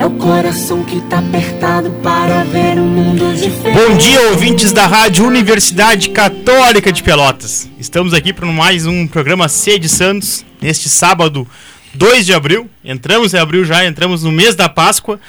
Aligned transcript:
É 0.00 0.06
o 0.06 0.12
coração 0.12 0.82
que 0.82 0.98
tá 1.10 1.18
apertado 1.18 1.90
para 2.02 2.42
ver 2.44 2.78
o 2.78 2.82
um 2.82 2.86
mundo 2.86 3.34
diferente. 3.34 3.78
Bom 3.78 3.98
dia, 3.98 4.30
ouvintes 4.30 4.72
da 4.72 4.86
Rádio 4.86 5.26
Universidade 5.26 6.08
Católica 6.08 6.90
de 6.90 7.02
Pelotas. 7.02 7.68
Estamos 7.78 8.14
aqui 8.14 8.32
para 8.32 8.46
mais 8.46 8.86
um 8.86 9.06
programa 9.06 9.46
Sede 9.46 9.90
Santos, 9.90 10.42
neste 10.58 10.88
sábado 10.88 11.46
2 11.92 12.24
de 12.24 12.32
abril. 12.32 12.66
Entramos 12.82 13.34
em 13.34 13.38
abril 13.38 13.62
já, 13.62 13.84
entramos 13.84 14.22
no 14.22 14.32
mês 14.32 14.54
da 14.54 14.70
Páscoa. 14.70 15.20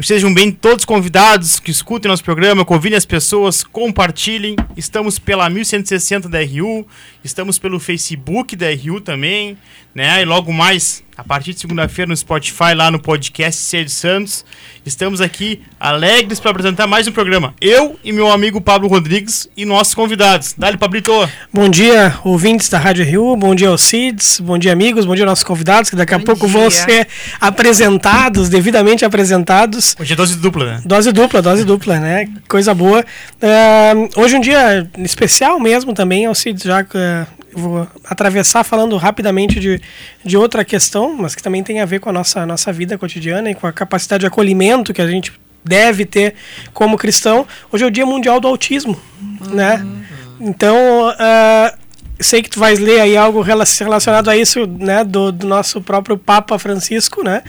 Sejam 0.00 0.32
bem 0.32 0.52
todos 0.52 0.84
convidados 0.84 1.58
que 1.58 1.70
escutem 1.70 2.10
nosso 2.10 2.22
programa, 2.22 2.66
convidem 2.66 2.98
as 2.98 3.06
pessoas, 3.06 3.64
compartilhem. 3.64 4.54
Estamos 4.76 5.18
pela 5.18 5.48
1160 5.48 6.28
da 6.28 6.38
RU, 6.40 6.86
estamos 7.24 7.58
pelo 7.58 7.80
Facebook 7.80 8.54
da 8.54 8.66
RU 8.66 9.00
também, 9.00 9.56
né? 9.94 10.20
E 10.20 10.24
logo 10.26 10.52
mais 10.52 11.02
a 11.16 11.24
partir 11.24 11.54
de 11.54 11.60
segunda-feira 11.60 12.10
no 12.10 12.16
Spotify, 12.16 12.74
lá 12.74 12.90
no 12.90 12.98
podcast 12.98 13.58
Sede 13.62 13.90
Santos. 13.90 14.44
Estamos 14.84 15.22
aqui 15.22 15.62
alegres 15.80 16.38
para 16.38 16.50
apresentar 16.50 16.86
mais 16.86 17.08
um 17.08 17.12
programa. 17.12 17.54
Eu 17.58 17.98
e 18.04 18.12
meu 18.12 18.30
amigo 18.30 18.60
Pablo 18.60 18.86
Rodrigues 18.86 19.48
e 19.56 19.64
nossos 19.64 19.94
convidados. 19.94 20.54
Dali, 20.56 20.76
Pablito. 20.76 21.12
Bom 21.50 21.70
dia, 21.70 22.18
ouvintes 22.22 22.68
da 22.68 22.78
Rádio 22.78 23.04
Rio. 23.04 23.34
Bom 23.34 23.54
dia 23.54 23.68
aos 23.70 23.80
Cids. 23.80 24.40
Bom 24.40 24.58
dia, 24.58 24.72
amigos. 24.72 25.06
Bom 25.06 25.14
dia, 25.14 25.24
nossos 25.24 25.42
convidados, 25.42 25.88
que 25.88 25.96
daqui 25.96 26.12
a 26.12 26.18
Bom 26.18 26.24
pouco 26.24 26.46
dia. 26.46 26.60
vão 26.60 26.70
ser 26.70 27.08
apresentados, 27.40 28.50
devidamente 28.50 29.04
apresentados. 29.04 29.85
Hoje 29.98 30.12
é 30.12 30.16
dose 30.16 30.36
dupla, 30.36 30.64
né? 30.64 30.82
Dose 30.84 31.12
dupla, 31.12 31.42
dose 31.42 31.64
dupla, 31.64 32.00
né? 32.00 32.28
Coisa 32.48 32.74
boa. 32.74 33.04
Uh, 33.42 34.20
hoje 34.20 34.34
é 34.34 34.38
um 34.38 34.40
dia 34.40 34.90
especial 34.98 35.60
mesmo 35.60 35.92
também, 35.92 36.26
aos 36.26 36.38
Cids, 36.38 36.64
já 36.64 36.82
que 36.82 36.96
uh, 36.96 37.26
vou 37.52 37.88
atravessar 38.04 38.64
falando 38.64 38.96
rapidamente 38.96 39.60
de, 39.60 39.80
de 40.24 40.36
outra 40.36 40.64
questão, 40.64 41.16
mas 41.16 41.34
que 41.34 41.42
também 41.42 41.62
tem 41.62 41.80
a 41.80 41.84
ver 41.84 42.00
com 42.00 42.10
a 42.10 42.12
nossa, 42.12 42.44
nossa 42.44 42.72
vida 42.72 42.98
cotidiana 42.98 43.50
e 43.50 43.54
com 43.54 43.66
a 43.66 43.72
capacidade 43.72 44.20
de 44.20 44.26
acolhimento 44.26 44.92
que 44.92 45.02
a 45.02 45.06
gente 45.06 45.32
deve 45.64 46.04
ter 46.04 46.34
como 46.72 46.96
cristão. 46.96 47.46
Hoje 47.72 47.84
é 47.84 47.86
o 47.86 47.90
Dia 47.90 48.06
Mundial 48.06 48.40
do 48.40 48.48
Autismo, 48.48 49.00
uhum. 49.20 49.54
né? 49.54 49.86
Então, 50.40 51.08
uh, 51.08 51.85
sei 52.18 52.42
que 52.42 52.50
tu 52.50 52.58
vais 52.58 52.78
ler 52.78 53.00
aí 53.00 53.16
algo 53.16 53.40
relacionado 53.40 54.28
a 54.28 54.36
isso, 54.36 54.66
né, 54.66 55.04
do, 55.04 55.30
do 55.30 55.46
nosso 55.46 55.80
próprio 55.80 56.16
Papa 56.16 56.58
Francisco, 56.58 57.22
né? 57.22 57.42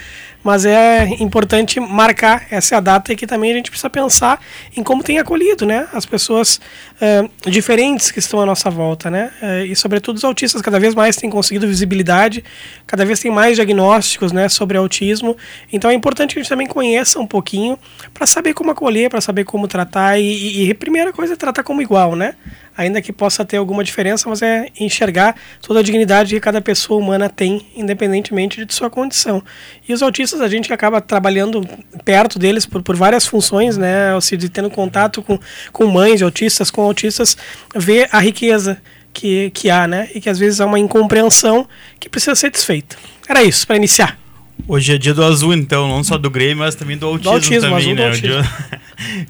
mas 0.47 0.65
é 0.65 1.03
importante 1.19 1.77
marcar 1.77 2.47
essa 2.49 2.79
data 2.79 3.11
e 3.11 3.17
que 3.17 3.27
também 3.27 3.51
a 3.51 3.55
gente 3.55 3.69
precisa 3.69 3.89
pensar 3.89 4.39
em 4.77 4.81
como 4.81 5.03
tem 5.03 5.19
acolhido, 5.19 5.65
né, 5.65 5.89
as 5.91 6.05
pessoas 6.05 6.61
é, 7.01 7.27
diferentes 7.49 8.11
que 8.11 8.19
estão 8.19 8.39
à 8.39 8.45
nossa 8.45 8.69
volta, 8.69 9.11
né, 9.11 9.29
é, 9.41 9.65
e 9.65 9.75
sobretudo 9.75 10.15
os 10.15 10.23
autistas 10.23 10.61
cada 10.61 10.79
vez 10.79 10.95
mais 10.95 11.17
têm 11.17 11.29
conseguido 11.29 11.67
visibilidade, 11.67 12.45
cada 12.85 13.03
vez 13.03 13.19
tem 13.19 13.29
mais 13.29 13.57
diagnósticos, 13.57 14.31
né, 14.31 14.47
sobre 14.47 14.77
autismo, 14.77 15.35
então 15.69 15.91
é 15.91 15.93
importante 15.93 16.33
que 16.33 16.39
a 16.39 16.43
gente 16.43 16.49
também 16.49 16.65
conheça 16.65 17.19
um 17.19 17.27
pouquinho 17.27 17.77
para 18.13 18.25
saber 18.25 18.53
como 18.53 18.71
acolher, 18.71 19.09
para 19.09 19.19
saber 19.19 19.43
como 19.43 19.67
tratar 19.67 20.17
e, 20.17 20.23
e, 20.23 20.67
e 20.67 20.71
a 20.71 20.75
primeira 20.75 21.11
coisa 21.11 21.33
é 21.33 21.35
tratar 21.35 21.63
como 21.63 21.81
igual, 21.81 22.15
né, 22.15 22.35
ainda 22.77 23.01
que 23.01 23.11
possa 23.11 23.43
ter 23.43 23.57
alguma 23.57 23.83
diferença, 23.83 24.29
mas 24.29 24.41
é 24.41 24.67
enxergar 24.79 25.35
toda 25.61 25.79
a 25.79 25.83
dignidade 25.83 26.35
que 26.35 26.39
cada 26.39 26.61
pessoa 26.61 26.99
humana 26.99 27.27
tem, 27.27 27.65
independentemente 27.75 28.63
de 28.63 28.73
sua 28.73 28.89
condição. 28.89 29.43
E 29.89 29.93
os 29.93 30.03
autistas, 30.03 30.39
a 30.39 30.47
gente 30.47 30.71
acaba 30.71 31.01
trabalhando 31.01 31.67
perto 32.05 32.37
deles 32.37 32.65
por, 32.65 32.83
por 32.83 32.95
várias 32.95 33.25
funções, 33.25 33.75
né, 33.77 34.13
ou 34.13 34.21
seja, 34.21 34.47
tendo 34.47 34.69
contato 34.69 35.23
com, 35.23 35.39
com 35.73 35.87
mães 35.87 36.19
de 36.19 36.23
autistas, 36.23 36.69
com 36.69 36.83
autistas, 36.83 37.35
vê 37.75 38.07
a 38.11 38.19
riqueza 38.19 38.79
que, 39.11 39.49
que 39.49 39.69
há, 39.69 39.87
né, 39.87 40.09
e 40.13 40.21
que 40.21 40.29
às 40.29 40.37
vezes 40.37 40.61
há 40.61 40.65
uma 40.65 40.77
incompreensão 40.77 41.67
que 41.99 42.07
precisa 42.07 42.35
ser 42.35 42.51
desfeita. 42.51 42.95
Era 43.27 43.43
isso, 43.43 43.65
para 43.65 43.75
iniciar. 43.75 44.26
Hoje 44.65 44.93
é 44.93 44.97
dia 44.97 45.13
do 45.13 45.23
azul, 45.23 45.53
então, 45.53 45.87
não 45.87 46.03
só 46.03 46.17
do 46.17 46.29
Grêmio, 46.29 46.57
mas 46.57 46.75
também 46.75 46.97
do 46.97 47.05
autismo, 47.05 47.31
do 47.31 47.35
autismo 47.35 47.69
também, 47.69 47.93
né? 47.93 48.09
Do 48.09 48.21
dia, 48.21 48.41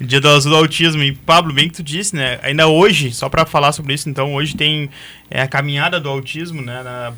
dia, 0.00 0.20
do 0.20 0.28
azul 0.28 0.52
do 0.52 0.56
autismo. 0.56 1.02
E 1.02 1.12
Pablo, 1.12 1.52
bem 1.52 1.68
que 1.68 1.74
tu 1.74 1.82
disse, 1.82 2.16
né? 2.16 2.38
Ainda 2.42 2.66
hoje, 2.66 3.12
só 3.12 3.28
para 3.28 3.44
falar 3.44 3.72
sobre 3.72 3.94
isso, 3.94 4.08
então, 4.08 4.34
hoje 4.34 4.56
tem 4.56 4.90
é, 5.30 5.42
a 5.42 5.46
caminhada 5.46 6.00
do 6.00 6.08
autismo, 6.08 6.62
né? 6.62 6.82
Na, 6.82 7.12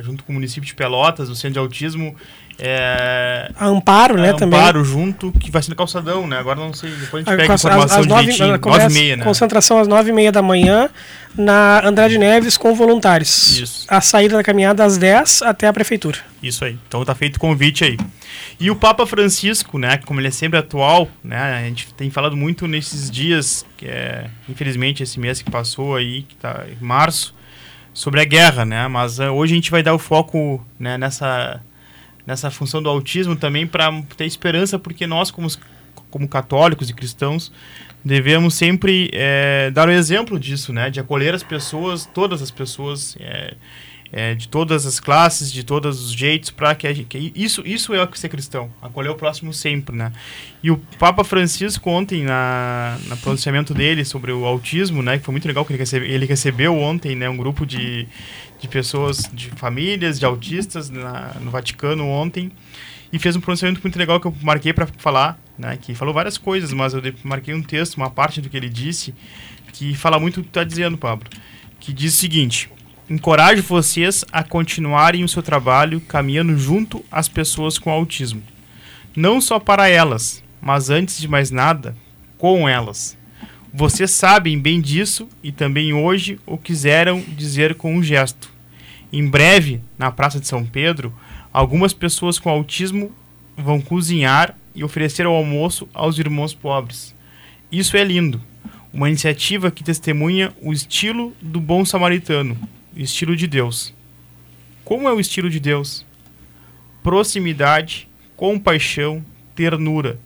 junto 0.00 0.24
com 0.24 0.32
o 0.32 0.34
município 0.34 0.66
de 0.66 0.74
Pelotas, 0.74 1.28
o 1.28 1.34
Centro 1.34 1.54
de 1.54 1.58
Autismo 1.58 2.14
é, 2.58 3.50
a 3.54 3.66
Amparo, 3.66 4.16
né, 4.16 4.28
Amparo 4.28 4.38
também. 4.38 4.58
Amparo 4.58 4.84
junto, 4.84 5.32
que 5.32 5.50
vai 5.50 5.62
ser 5.62 5.70
no 5.70 5.76
calçadão, 5.76 6.26
né? 6.26 6.38
Agora 6.38 6.58
não 6.58 6.72
sei, 6.72 6.90
depois 6.90 7.26
a 7.26 7.30
gente 7.30 7.40
pega 7.40 7.52
a 7.52 7.54
informação 7.54 8.00
às, 8.00 8.06
nove, 8.06 8.22
direitinho. 8.22 8.58
Nove 8.58 8.84
e 8.84 8.92
meia, 8.92 9.16
né? 9.16 9.24
Concentração 9.24 9.78
às 9.78 9.86
nove 9.86 10.10
e 10.10 10.12
meia 10.12 10.32
da 10.32 10.40
manhã 10.40 10.88
na 11.36 11.86
Andrade 11.86 12.16
Neves 12.16 12.56
com 12.56 12.74
voluntários. 12.74 13.58
Isso. 13.58 13.86
A 13.88 14.00
saída 14.00 14.36
da 14.36 14.42
caminhada 14.42 14.84
às 14.84 14.96
10 14.96 15.42
até 15.42 15.68
a 15.68 15.72
prefeitura. 15.72 16.18
Isso 16.42 16.64
aí. 16.64 16.78
Então 16.88 17.04
tá 17.04 17.14
feito 17.14 17.36
o 17.36 17.40
convite 17.40 17.84
aí. 17.84 17.98
E 18.58 18.70
o 18.70 18.76
Papa 18.76 19.06
Francisco, 19.06 19.78
né, 19.78 19.98
como 19.98 20.18
ele 20.18 20.28
é 20.28 20.30
sempre 20.30 20.58
atual, 20.58 21.08
né, 21.22 21.58
a 21.58 21.62
gente 21.64 21.92
tem 21.92 22.08
falado 22.10 22.36
muito 22.36 22.66
nesses 22.66 23.10
dias, 23.10 23.66
que 23.76 23.86
é, 23.86 24.30
infelizmente, 24.48 25.02
esse 25.02 25.20
mês 25.20 25.42
que 25.42 25.50
passou 25.50 25.94
aí, 25.94 26.22
que 26.22 26.36
tá 26.36 26.64
em 26.68 26.82
março, 26.82 27.34
sobre 27.92 28.20
a 28.20 28.24
guerra, 28.24 28.64
né? 28.64 28.88
Mas 28.88 29.18
uh, 29.18 29.24
hoje 29.24 29.52
a 29.52 29.56
gente 29.56 29.70
vai 29.70 29.82
dar 29.82 29.94
o 29.94 29.98
foco, 29.98 30.64
né, 30.78 30.96
nessa 30.96 31.60
nessa 32.26 32.50
função 32.50 32.82
do 32.82 32.88
autismo 32.88 33.36
também 33.36 33.66
para 33.66 34.02
ter 34.16 34.26
esperança, 34.26 34.78
porque 34.78 35.06
nós, 35.06 35.30
como, 35.30 35.48
como 36.10 36.26
católicos 36.26 36.90
e 36.90 36.94
cristãos, 36.94 37.52
devemos 38.04 38.54
sempre 38.54 39.10
é, 39.12 39.70
dar 39.70 39.88
o 39.88 39.92
exemplo 39.92 40.38
disso, 40.38 40.72
né? 40.72 40.90
De 40.90 41.00
acolher 41.00 41.34
as 41.34 41.42
pessoas, 41.42 42.06
todas 42.06 42.42
as 42.42 42.50
pessoas, 42.50 43.16
é, 43.20 43.54
é, 44.12 44.34
de 44.34 44.48
todas 44.48 44.86
as 44.86 45.00
classes, 45.00 45.52
de 45.52 45.64
todos 45.64 46.04
os 46.04 46.12
jeitos, 46.12 46.50
para 46.50 46.74
que, 46.74 47.04
que, 47.04 47.32
isso 47.34 47.62
isso 47.64 47.92
é 47.94 48.08
ser 48.14 48.28
cristão, 48.28 48.70
acolher 48.80 49.10
o 49.10 49.14
próximo 49.14 49.52
sempre, 49.52 49.96
né? 49.96 50.12
E 50.62 50.70
o 50.70 50.78
Papa 50.98 51.24
Francisco 51.24 51.90
ontem 51.90 52.22
na, 52.22 52.96
pronunciamento 53.22 53.74
dele 53.74 54.04
sobre 54.04 54.32
o 54.32 54.44
autismo, 54.44 55.02
né? 55.02 55.18
Que 55.18 55.24
foi 55.24 55.32
muito 55.32 55.48
legal 55.48 55.64
que 55.64 55.72
ele, 55.72 55.78
recebe, 55.78 56.06
ele 56.06 56.26
recebeu 56.26 56.76
ontem, 56.76 57.16
né? 57.16 57.28
Um 57.28 57.36
grupo 57.36 57.66
de 57.66 58.06
de 58.60 58.68
pessoas, 58.68 59.30
de 59.32 59.50
famílias, 59.50 60.18
de 60.18 60.24
autistas 60.24 60.90
na, 60.90 61.32
no 61.40 61.50
Vaticano 61.50 62.06
ontem 62.06 62.50
e 63.12 63.18
fez 63.18 63.36
um 63.36 63.40
pronunciamento 63.40 63.80
muito 63.82 63.98
legal 63.98 64.20
que 64.20 64.26
eu 64.26 64.34
marquei 64.42 64.72
para 64.72 64.86
falar, 64.98 65.38
né, 65.58 65.78
que 65.80 65.94
falou 65.94 66.12
várias 66.12 66.36
coisas, 66.36 66.72
mas 66.72 66.92
eu 66.94 67.00
marquei 67.22 67.54
um 67.54 67.62
texto, 67.62 67.96
uma 67.96 68.10
parte 68.10 68.40
do 68.40 68.48
que 68.48 68.56
ele 68.56 68.68
disse, 68.68 69.14
que 69.72 69.94
fala 69.94 70.18
muito 70.18 70.40
o 70.40 70.42
que 70.42 70.48
está 70.48 70.64
dizendo, 70.64 70.96
Pablo, 70.96 71.28
que 71.78 71.92
diz 71.92 72.14
o 72.14 72.16
seguinte: 72.16 72.70
encorajo 73.08 73.62
vocês 73.62 74.24
a 74.32 74.42
continuarem 74.42 75.22
o 75.24 75.28
seu 75.28 75.42
trabalho 75.42 76.00
caminhando 76.00 76.56
junto 76.58 77.04
às 77.10 77.28
pessoas 77.28 77.78
com 77.78 77.90
autismo, 77.90 78.42
não 79.14 79.40
só 79.40 79.58
para 79.58 79.88
elas, 79.88 80.42
mas 80.60 80.90
antes 80.90 81.18
de 81.18 81.28
mais 81.28 81.50
nada, 81.50 81.94
com 82.38 82.68
elas. 82.68 83.15
Vocês 83.78 84.10
sabem 84.10 84.58
bem 84.58 84.80
disso 84.80 85.28
e 85.42 85.52
também 85.52 85.92
hoje 85.92 86.40
o 86.46 86.56
quiseram 86.56 87.20
dizer 87.20 87.74
com 87.74 87.94
um 87.94 88.02
gesto. 88.02 88.50
Em 89.12 89.28
breve, 89.28 89.82
na 89.98 90.10
Praça 90.10 90.40
de 90.40 90.46
São 90.46 90.64
Pedro, 90.64 91.12
algumas 91.52 91.92
pessoas 91.92 92.38
com 92.38 92.48
autismo 92.48 93.12
vão 93.54 93.78
cozinhar 93.78 94.56
e 94.74 94.82
oferecer 94.82 95.26
o 95.26 95.30
almoço 95.30 95.86
aos 95.92 96.18
irmãos 96.18 96.54
pobres. 96.54 97.14
Isso 97.70 97.98
é 97.98 98.02
lindo. 98.02 98.40
Uma 98.94 99.10
iniciativa 99.10 99.70
que 99.70 99.84
testemunha 99.84 100.54
o 100.62 100.72
estilo 100.72 101.34
do 101.38 101.60
bom 101.60 101.84
samaritano, 101.84 102.56
estilo 102.96 103.36
de 103.36 103.46
Deus. 103.46 103.92
Como 104.86 105.06
é 105.06 105.12
o 105.12 105.20
estilo 105.20 105.50
de 105.50 105.60
Deus? 105.60 106.02
Proximidade, 107.02 108.08
compaixão, 108.38 109.22
ternura, 109.54 110.18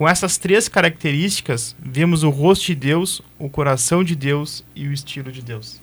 com 0.00 0.08
essas 0.08 0.38
três 0.38 0.66
características, 0.66 1.76
vemos 1.78 2.22
o 2.22 2.30
rosto 2.30 2.64
de 2.64 2.74
Deus, 2.74 3.20
o 3.38 3.50
coração 3.50 4.02
de 4.02 4.16
Deus 4.16 4.64
e 4.74 4.88
o 4.88 4.94
estilo 4.94 5.30
de 5.30 5.42
Deus. 5.42 5.78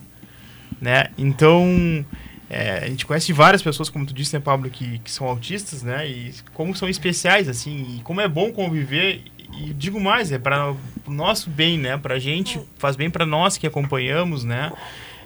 Né? 0.81 1.11
Então, 1.15 2.03
é, 2.49 2.79
a 2.79 2.87
gente 2.87 3.05
conhece 3.05 3.31
várias 3.31 3.61
pessoas, 3.61 3.89
como 3.89 4.07
tu 4.07 4.15
disse, 4.15 4.33
né, 4.33 4.39
Pablo, 4.39 4.71
que, 4.71 4.97
que 4.97 5.11
são 5.11 5.27
autistas, 5.27 5.83
né? 5.83 6.09
E 6.09 6.33
como 6.55 6.75
são 6.75 6.89
especiais, 6.89 7.47
assim, 7.47 7.97
e 7.99 8.01
como 8.01 8.19
é 8.19 8.27
bom 8.27 8.51
conviver. 8.51 9.21
E 9.55 9.71
digo 9.75 9.99
mais, 9.99 10.31
é 10.31 10.39
para 10.39 10.71
o 11.05 11.11
nosso 11.11 11.51
bem, 11.51 11.77
né? 11.77 11.95
Para 11.95 12.15
a 12.15 12.19
gente, 12.19 12.59
faz 12.79 12.95
bem 12.95 13.11
para 13.11 13.23
nós 13.23 13.55
que 13.55 13.67
acompanhamos, 13.67 14.43
né? 14.43 14.73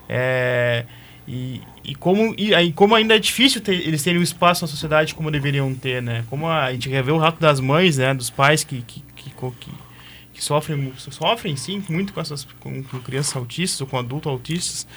É, 0.09 0.83
e, 1.25 1.61
e, 1.83 1.95
como, 1.95 2.35
e 2.37 2.53
aí, 2.53 2.71
como 2.71 2.95
ainda 2.95 3.15
é 3.15 3.19
difícil 3.19 3.61
ter, 3.61 3.75
eles 3.75 4.03
terem 4.03 4.19
um 4.19 4.23
espaço 4.23 4.63
na 4.63 4.67
sociedade 4.67 5.15
como 5.15 5.31
deveriam 5.31 5.73
ter, 5.73 6.01
né? 6.01 6.23
Como 6.29 6.47
a, 6.47 6.71
gente 6.71 6.87
vê 6.89 7.11
o 7.11 7.17
rato 7.17 7.39
das 7.39 7.59
mães, 7.59 7.97
né? 7.97 8.13
Dos 8.13 8.29
pais 8.29 8.63
que, 8.63 8.81
que, 8.81 9.03
que, 9.15 9.29
que, 9.31 9.71
que 10.33 10.43
sofrem, 10.43 10.93
sofrem 10.97 11.55
sim 11.55 11.83
muito 11.89 12.13
com 12.13 12.21
essas 12.21 12.47
com, 12.59 12.83
com 12.83 12.99
crianças 12.99 13.35
autistas 13.35 13.81
ou 13.81 13.87
com 13.87 13.97
adultos 13.97 14.31
autistas 14.31 14.87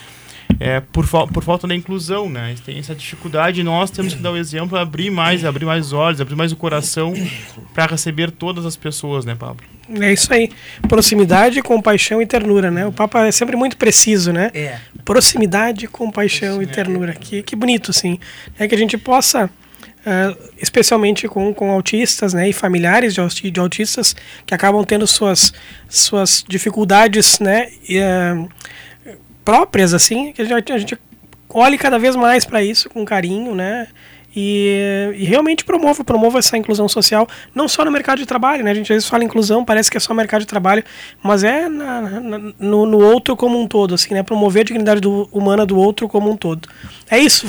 é, 0.60 0.81
por, 0.81 1.06
por 1.28 1.42
falta 1.42 1.66
da 1.66 1.75
inclusão, 1.75 2.28
né? 2.28 2.54
Tem 2.64 2.78
essa 2.78 2.94
dificuldade 2.94 3.60
e 3.60 3.64
nós 3.64 3.90
temos 3.90 4.14
que 4.14 4.20
dar 4.20 4.32
o 4.32 4.36
exemplo, 4.36 4.78
abrir 4.78 5.10
mais, 5.10 5.44
abrir 5.44 5.64
mais 5.64 5.92
olhos, 5.92 6.20
abrir 6.20 6.36
mais 6.36 6.52
o 6.52 6.56
coração 6.56 7.14
para 7.72 7.86
receber 7.86 8.31
todas 8.31 8.66
as 8.66 8.76
pessoas, 8.76 9.25
né, 9.25 9.34
Pablo? 9.34 9.64
É 10.00 10.12
isso 10.12 10.32
aí. 10.32 10.50
Proximidade, 10.88 11.60
compaixão 11.62 12.22
e 12.22 12.26
ternura, 12.26 12.70
né? 12.70 12.86
O 12.86 12.92
Papa 12.92 13.26
é 13.26 13.32
sempre 13.32 13.56
muito 13.56 13.76
preciso, 13.76 14.32
né? 14.32 14.50
É. 14.54 14.78
Proximidade, 15.04 15.86
compaixão 15.86 16.62
e 16.62 16.66
ternura. 16.66 17.12
Que, 17.12 17.42
que 17.42 17.54
bonito, 17.54 17.90
assim. 17.90 18.19
É 18.58 18.66
que 18.66 18.75
a 18.75 18.78
gente 18.78 18.96
possa, 18.96 19.44
uh, 19.46 20.50
especialmente 20.56 21.28
com, 21.28 21.52
com 21.52 21.70
autistas, 21.70 22.32
né? 22.32 22.48
E 22.48 22.52
familiares 22.52 23.14
de, 23.14 23.50
de 23.50 23.60
autistas 23.60 24.16
que 24.46 24.54
acabam 24.54 24.82
tendo 24.84 25.06
suas, 25.06 25.52
suas 25.88 26.44
dificuldades, 26.48 27.38
né? 27.38 27.69
E, 27.86 27.98
uh, 28.00 28.48
próprias, 29.44 29.92
assim, 29.92 30.32
que 30.32 30.40
a 30.40 30.44
gente, 30.46 30.72
a 30.72 30.78
gente 30.78 30.98
olhe 31.50 31.76
cada 31.76 31.98
vez 31.98 32.16
mais 32.16 32.44
para 32.44 32.62
isso 32.62 32.88
com 32.88 33.04
carinho, 33.04 33.54
né? 33.54 33.86
E, 34.34 35.12
e, 35.16 35.25
realmente 35.25 35.64
promova, 35.64 36.02
promova 36.02 36.38
essa 36.38 36.56
inclusão 36.56 36.88
social, 36.88 37.28
não 37.54 37.69
só 37.69 37.84
no 37.84 37.90
mercado 37.90 38.19
de 38.19 38.26
trabalho, 38.26 38.64
né? 38.64 38.70
A 38.70 38.75
gente 38.75 38.92
às 38.92 38.96
vezes 38.96 39.08
fala 39.08 39.22
inclusão, 39.22 39.64
parece 39.64 39.90
que 39.90 39.96
é 39.96 40.00
só 40.00 40.12
mercado 40.12 40.40
de 40.40 40.46
trabalho, 40.46 40.82
mas 41.22 41.44
é 41.44 41.69
na, 41.69 42.00
na, 42.00 42.38
no, 42.58 42.86
no, 42.86 42.98
outro 42.98 43.36
como 43.36 43.60
um 43.60 43.69
todo, 43.69 43.94
assim, 43.94 44.14
né? 44.14 44.22
Promover 44.22 44.62
a 44.62 44.64
dignidade 44.64 45.00
do, 45.00 45.28
humana 45.32 45.64
do 45.64 45.76
outro 45.76 46.08
como 46.08 46.31
um 46.31 46.36
todo. 46.36 46.69
É 47.08 47.19
isso. 47.19 47.46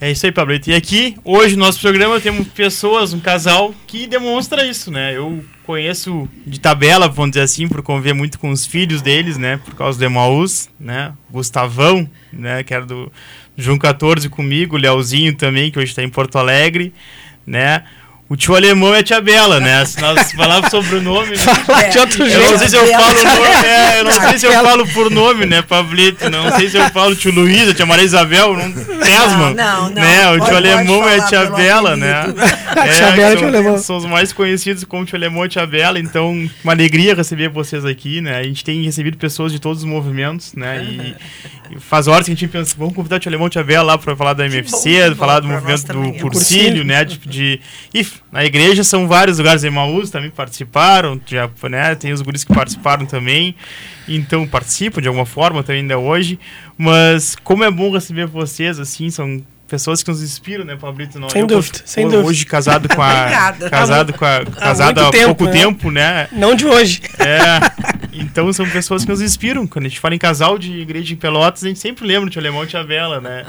É 0.00 0.10
isso 0.10 0.24
aí, 0.24 0.32
Pablito. 0.32 0.70
E 0.70 0.74
aqui, 0.74 1.16
hoje, 1.22 1.56
no 1.56 1.64
nosso 1.64 1.78
programa, 1.78 2.18
temos 2.20 2.48
pessoas, 2.48 3.12
um 3.12 3.20
casal, 3.20 3.74
que 3.86 4.06
demonstra 4.06 4.64
isso, 4.64 4.90
né? 4.90 5.14
Eu 5.14 5.44
conheço 5.64 6.26
de 6.46 6.58
tabela, 6.58 7.06
vamos 7.06 7.32
dizer 7.32 7.42
assim, 7.42 7.68
por 7.68 7.82
conviver 7.82 8.14
muito 8.14 8.38
com 8.38 8.50
os 8.50 8.64
filhos 8.64 9.02
deles, 9.02 9.36
né? 9.36 9.60
Por 9.62 9.74
causa 9.74 9.98
do 9.98 10.04
Emaús, 10.04 10.70
né? 10.80 11.12
Gustavão, 11.30 12.08
né? 12.32 12.62
Que 12.62 12.72
era 12.72 12.86
do 12.86 13.12
João 13.56 13.78
14 13.78 14.28
comigo, 14.28 14.76
Leozinho 14.76 15.34
também, 15.36 15.70
que 15.70 15.78
hoje 15.78 15.90
está 15.90 16.02
em 16.02 16.08
Porto 16.08 16.38
Alegre, 16.38 16.92
né? 17.46 17.84
O 18.30 18.36
tio 18.36 18.54
alemão 18.54 18.94
é 18.94 19.00
a 19.00 19.02
tia 19.02 19.20
Bela, 19.20 19.58
né? 19.58 19.84
Se 19.84 20.00
nós 20.00 20.30
falarmos 20.30 20.70
sobre 20.70 20.94
o 20.94 21.02
nome. 21.02 21.36
Fala 21.36 21.88
de 21.88 21.98
outro 21.98 22.30
jeito. 22.30 22.40
Eu 22.40 22.50
não 22.52 22.58
sei 22.58 22.68
se 22.68 22.76
eu 22.76 22.86
falo 22.86 23.24
nome, 23.24 23.66
é, 23.66 23.98
eu 23.98 24.04
não 24.04 24.12
sei 24.12 24.38
se 24.38 24.46
eu 24.46 24.52
falo 24.52 24.86
por 24.86 25.10
nome, 25.10 25.46
né, 25.46 25.62
Pablito? 25.62 26.30
Não 26.30 26.56
sei 26.56 26.68
se 26.68 26.76
eu 26.76 26.88
falo 26.90 27.16
tio 27.16 27.32
Luiz, 27.32 27.68
a 27.68 27.74
tia 27.74 27.84
Maria 27.84 28.04
Isabel, 28.04 28.56
não 28.56 28.72
tesma. 28.72 29.52
Não, 29.52 29.54
não, 29.54 29.90
né? 29.90 30.30
O 30.30 30.44
tio 30.44 30.56
alemão 30.56 31.08
é 31.08 31.18
a 31.18 31.24
tia 31.26 31.46
Bela, 31.46 31.96
né? 31.96 32.26
É, 32.70 32.88
tia 32.88 33.10
Bela 33.10 33.34
e 33.34 33.36
tio 33.36 33.48
alemão. 33.48 33.78
São 33.78 33.96
os 33.96 34.06
mais 34.06 34.32
conhecidos 34.32 34.84
como 34.84 35.04
tio 35.04 35.16
alemão 35.16 35.44
e 35.44 35.48
tia 35.48 35.66
Bela, 35.66 35.98
então 35.98 36.48
uma 36.62 36.72
alegria 36.72 37.16
receber 37.16 37.48
vocês 37.48 37.84
aqui, 37.84 38.20
né? 38.20 38.36
A 38.38 38.44
gente 38.44 38.64
tem 38.64 38.80
recebido 38.84 39.18
pessoas 39.18 39.50
de 39.50 39.58
todos 39.58 39.82
os 39.82 39.84
movimentos, 39.84 40.54
né? 40.54 40.84
E, 40.84 41.16
e 41.74 41.80
faz 41.80 42.06
horas 42.06 42.26
que 42.26 42.30
a 42.30 42.34
gente 42.36 42.46
pensa, 42.46 42.76
vamos 42.78 42.94
convidar 42.94 43.16
o 43.16 43.18
tio 43.18 43.28
alemão 43.28 43.48
e 43.48 43.50
tia 43.50 43.64
Bela 43.64 43.82
lá 43.82 43.98
para 43.98 44.14
falar 44.14 44.34
da 44.34 44.46
MFC, 44.46 45.10
bom, 45.10 45.16
falar 45.16 45.40
do 45.40 45.48
movimento 45.48 45.92
do 45.92 46.12
Cursílio, 46.20 46.84
né? 46.84 47.04
De, 47.04 47.18
de, 47.18 47.60
e 47.92 48.06
na 48.32 48.44
igreja 48.44 48.84
são 48.84 49.08
vários 49.08 49.38
lugares, 49.38 49.64
Emaús 49.64 50.10
também 50.10 50.30
participaram, 50.30 51.20
já, 51.26 51.50
né, 51.68 51.94
tem 51.96 52.12
os 52.12 52.22
guris 52.22 52.44
que 52.44 52.54
participaram 52.54 53.04
também, 53.04 53.56
então 54.06 54.46
participam 54.46 55.00
de 55.00 55.08
alguma 55.08 55.26
forma 55.26 55.62
também 55.62 55.82
ainda 55.82 55.98
hoje, 55.98 56.38
mas 56.78 57.36
como 57.42 57.64
é 57.64 57.70
bom 57.70 57.92
receber 57.92 58.26
vocês, 58.26 58.78
assim, 58.78 59.10
são 59.10 59.42
pessoas 59.70 60.02
que 60.02 60.10
nos 60.10 60.22
inspiram, 60.22 60.64
né, 60.64 60.76
Pablito? 60.76 61.18
Não, 61.18 61.28
sem 61.28 61.42
eu, 61.42 61.46
dúvida, 61.46 61.78
eu, 61.78 61.82
sem 61.86 62.04
hoje, 62.04 62.16
dúvida. 62.16 62.30
Hoje 62.30 62.46
casado 62.46 62.88
com 62.88 63.00
a... 63.00 63.52
casado 63.70 64.12
com 64.12 64.24
a... 64.24 64.44
Casado 64.44 64.98
há, 65.00 65.08
há 65.08 65.10
tempo, 65.10 65.26
pouco 65.26 65.44
né? 65.44 65.52
tempo, 65.52 65.90
né? 65.90 66.28
Não 66.32 66.54
de 66.56 66.66
hoje. 66.66 67.00
É, 67.18 67.60
então 68.12 68.52
são 68.52 68.68
pessoas 68.68 69.04
que 69.04 69.10
nos 69.10 69.22
inspiram. 69.22 69.66
Quando 69.66 69.86
a 69.86 69.88
gente 69.88 70.00
fala 70.00 70.14
em 70.14 70.18
casal 70.18 70.58
de 70.58 70.72
igreja 70.72 71.14
em 71.14 71.16
Pelotas, 71.16 71.62
a 71.62 71.68
gente 71.68 71.78
sempre 71.78 72.04
lembra 72.04 72.28
de 72.28 72.38
Alemão 72.38 72.64
e 72.64 72.66
Tia 72.66 72.82
Bela, 72.82 73.20
né? 73.20 73.46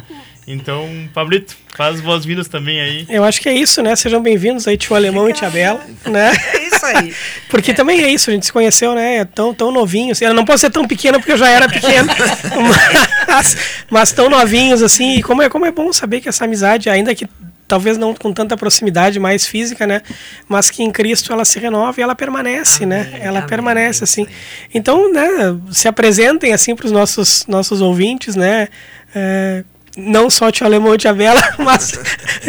Então, 0.47 0.88
Pablito, 1.13 1.56
faz 1.75 2.01
boas-vindas 2.01 2.47
também 2.47 2.79
aí. 2.79 3.06
Eu 3.09 3.23
acho 3.23 3.41
que 3.41 3.50
é 3.50 3.53
isso, 3.53 3.81
né? 3.81 3.95
Sejam 3.95 4.21
bem-vindos 4.21 4.68
aí, 4.68 4.77
tio 4.77 4.95
Alemão 4.95 5.29
e 5.29 5.33
tia 5.33 5.50
Bela, 5.50 5.81
né? 6.06 6.31
É 6.53 6.68
isso 6.68 6.85
aí. 6.85 7.13
Porque 7.50 7.71
é. 7.71 7.73
também 7.73 8.01
é 8.01 8.09
isso, 8.09 8.29
a 8.29 8.33
gente 8.33 8.45
se 8.45 8.53
conheceu, 8.53 8.94
né? 8.94 9.25
Tão, 9.25 9.53
tão 9.53 9.71
novinhos. 9.71 10.21
Assim, 10.21 10.33
não 10.33 10.45
posso 10.45 10.59
ser 10.62 10.69
tão 10.69 10.88
pequena 10.88 11.19
porque 11.19 11.31
eu 11.31 11.38
já 11.38 11.50
era 11.50 11.68
pequeno, 11.68 12.07
mas, 13.27 13.57
mas 13.89 14.12
tão 14.12 14.29
novinhos, 14.29 14.81
assim. 14.81 15.18
E 15.18 15.23
como 15.23 15.41
é, 15.41 15.50
como 15.50 15.65
é 15.65 15.71
bom 15.71 15.91
saber 15.94 16.21
que 16.21 16.29
essa 16.29 16.45
amizade, 16.45 16.89
ainda 16.89 17.13
que 17.13 17.27
talvez 17.68 17.97
não 17.97 18.13
com 18.13 18.33
tanta 18.33 18.57
proximidade 18.57 19.18
mais 19.18 19.47
física, 19.47 19.88
né? 19.88 20.01
Mas 20.47 20.69
que 20.69 20.83
em 20.83 20.91
Cristo 20.91 21.31
ela 21.31 21.45
se 21.45 21.57
renova 21.57 22.00
e 22.00 22.03
ela 22.03 22.13
permanece, 22.13 22.85
né? 22.85 23.01
amém, 23.01 23.12
né? 23.12 23.19
Ela 23.25 23.39
amém, 23.39 23.50
permanece 23.50 24.03
assim. 24.03 24.27
Então, 24.73 25.12
né? 25.12 25.27
Se 25.71 25.88
apresentem 25.88 26.51
assim 26.51 26.75
para 26.75 26.85
os 26.85 26.91
nossos 26.91 27.45
nossos 27.47 27.79
ouvintes, 27.79 28.35
né? 28.35 28.68
É, 29.15 29.63
não 29.98 30.30
só 30.30 30.52
Tio 30.52 30.66
Alemão 30.66 30.96
e 30.96 30.98
Tia 30.98 31.14
Bela, 31.14 31.42
mas 31.60 32.00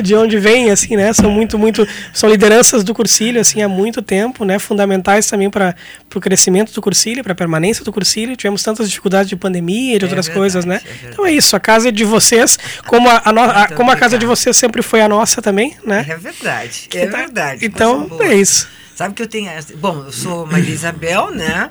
de 0.03 0.15
onde 0.15 0.39
vem, 0.39 0.71
assim, 0.71 0.97
né? 0.97 1.13
São 1.13 1.31
muito, 1.31 1.59
muito, 1.59 1.87
são 2.13 2.29
lideranças 2.29 2.85
do 2.85 2.95
Cursílio, 2.95 3.41
assim, 3.41 3.63
há 3.63 3.69
muito 3.69 4.03
tempo, 4.03 4.45
né? 4.45 4.59
Fundamentais 4.59 5.27
também 5.27 5.51
para 5.51 5.75
o 6.15 6.21
crescimento 6.21 6.73
do 6.73 6.81
Cursílio, 6.81 7.23
para 7.23 7.33
a 7.33 7.37
permanência 7.37 7.85
do 7.85 7.93
Cursílio. 7.93 8.37
Tivemos 8.37 8.63
tantas 8.63 8.89
dificuldades 8.89 9.29
de 9.29 9.37
pandemia 9.37 9.97
e 9.97 9.99
de 9.99 10.05
é 10.05 10.09
outras 10.09 10.27
verdade, 10.27 10.39
coisas, 10.39 10.65
né? 10.65 10.81
É 10.85 11.09
então 11.11 11.27
é 11.27 11.33
isso, 11.33 11.57
a 11.57 11.61
casa 11.61 11.89
é 11.89 11.93
de 11.93 12.05
vocês, 12.05 12.59
como 12.87 13.09
a, 13.09 13.23
a, 13.25 13.33
no, 13.33 13.41
a 13.41 13.69
como 13.69 13.91
a 13.91 13.97
casa 13.97 14.19
de 14.19 14.27
vocês 14.27 14.57
sempre 14.57 14.83
foi 14.83 15.01
a 15.01 15.09
nossa 15.09 15.43
também, 15.43 15.77
né? 15.85 16.05
É 16.09 16.17
verdade, 16.17 16.89
é 16.95 17.07
tá, 17.07 17.19
verdade. 17.19 17.65
Então, 17.65 18.09
é 18.21 18.35
isso. 18.35 18.69
Sabe 18.95 19.15
que 19.15 19.23
eu 19.23 19.27
tenho, 19.27 19.51
bom, 19.77 20.05
eu 20.07 20.13
sou 20.13 20.47
Maria 20.47 20.73
Isabel, 20.73 21.31
né? 21.31 21.71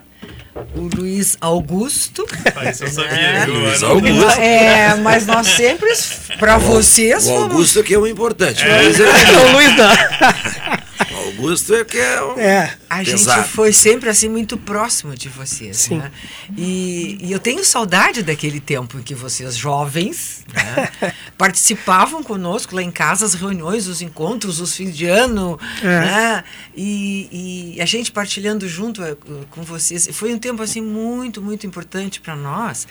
O 0.76 0.90
Luiz 0.96 1.38
Augusto. 1.40 2.26
Ah, 2.56 2.70
isso 2.70 2.84
eu 2.84 2.90
sabia. 2.90 3.12
Né? 3.12 3.46
Luiz 3.46 3.84
Augusto. 3.84 4.40
É, 4.40 4.96
mas 4.96 5.26
nós 5.26 5.48
sempre, 5.48 5.90
para 6.40 6.58
vocês. 6.58 7.28
O 7.28 7.32
Augusto 7.32 7.74
fomos... 7.74 7.88
que 7.88 7.94
é 7.94 7.98
o 7.98 8.08
importante. 8.08 8.64
É. 8.64 8.82
Luiz 8.82 9.00
é 9.00 9.04
o 9.48 9.52
Luiz 9.54 9.76
não. 9.76 10.82
O 11.10 11.16
Augusto 11.28 11.74
é 11.74 11.84
que 11.84 11.98
é, 11.98 12.22
o 12.22 12.40
é. 12.40 12.78
A 12.90 13.04
pesado. 13.04 13.42
gente 13.42 13.52
foi 13.52 13.72
sempre 13.74 14.10
assim 14.10 14.30
muito 14.30 14.58
próximo 14.58 15.16
de 15.16 15.30
vocês. 15.30 15.78
Sim. 15.78 15.98
Né? 15.98 16.12
E, 16.58 17.18
e, 17.22 17.32
eu 17.32 17.40
tenho 17.40 17.64
saudade 17.64 18.22
daquele 18.24 18.60
tempo 18.60 19.00
em 19.00 19.02
que 19.02 19.16
vocês, 19.16 19.56
jovens, 19.56 20.46
né, 20.54 21.14
participavam 21.38 22.22
conosco 22.22 22.76
lá 22.76 22.84
em 22.84 22.92
casa, 22.92 23.26
as 23.26 23.34
reuniões, 23.34 23.88
os 23.88 24.02
encontros, 24.02 24.60
os 24.60 24.76
fins 24.76 24.96
de 24.96 25.06
ano. 25.06 25.60
É. 25.82 25.86
Né? 25.86 26.44
E, 26.76 27.76
e, 27.76 27.82
a 27.82 27.86
gente 27.86 28.12
partilhando 28.12 28.68
junto 28.68 29.04
eh, 29.04 29.16
com 29.50 29.62
vocês. 29.64 30.10
Foi 30.12 30.34
um 30.34 30.40
tempo 30.40 30.62
assim 30.62 30.82
muito, 30.82 31.42
muito 31.42 31.66
importante 31.66 32.20
para 32.20 32.36
nós. 32.36 32.88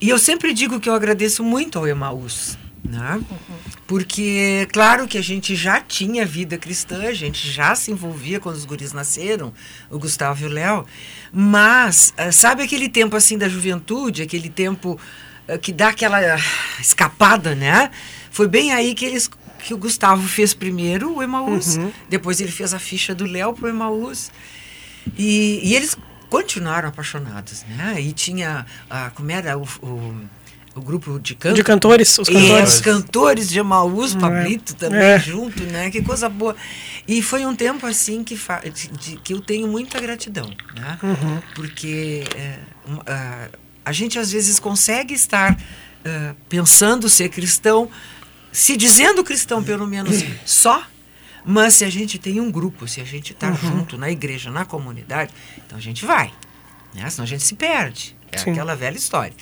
E 0.00 0.08
eu 0.08 0.18
sempre 0.18 0.52
digo 0.52 0.80
que 0.80 0.88
eu 0.88 0.94
agradeço 0.94 1.44
muito 1.44 1.78
ao 1.78 1.86
Emaús. 1.86 2.58
Né? 2.84 3.20
Porque, 3.86 4.66
claro 4.72 5.06
que 5.06 5.16
a 5.16 5.22
gente 5.22 5.54
já 5.54 5.80
tinha 5.80 6.26
vida 6.26 6.58
cristã, 6.58 7.06
a 7.06 7.14
gente 7.14 7.48
já 7.48 7.74
se 7.76 7.92
envolvia 7.92 8.40
quando 8.40 8.56
os 8.56 8.64
guris 8.64 8.92
nasceram, 8.92 9.54
o 9.88 9.98
Gustavo 9.98 10.42
e 10.42 10.46
o 10.46 10.48
Léo, 10.48 10.84
mas 11.32 12.12
eh, 12.16 12.32
sabe 12.32 12.62
aquele 12.64 12.88
tempo 12.88 13.14
assim 13.14 13.38
da 13.38 13.48
juventude, 13.48 14.22
aquele 14.22 14.50
tempo 14.50 14.98
uh, 15.48 15.58
que 15.60 15.72
dá 15.72 15.88
aquela 15.88 16.20
escapada, 16.80 17.54
né? 17.54 17.88
Foi 18.32 18.48
bem 18.48 18.72
aí 18.72 18.94
que 18.94 19.04
eles 19.04 19.30
que 19.62 19.72
o 19.72 19.78
Gustavo 19.78 20.26
fez 20.26 20.52
primeiro 20.52 21.14
o 21.14 21.22
Emaús, 21.22 21.76
uhum. 21.76 21.92
depois 22.08 22.40
ele 22.40 22.50
fez 22.50 22.74
a 22.74 22.80
ficha 22.80 23.14
do 23.14 23.24
Léo 23.24 23.54
pro 23.54 23.68
Emaús. 23.68 24.30
E, 25.16 25.60
e 25.62 25.74
eles 25.74 25.96
continuaram 26.28 26.88
apaixonados, 26.88 27.64
né? 27.68 28.00
E 28.00 28.12
tinha, 28.12 28.66
a, 28.90 29.10
como 29.10 29.30
era 29.30 29.56
o, 29.56 29.62
o 29.82 30.16
o 30.74 30.80
grupo 30.80 31.18
de 31.20 31.34
canto. 31.34 31.54
De 31.54 31.62
cantores, 31.62 32.18
os 32.18 32.28
cantores. 32.28 32.50
E 32.50 32.62
os 32.62 32.80
cantores 32.80 33.48
de 33.48 33.58
Emaús, 33.58 34.14
Pablito 34.14 34.72
é. 34.72 34.76
também 34.76 35.00
é. 35.00 35.18
junto, 35.18 35.62
né? 35.64 35.90
Que 35.90 36.02
coisa 36.02 36.28
boa. 36.28 36.56
E 37.06 37.20
foi 37.20 37.44
um 37.44 37.54
tempo 37.54 37.86
assim 37.86 38.24
que, 38.24 38.38
de, 38.72 38.88
de, 38.88 39.16
que 39.16 39.34
eu 39.34 39.40
tenho 39.40 39.68
muita 39.68 40.00
gratidão, 40.00 40.50
né? 40.74 40.98
Uhum. 41.02 41.42
Porque 41.54 42.24
é, 42.34 42.58
uh, 42.88 43.58
a 43.84 43.92
gente 43.92 44.18
às 44.18 44.32
vezes 44.32 44.58
consegue 44.58 45.12
estar 45.12 45.52
uh, 45.52 46.36
pensando 46.48 47.08
ser 47.08 47.28
cristão, 47.28 47.90
se 48.50 48.76
dizendo 48.76 49.22
cristão 49.22 49.62
pelo 49.62 49.86
menos 49.86 50.24
só, 50.46 50.84
mas 51.44 51.74
se 51.74 51.84
a 51.84 51.90
gente 51.90 52.18
tem 52.18 52.40
um 52.40 52.50
grupo, 52.50 52.88
se 52.88 53.00
a 53.00 53.04
gente 53.04 53.32
está 53.32 53.48
uhum. 53.48 53.56
junto 53.56 53.98
na 53.98 54.10
igreja, 54.10 54.50
na 54.50 54.64
comunidade, 54.64 55.32
então 55.66 55.76
a 55.76 55.80
gente 55.80 56.06
vai, 56.06 56.32
né? 56.94 57.10
Senão 57.10 57.24
a 57.24 57.28
gente 57.28 57.42
se 57.42 57.54
perde. 57.56 58.16
É 58.32 58.38
Sim. 58.38 58.52
aquela 58.52 58.74
velha 58.74 58.96
história. 58.96 59.34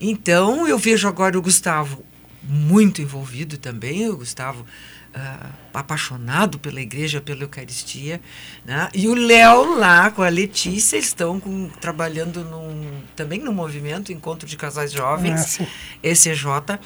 Então, 0.00 0.66
eu 0.66 0.78
vejo 0.78 1.08
agora 1.08 1.36
o 1.36 1.42
Gustavo 1.42 2.04
muito 2.42 3.02
envolvido 3.02 3.58
também, 3.58 4.08
o 4.08 4.16
Gustavo 4.16 4.64
uh, 5.14 5.48
apaixonado 5.74 6.58
pela 6.58 6.80
igreja, 6.80 7.20
pela 7.20 7.42
Eucaristia. 7.42 8.20
Né? 8.64 8.88
E 8.94 9.08
o 9.08 9.14
Léo 9.14 9.76
lá 9.76 10.10
com 10.10 10.22
a 10.22 10.28
Letícia 10.28 10.96
estão 10.96 11.38
com, 11.40 11.68
trabalhando 11.80 12.44
num, 12.44 13.02
também 13.14 13.40
no 13.40 13.52
movimento 13.52 14.12
Encontro 14.12 14.48
de 14.48 14.56
Casais 14.56 14.92
Jovens, 14.92 15.60
ah, 15.60 15.66
ECJ. 16.02 16.78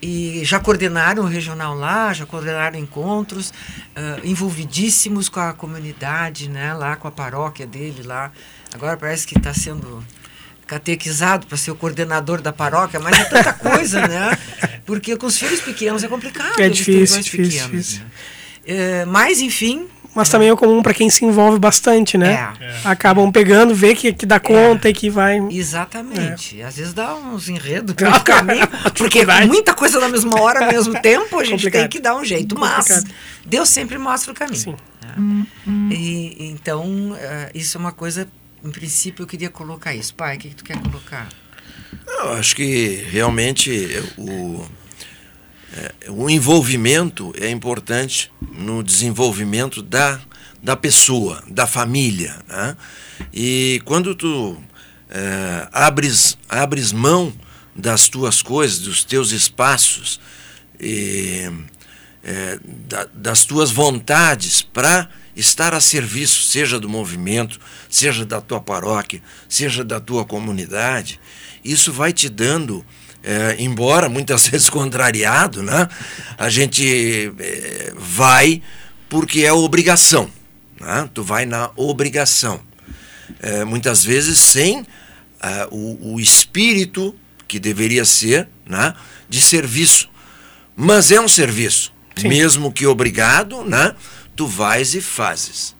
e 0.00 0.44
já 0.44 0.58
coordenaram 0.58 1.24
o 1.24 1.26
regional 1.26 1.74
lá, 1.74 2.12
já 2.12 2.24
coordenaram 2.24 2.78
encontros, 2.78 3.50
uh, 3.50 4.24
envolvidíssimos 4.26 5.28
com 5.28 5.40
a 5.40 5.52
comunidade, 5.52 6.48
né, 6.48 6.72
lá 6.74 6.96
com 6.96 7.08
a 7.08 7.12
paróquia 7.12 7.66
dele 7.66 8.02
lá. 8.02 8.32
Agora 8.72 8.96
parece 8.96 9.26
que 9.26 9.36
está 9.36 9.52
sendo 9.52 10.02
catequizado 10.72 11.46
para 11.46 11.58
ser 11.58 11.70
o 11.70 11.74
coordenador 11.74 12.40
da 12.40 12.52
paróquia, 12.52 12.98
mas 12.98 13.18
é 13.18 13.24
tanta 13.24 13.52
coisa, 13.52 14.06
né? 14.08 14.38
Porque 14.86 15.14
com 15.16 15.26
os 15.26 15.36
filhos 15.36 15.60
pequenos 15.60 16.02
é 16.02 16.08
complicado. 16.08 16.58
É 16.58 16.68
difícil, 16.68 17.20
difícil, 17.20 17.44
pequenos, 17.44 17.70
difícil. 17.70 18.00
Né? 18.00 18.10
É, 18.64 19.04
mas, 19.04 19.40
enfim, 19.40 19.86
mas 20.14 20.30
também 20.30 20.48
é 20.48 20.56
comum 20.56 20.82
para 20.82 20.94
quem 20.94 21.10
se 21.10 21.26
envolve 21.26 21.58
bastante, 21.58 22.16
né? 22.16 22.54
É. 22.58 22.80
Acabam 22.84 23.30
pegando, 23.30 23.74
vê 23.74 23.94
que, 23.94 24.14
que 24.14 24.24
dá 24.24 24.40
conta 24.40 24.88
é. 24.88 24.90
e 24.90 24.94
que 24.94 25.10
vai. 25.10 25.38
Exatamente. 25.50 26.60
É. 26.60 26.64
Às 26.64 26.76
vezes 26.76 26.94
dá 26.94 27.14
uns 27.14 27.50
enredos 27.50 27.92
pelo 27.96 28.18
caminho, 28.20 28.66
porque 28.96 29.26
muita 29.46 29.74
coisa 29.74 30.00
na 30.00 30.08
mesma 30.08 30.40
hora, 30.40 30.64
ao 30.64 30.72
mesmo 30.72 30.94
tempo, 31.02 31.38
a 31.38 31.44
gente 31.44 31.56
Complicado. 31.56 31.80
tem 31.82 31.88
que 31.88 32.00
dar 32.00 32.16
um 32.16 32.24
jeito. 32.24 32.58
Mas 32.58 33.04
Deus 33.44 33.68
sempre 33.68 33.98
mostra 33.98 34.32
o 34.32 34.34
caminho. 34.34 34.56
Sim. 34.56 34.76
Né? 35.02 35.46
E, 35.90 36.50
então, 36.50 37.12
uh, 37.12 37.16
isso 37.54 37.76
é 37.76 37.80
uma 37.80 37.92
coisa, 37.92 38.26
em 38.64 38.70
princípio, 38.70 39.22
eu 39.22 39.26
queria 39.26 39.50
colocar 39.50 39.94
isso. 39.94 40.14
Pai, 40.14 40.36
o 40.36 40.38
que, 40.38 40.48
que 40.50 40.54
tu 40.56 40.64
quer 40.64 40.78
colocar? 40.80 41.28
Eu 42.06 42.32
acho 42.32 42.54
que 42.54 43.04
realmente 43.10 43.88
o 44.16 44.64
é, 45.74 46.10
o 46.10 46.28
envolvimento 46.28 47.32
é 47.40 47.48
importante 47.48 48.30
no 48.52 48.82
desenvolvimento 48.82 49.80
da, 49.80 50.20
da 50.62 50.76
pessoa, 50.76 51.42
da 51.48 51.66
família. 51.66 52.36
Né? 52.46 52.76
E 53.32 53.80
quando 53.86 54.14
tu 54.14 54.62
é, 55.08 55.68
abres, 55.72 56.36
abres 56.46 56.92
mão 56.92 57.32
das 57.74 58.06
tuas 58.08 58.42
coisas, 58.42 58.80
dos 58.80 59.02
teus 59.02 59.32
espaços, 59.32 60.20
e, 60.78 61.50
é, 62.22 62.58
da, 62.86 63.06
das 63.14 63.46
tuas 63.46 63.70
vontades 63.70 64.60
para 64.60 65.08
estar 65.34 65.74
a 65.74 65.80
serviço, 65.80 66.42
seja 66.42 66.78
do 66.78 66.88
movimento, 66.88 67.58
seja 67.88 68.24
da 68.24 68.40
tua 68.40 68.60
paróquia, 68.60 69.22
seja 69.48 69.82
da 69.82 70.00
tua 70.00 70.24
comunidade, 70.24 71.18
isso 71.64 71.92
vai 71.92 72.12
te 72.12 72.28
dando 72.28 72.84
é, 73.22 73.56
embora 73.58 74.08
muitas 74.08 74.46
vezes 74.48 74.68
contrariado, 74.68 75.62
né? 75.62 75.88
a 76.36 76.48
gente 76.50 77.32
é, 77.38 77.92
vai 77.96 78.62
porque 79.08 79.42
é 79.42 79.52
obrigação. 79.52 80.30
Né? 80.80 81.08
Tu 81.12 81.22
vai 81.22 81.46
na 81.46 81.70
obrigação. 81.76 82.60
É, 83.40 83.64
muitas 83.64 84.04
vezes 84.04 84.38
sem 84.38 84.86
é, 85.42 85.68
o, 85.70 86.14
o, 86.14 86.20
espírito 86.20 87.14
que 87.46 87.58
deveria 87.58 88.04
ser 88.04 88.48
né? 88.66 88.94
de 89.28 89.40
serviço. 89.40 90.08
Mas 90.74 91.12
é 91.12 91.20
um 91.20 91.28
serviço. 91.28 91.92
Sim. 92.16 92.28
Mesmo 92.28 92.72
que 92.72 92.86
obrigado, 92.86 93.64
né? 93.64 93.94
Tu 94.34 94.46
vais 94.46 94.94
e 94.94 95.00
fazes. 95.00 95.74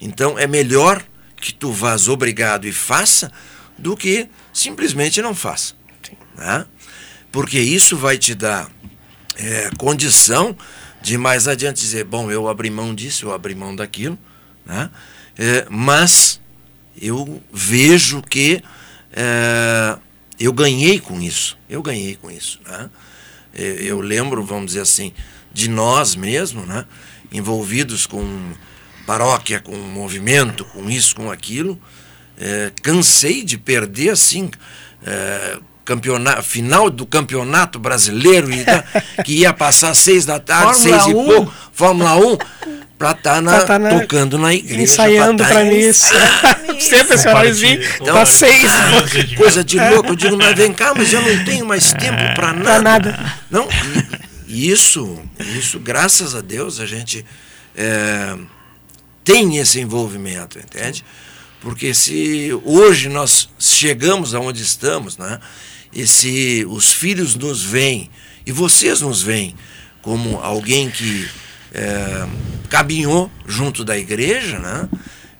Então 0.00 0.38
é 0.38 0.46
melhor 0.46 1.04
que 1.36 1.52
tu 1.52 1.72
vás 1.72 2.08
obrigado 2.08 2.66
e 2.66 2.72
faça 2.72 3.32
do 3.78 3.96
que 3.96 4.28
simplesmente 4.52 5.20
não 5.20 5.34
faça 5.34 5.74
né? 6.36 6.66
porque 7.30 7.58
isso 7.58 7.96
vai 7.96 8.18
te 8.18 8.34
dar 8.34 8.70
é, 9.36 9.70
condição 9.78 10.56
de 11.00 11.16
mais 11.18 11.48
adiante 11.48 11.80
dizer, 11.80 12.04
bom, 12.04 12.30
eu 12.30 12.48
abri 12.48 12.70
mão 12.70 12.94
disso, 12.94 13.26
eu 13.26 13.32
abri 13.32 13.54
mão 13.54 13.74
daquilo, 13.74 14.16
né? 14.64 14.88
É, 15.36 15.66
mas 15.68 16.40
eu 17.00 17.42
vejo 17.52 18.22
que 18.22 18.62
é, 19.12 19.98
eu 20.38 20.52
ganhei 20.52 21.00
com 21.00 21.20
isso, 21.20 21.58
eu 21.68 21.82
ganhei 21.82 22.14
com 22.14 22.30
isso. 22.30 22.60
Né? 22.64 22.90
É, 23.54 23.62
eu 23.80 24.00
lembro, 24.00 24.44
vamos 24.44 24.66
dizer 24.66 24.80
assim, 24.80 25.12
de 25.52 25.68
nós 25.68 26.14
mesmos, 26.14 26.66
né? 26.68 26.84
Envolvidos 27.32 28.06
com 28.06 28.52
paróquia, 29.06 29.60
com 29.60 29.76
movimento, 29.76 30.64
com 30.64 30.88
isso, 30.88 31.16
com 31.16 31.30
aquilo, 31.30 31.78
é, 32.38 32.70
cansei 32.82 33.42
de 33.42 33.58
perder 33.58 34.10
assim 34.10 34.50
é, 35.04 35.58
campeonato, 35.84 36.42
final 36.42 36.90
do 36.90 37.04
campeonato 37.04 37.78
brasileiro 37.78 38.48
que 39.24 39.40
ia 39.40 39.52
passar 39.52 39.94
seis 39.94 40.24
da 40.24 40.38
tarde, 40.38 40.80
Fórmula 40.80 41.02
seis 41.02 41.06
1. 41.06 41.10
e 41.10 41.26
pouco, 41.26 41.54
Fórmula 41.72 42.16
1, 42.16 42.38
para 42.98 43.10
estar 43.12 43.42
tá 43.42 43.64
tá 43.64 43.78
na, 43.78 43.90
tocando 43.98 44.38
na 44.38 44.54
igreja. 44.54 44.82
Ensaiando 44.82 45.44
para 45.44 45.64
missa. 45.64 46.14
Sempre 46.78 47.14
esse 47.16 47.28
horáriozinho, 47.28 47.80
então, 48.00 48.14
tá 48.14 48.26
seis. 48.26 48.70
Coisa 49.36 49.64
de 49.64 49.78
louco. 49.78 50.10
Eu 50.10 50.16
digo, 50.16 50.36
mas 50.36 50.56
vem 50.56 50.72
cá, 50.72 50.92
mas 50.96 51.12
eu 51.12 51.20
não 51.20 51.36
tenho 51.44 51.66
mais 51.66 51.92
tempo 51.92 52.34
para 52.36 52.52
nada. 52.52 52.62
Pra 52.62 52.82
nada. 52.82 53.34
Não, 53.50 53.68
isso, 54.52 55.18
isso, 55.56 55.80
graças 55.80 56.34
a 56.34 56.40
Deus, 56.40 56.80
a 56.80 56.86
gente 56.86 57.24
é, 57.74 58.36
tem 59.24 59.56
esse 59.56 59.80
envolvimento, 59.80 60.58
entende? 60.58 61.04
Porque 61.60 61.94
se 61.94 62.50
hoje 62.64 63.08
nós 63.08 63.48
chegamos 63.58 64.34
aonde 64.34 64.62
estamos, 64.62 65.16
né? 65.16 65.40
E 65.92 66.06
se 66.06 66.66
os 66.68 66.92
filhos 66.92 67.34
nos 67.34 67.62
veem, 67.62 68.10
e 68.44 68.52
vocês 68.52 69.00
nos 69.00 69.22
veem, 69.22 69.54
como 70.00 70.38
alguém 70.38 70.90
que 70.90 71.28
é, 71.72 72.26
caminhou 72.68 73.30
junto 73.46 73.84
da 73.84 73.96
igreja, 73.96 74.58
né? 74.58 74.88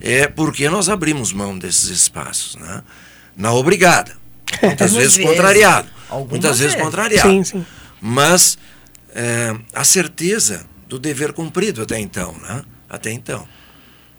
é 0.02 0.26
porque 0.26 0.68
nós 0.68 0.88
abrimos 0.88 1.32
mão 1.32 1.56
desses 1.56 1.88
espaços. 1.88 2.56
Né? 2.56 2.82
Na 3.36 3.52
obrigada. 3.52 4.16
Muitas 4.60 4.92
vezes, 4.92 5.16
vezes 5.16 5.30
contrariado. 5.30 5.88
Muitas 6.28 6.58
vezes, 6.58 6.74
vezes 6.74 6.74
contrariado. 6.76 7.30
Sim, 7.30 7.44
sim. 7.44 7.66
Mas 8.00 8.58
é, 9.14 9.54
a 9.72 9.84
certeza 9.84 10.66
do 10.88 10.98
dever 10.98 11.32
cumprido 11.32 11.82
até 11.82 11.98
então. 11.98 12.34
Né? 12.42 12.62
Até 12.88 13.10
então. 13.10 13.46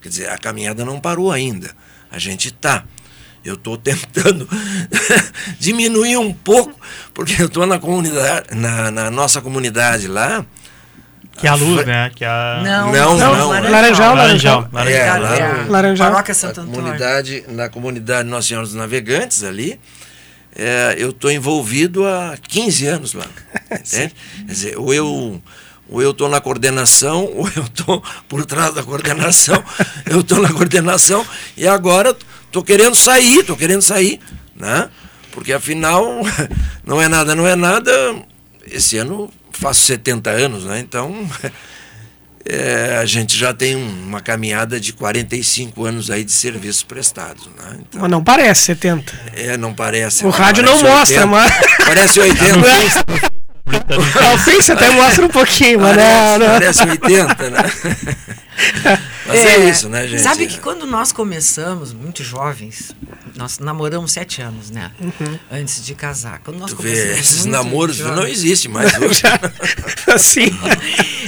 Quer 0.02 0.10
dizer, 0.10 0.30
a 0.30 0.38
caminhada 0.38 0.84
não 0.84 1.00
parou 1.00 1.32
ainda. 1.32 1.72
A 2.12 2.20
gente 2.20 2.50
está 2.50 2.84
eu 3.44 3.56
estou 3.56 3.78
tentando 3.78 4.48
diminuir 5.60 6.18
um 6.18 6.34
pouco, 6.34 6.80
porque 7.14 7.42
eu 7.42 7.48
estou 7.48 7.66
na 7.66 7.78
comunidade, 7.78 8.56
na, 8.56 8.90
na, 8.90 9.12
nossa 9.12 9.42
comunidade 9.42 10.08
lá. 10.08 10.46
Que 11.34 11.48
é 11.48 11.50
a 11.50 11.56
luz, 11.56 11.86
né? 11.86 12.12
Que 12.16 12.24
é 12.24 12.28
a... 12.28 12.62
Não, 12.64 12.92
não, 12.92 13.18
não. 13.18 13.36
não 13.36 13.50
laranjal, 13.50 14.16
laranjal. 14.16 14.70
Laranjal. 14.72 15.06
É, 15.06 15.18
lá 15.18 15.64
no, 15.64 15.72
laranjal. 15.72 16.12
Paróquia 16.12 16.34
Santo 16.34 16.62
Antônio. 16.62 16.80
Comunidade, 16.82 17.44
na 17.50 17.70
comunidade 17.70 18.30
Nossa 18.30 18.48
Senhora 18.48 18.66
dos 18.66 18.76
Navegantes 18.76 19.44
ali, 19.44 19.80
é, 20.56 20.96
eu 20.98 21.10
estou 21.10 21.32
envolvido 21.32 22.06
há 22.06 22.38
15 22.38 22.88
anos 22.88 23.14
lá. 23.14 23.26
Entende? 23.72 24.14
Quer 24.46 24.52
dizer, 24.52 24.78
ou 24.78 24.94
eu 24.94 25.42
ou 25.90 26.02
eu 26.02 26.12
estou 26.12 26.30
na 26.30 26.40
coordenação, 26.40 27.26
ou 27.36 27.48
eu 27.56 27.64
estou 27.64 28.04
por 28.28 28.46
trás 28.46 28.74
da 28.74 28.84
coordenação, 28.84 29.64
eu 30.10 30.22
estou 30.22 30.42
na 30.42 30.52
coordenação 30.52 31.26
e 31.58 31.68
agora 31.68 32.16
Estou 32.54 32.64
querendo 32.64 32.94
sair, 32.94 33.40
estou 33.40 33.58
querendo 33.58 33.82
sair, 33.82 34.20
né? 34.56 34.88
Porque 35.32 35.52
afinal, 35.52 36.06
não 36.86 37.02
é 37.02 37.08
nada, 37.08 37.34
não 37.34 37.48
é 37.48 37.56
nada. 37.56 37.92
Esse 38.68 38.96
ano 39.00 39.34
faço 39.52 39.82
70 39.82 40.30
anos, 40.30 40.64
né? 40.64 40.78
Então, 40.78 41.28
é, 42.46 42.98
a 42.98 43.06
gente 43.06 43.38
já 43.38 43.54
tem 43.54 43.76
uma 43.76 44.20
caminhada 44.20 44.80
de 44.80 44.92
45 44.94 45.86
anos 45.86 46.10
aí 46.10 46.24
de 46.24 46.32
serviços 46.32 46.84
prestados, 46.84 47.46
né? 47.58 47.78
Então, 47.80 48.02
mas 48.02 48.12
não 48.12 48.24
parece 48.24 48.64
70. 48.64 49.14
É, 49.34 49.58
não 49.58 49.74
parece. 49.74 50.26
O 50.26 50.30
rádio 50.30 50.64
não 50.64 50.74
mostra, 50.74 51.26
80, 51.26 51.26
mas... 51.28 51.52
Parece 51.86 52.20
80. 52.20 53.33
O 54.34 54.38
Face 54.40 54.72
até 54.72 54.90
mostra 54.92 55.26
um 55.26 55.30
pouquinho, 55.30 55.80
mas 55.80 55.96
parece, 55.96 56.40
não, 56.40 56.40
não. 56.40 56.54
Parece 56.54 56.84
80, 56.84 57.50
né? 57.50 57.60
Mas 59.26 59.40
é, 59.40 59.56
é, 59.56 59.70
isso, 59.70 59.90
né, 59.90 60.08
gente? 60.08 60.22
Sabe 60.22 60.46
que 60.48 60.60
quando 60.60 60.86
nós 60.86 61.12
começamos, 61.12 61.94
muito 61.94 62.24
jovens, 62.24 62.96
nós 63.36 63.58
namoramos 63.58 64.12
sete 64.12 64.42
anos, 64.42 64.70
né? 64.70 64.92
Uhum. 65.00 65.40
Antes 65.52 65.84
de 65.84 65.96
casar. 65.96 66.40
Quando 66.40 66.60
nós 66.60 66.72
tu 66.72 66.78
começamos. 66.78 67.14
Vê, 67.14 67.20
esses 67.20 67.46
namoros 67.46 67.96
jovens, 67.96 68.16
não 68.16 68.28
existem 68.28 68.70
mais 68.70 68.94
hoje. 69.00 69.24
assim. 70.14 70.52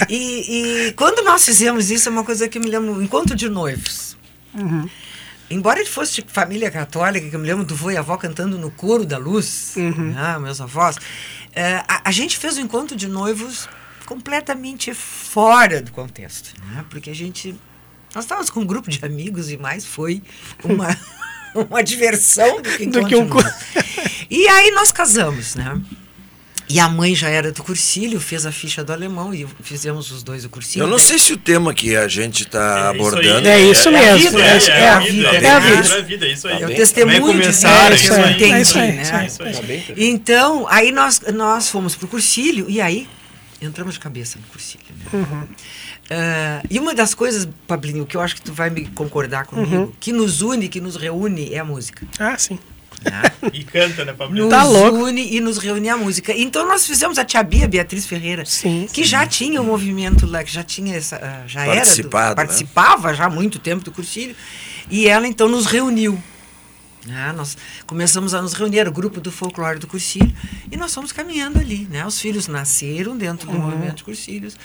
e, 0.08 0.88
e, 0.88 0.92
quando 0.92 1.24
nós 1.24 1.44
fizemos 1.44 1.90
isso, 1.90 2.08
é 2.08 2.12
uma 2.12 2.24
coisa 2.24 2.48
que 2.48 2.58
eu 2.58 2.62
me 2.62 2.70
lembro, 2.70 3.02
encontro 3.02 3.34
de 3.34 3.48
noivos. 3.48 4.16
Uhum. 4.54 4.88
Embora 5.50 5.80
ele 5.80 5.88
fosse 5.88 6.22
de 6.22 6.26
família 6.28 6.70
católica, 6.70 7.28
que 7.28 7.36
eu 7.36 7.40
me 7.40 7.46
lembro 7.46 7.64
do 7.64 7.74
vô 7.74 7.90
e 7.90 7.96
avó 7.96 8.16
cantando 8.16 8.58
no 8.58 8.70
coro 8.70 9.04
da 9.04 9.16
luz, 9.16 9.74
uhum. 9.76 10.12
né, 10.12 10.38
meus 10.38 10.60
avós, 10.60 10.96
é, 11.52 11.84
a, 11.88 12.02
a 12.04 12.10
gente 12.10 12.36
fez 12.36 12.56
o 12.56 12.60
um 12.60 12.64
encontro 12.64 12.96
de 12.96 13.06
noivos 13.06 13.68
completamente 14.04 14.92
fora 14.94 15.80
do 15.80 15.92
contexto, 15.92 16.54
né? 16.64 16.84
porque 16.88 17.10
a 17.10 17.14
gente 17.14 17.56
nós 18.14 18.24
estávamos 18.24 18.48
com 18.48 18.60
um 18.60 18.66
grupo 18.66 18.88
de 18.88 19.04
amigos 19.04 19.50
e 19.50 19.58
mais 19.58 19.84
foi 19.84 20.22
uma, 20.64 20.96
uma 21.54 21.82
diversão 21.82 22.62
do 22.62 22.70
que, 22.70 22.86
do 22.86 23.06
que 23.06 23.14
um... 23.14 23.28
E 24.30 24.48
aí 24.48 24.70
nós 24.70 24.90
casamos, 24.90 25.54
né? 25.54 25.78
E 26.68 26.80
a 26.80 26.88
mãe 26.88 27.14
já 27.14 27.28
era 27.28 27.52
do 27.52 27.62
cursilho, 27.62 28.18
fez 28.18 28.44
a 28.44 28.50
ficha 28.50 28.82
do 28.82 28.92
alemão 28.92 29.32
e 29.32 29.46
fizemos 29.62 30.10
os 30.10 30.24
dois 30.24 30.44
o 30.44 30.48
cursilho. 30.48 30.82
Eu 30.82 30.88
não 30.88 30.98
sei 30.98 31.16
se 31.16 31.32
o 31.32 31.36
tema 31.36 31.72
que 31.72 31.94
a 31.94 32.08
gente 32.08 32.42
está 32.42 32.58
É 32.92 32.96
isso 32.96 33.06
abordando. 33.06 33.48
aí. 33.48 33.54
É 33.54 33.70
isso 33.70 33.88
É 33.88 33.90
a 34.10 34.14
mesmo. 34.14 34.30
vida, 34.30 34.42
É, 34.44 34.56
isso- 34.56 34.70
é, 34.70 34.80
é 34.80 34.88
a 34.88 34.96
a 34.96 34.98
vida, 35.00 35.12
vida. 35.12 35.28
é 35.28 35.44
É 35.46 35.50
a 35.50 35.58
vida. 35.60 35.74
é 35.94 35.98
a 35.98 36.02
vida, 36.02 36.26
é 36.26 36.32
isso 36.32 36.48
aí. 36.48 36.54
É 36.54 36.56
o 36.56 36.60
Também 36.62 36.76
testemunho 36.76 37.32
de 37.34 37.40
é 37.40 37.42
que 37.44 37.50
isso 37.50 37.66
aí. 38.14 38.32
entendi, 38.34 38.52
É 38.52 38.60
isso 38.62 38.78
aí, 38.78 38.92
né? 38.94 39.02
isso 39.26 39.42
aí, 39.44 39.54
aí. 39.70 39.94
Então, 40.08 40.66
aí 40.68 40.90
nós, 40.90 41.20
nós 41.32 41.68
fomos 41.68 41.94
pro 41.94 42.08
cursilho 42.08 42.66
e 42.68 42.80
aí 42.80 43.06
entramos 43.62 43.94
de 43.94 44.00
cabeça 44.00 44.36
no 44.38 44.46
cursilho. 44.48 44.82
Né? 44.90 45.20
Uhum. 45.20 45.42
Ah, 46.10 46.62
e 46.68 46.78
uma 46.80 46.94
das 46.94 47.14
coisas, 47.14 47.48
Pablinho, 47.68 48.04
que 48.06 48.16
eu 48.16 48.20
acho 48.20 48.34
que 48.34 48.42
tu 48.42 48.52
vai 48.52 48.70
me 48.70 48.86
concordar 48.88 49.46
comigo, 49.46 49.76
Uhum. 49.76 49.92
que 50.00 50.12
nos 50.12 50.40
une, 50.42 50.68
que 50.68 50.80
nos 50.80 50.96
reúne 50.96 51.52
é 51.54 51.58
a 51.60 51.64
música. 51.64 52.04
Ah, 52.18 52.36
sim. 52.36 52.58
Né? 53.04 53.22
E 53.52 53.62
canta, 53.64 54.04
né, 54.04 54.14
Fabrício? 54.14 54.44
nos 54.44 54.50
Tá 54.50 54.64
louco. 54.64 54.98
une 55.04 55.36
e 55.36 55.40
nos 55.40 55.58
reúne 55.58 55.88
a 55.88 55.96
música. 55.96 56.32
Então 56.32 56.66
nós 56.66 56.86
fizemos 56.86 57.18
a 57.18 57.24
Tia 57.24 57.42
Bia, 57.42 57.68
Beatriz 57.68 58.06
Ferreira, 58.06 58.44
Sim, 58.44 58.88
que 58.92 59.04
já 59.04 59.26
tinha 59.26 59.60
o 59.60 59.64
movimento 59.64 60.26
lá, 60.26 60.42
que 60.42 60.52
já 60.52 60.62
tinha 60.62 60.96
essa, 60.96 61.16
ah, 61.16 61.46
já 61.46 61.64
Participado, 61.66 62.16
era, 62.16 62.28
né? 62.28 62.30
do, 62.30 62.36
participava 62.36 63.14
já 63.14 63.26
há 63.26 63.30
muito 63.30 63.58
tempo 63.58 63.84
do 63.84 63.92
cursilho, 63.92 64.34
e 64.90 65.06
ela 65.06 65.26
então 65.26 65.48
nos 65.48 65.66
reuniu. 65.66 66.20
né? 67.06 67.32
nós 67.36 67.56
começamos 67.86 68.34
a 68.34 68.42
nos 68.42 68.52
reunir, 68.52 68.78
era 68.80 68.90
o 68.90 68.92
grupo 68.92 69.20
do 69.20 69.30
folclore 69.30 69.78
do 69.78 69.86
cursilho, 69.86 70.32
e 70.70 70.76
nós 70.76 70.92
fomos 70.92 71.12
caminhando 71.12 71.58
ali. 71.58 71.86
Né? 71.90 72.04
Os 72.04 72.20
filhos 72.20 72.48
nasceram 72.48 73.16
dentro 73.16 73.48
do 73.48 73.58
movimento 73.58 73.96
de 73.96 74.04
cursilhos. 74.04 74.56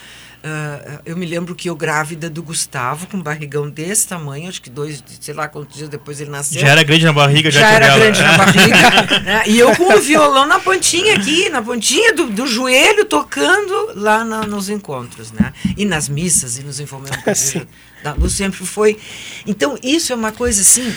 Ah, 0.43 1.01
eu 1.05 1.15
me 1.15 1.25
lembro 1.25 1.53
que 1.53 1.69
eu 1.69 1.75
grávida 1.75 2.27
do 2.29 2.41
Gustavo, 2.41 3.05
com 3.05 3.17
um 3.17 3.21
barrigão 3.21 3.69
desse 3.69 4.07
tamanho, 4.07 4.50
acho 4.50 4.60
que 4.62 4.71
dois, 4.71 5.03
sei 5.19 5.33
lá 5.36 5.48
quantos 5.48 5.77
dias 5.77 5.88
depois 5.88 6.19
ele 6.19 6.31
nasceu 6.31 6.60
Já 6.60 6.69
era 6.69 6.81
grande 6.83 7.05
na 7.05 7.13
barriga, 7.13 7.51
já, 7.51 7.60
já 7.60 7.71
era 7.74 7.86
tinha 7.86 7.98
grande 8.00 8.21
na 8.24 8.38
barriga. 8.38 9.19
né? 9.19 9.43
E 9.45 9.60
eu 9.60 9.75
com 9.75 9.93
o 9.93 10.00
violão 10.01 10.48
na 10.48 10.60
pontinha 10.60 11.15
aqui, 11.15 11.48
na 11.50 11.62
pontinha 11.62 12.13
do, 12.13 12.25
do 12.27 12.48
joelho, 12.48 13.05
tocando 13.05 13.91
lá 13.95 14.24
na- 14.24 14.41
nos 14.48 14.67
encontros, 14.69 15.31
né? 15.31 15.53
E 15.77 15.86
nas 15.86 16.10
missas 16.10 16.57
e 16.57 16.63
nos 16.63 16.79
envolvimentos. 16.79 17.53
da 18.03 18.13
luz 18.13 18.33
sempre 18.33 18.65
foi. 18.65 18.98
Então, 19.45 19.77
isso 19.83 20.12
é 20.12 20.15
uma 20.15 20.31
coisa 20.31 20.62
assim. 20.62 20.91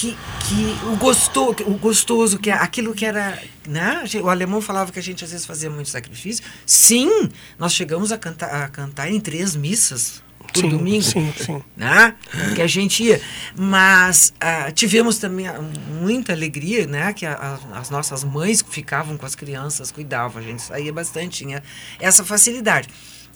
Que, 0.00 0.16
que 0.46 0.78
o, 0.92 0.96
gostoso, 0.96 1.56
o 1.66 1.74
gostoso, 1.74 2.38
que 2.38 2.50
aquilo 2.50 2.94
que 2.94 3.04
era. 3.04 3.36
Né? 3.66 4.04
O 4.22 4.28
alemão 4.28 4.60
falava 4.60 4.92
que 4.92 4.98
a 4.98 5.02
gente 5.02 5.24
às 5.24 5.30
vezes 5.32 5.44
fazia 5.44 5.68
muito 5.68 5.88
sacrifício. 5.88 6.44
Sim, 6.64 7.28
nós 7.58 7.72
chegamos 7.74 8.12
a 8.12 8.18
cantar, 8.18 8.62
a 8.64 8.68
cantar 8.68 9.10
em 9.10 9.18
três 9.18 9.56
missas 9.56 10.22
por 10.52 10.60
Sim, 10.62 10.68
domingo 10.70 11.02
sim, 11.02 11.32
sim. 11.36 11.62
né? 11.76 12.14
Que 12.54 12.62
a 12.62 12.66
gente 12.66 13.02
ia. 13.02 13.20
Mas 13.56 14.32
ah, 14.40 14.70
tivemos 14.70 15.18
também 15.18 15.48
ah, 15.48 15.60
muita 16.00 16.32
alegria, 16.32 16.86
né? 16.86 17.12
Que 17.12 17.26
a- 17.26 17.58
a- 17.72 17.78
as 17.80 17.90
nossas 17.90 18.22
mães 18.22 18.64
ficavam 18.70 19.16
com 19.16 19.26
as 19.26 19.34
crianças, 19.34 19.90
cuidavam, 19.90 20.40
a 20.40 20.44
gente 20.44 20.62
saía 20.62 20.92
bastante, 20.92 21.38
tinha 21.44 21.60
essa 21.98 22.24
facilidade. 22.24 22.88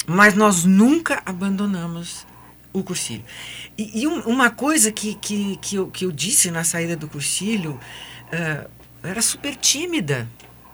Mas 0.07 0.35
nós 0.35 0.65
nunca 0.65 1.21
abandonamos 1.27 2.25
o 2.73 2.83
cursilho. 2.83 3.23
E, 3.77 4.03
e 4.03 4.07
um- 4.07 4.21
uma 4.23 4.51
coisa 4.51 4.91
que, 4.93 5.15
que, 5.15 5.57
que, 5.61 5.77
eu, 5.77 5.87
que 5.89 6.05
eu 6.05 6.13
disse 6.13 6.51
na 6.51 6.65
saída 6.65 6.97
do 6.97 7.09
cursilho, 7.09 7.79
ah, 8.33 8.67
eu 9.03 9.11
era 9.11 9.23
super 9.23 9.55
tímida. 9.57 10.29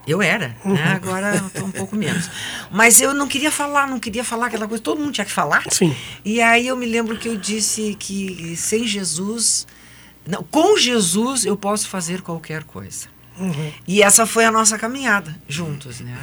Eu 0.07 0.23
era, 0.23 0.57
né? 0.65 0.85
agora 0.95 1.37
eu 1.37 1.51
tô 1.51 1.67
um 1.67 1.71
pouco 1.71 1.95
menos. 1.95 2.31
Mas 2.71 2.99
eu 2.99 3.13
não 3.13 3.29
queria 3.29 3.51
falar, 3.51 3.87
não 3.87 4.01
queria 4.01 4.25
falar 4.25 4.47
aquela 4.47 4.67
coisa, 4.67 4.83
todo 4.83 4.99
mundo 4.99 5.13
tinha 5.13 5.25
que 5.27 5.31
falar. 5.31 5.63
Sim. 5.71 5.95
E 6.25 6.41
aí 6.41 6.67
eu 6.67 6.77
me 6.79 6.87
lembro 6.87 7.19
que 7.19 7.29
eu 7.29 7.37
disse 7.37 7.95
que 8.01 8.57
sem 8.57 8.87
Jesus, 8.87 9.67
não, 10.27 10.43
com 10.43 10.79
Jesus 10.79 11.45
eu 11.45 11.59
posso 11.59 11.89
fazer 11.91 12.23
qualquer 12.23 12.65
coisa. 12.65 13.09
Uhum. 13.39 13.73
E 13.87 14.03
essa 14.03 14.25
foi 14.25 14.47
a 14.47 14.51
nossa 14.51 14.79
caminhada 14.79 15.37
juntos, 15.47 16.01
né? 16.01 16.17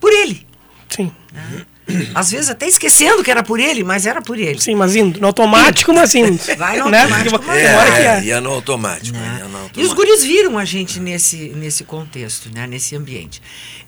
Por 0.00 0.12
ele. 0.12 0.44
Sim. 0.88 1.12
né? 1.32 1.64
Às 2.14 2.30
vezes 2.30 2.50
até 2.50 2.66
esquecendo 2.66 3.22
que 3.22 3.30
era 3.30 3.42
por 3.42 3.58
ele, 3.60 3.82
mas 3.84 4.06
era 4.06 4.20
por 4.22 4.38
ele. 4.38 4.60
Sim, 4.60 4.74
mas 4.74 4.96
indo. 4.96 5.20
No 5.20 5.26
automático, 5.28 5.92
mas 5.92 6.14
indo. 6.14 6.38
Vai 6.56 6.78
no 6.78 6.88
né? 6.88 7.02
automático, 7.02 7.42
mas 7.46 7.56
tem 7.62 7.74
hora 7.74 7.92
que 7.92 7.98
É, 7.98 8.18
é. 8.18 8.24
ia 8.24 8.40
no 8.40 8.50
automático. 8.50 9.16
né? 9.16 9.36
ia 9.40 9.48
no 9.48 9.70
E 9.76 9.82
os 9.84 9.92
guris 9.92 10.22
viram 10.24 10.58
a 10.58 10.64
gente 10.64 10.98
nesse, 11.00 11.50
nesse 11.50 11.84
contexto, 11.84 12.50
né? 12.54 12.66
nesse 12.66 12.96
ambiente. 12.96 13.40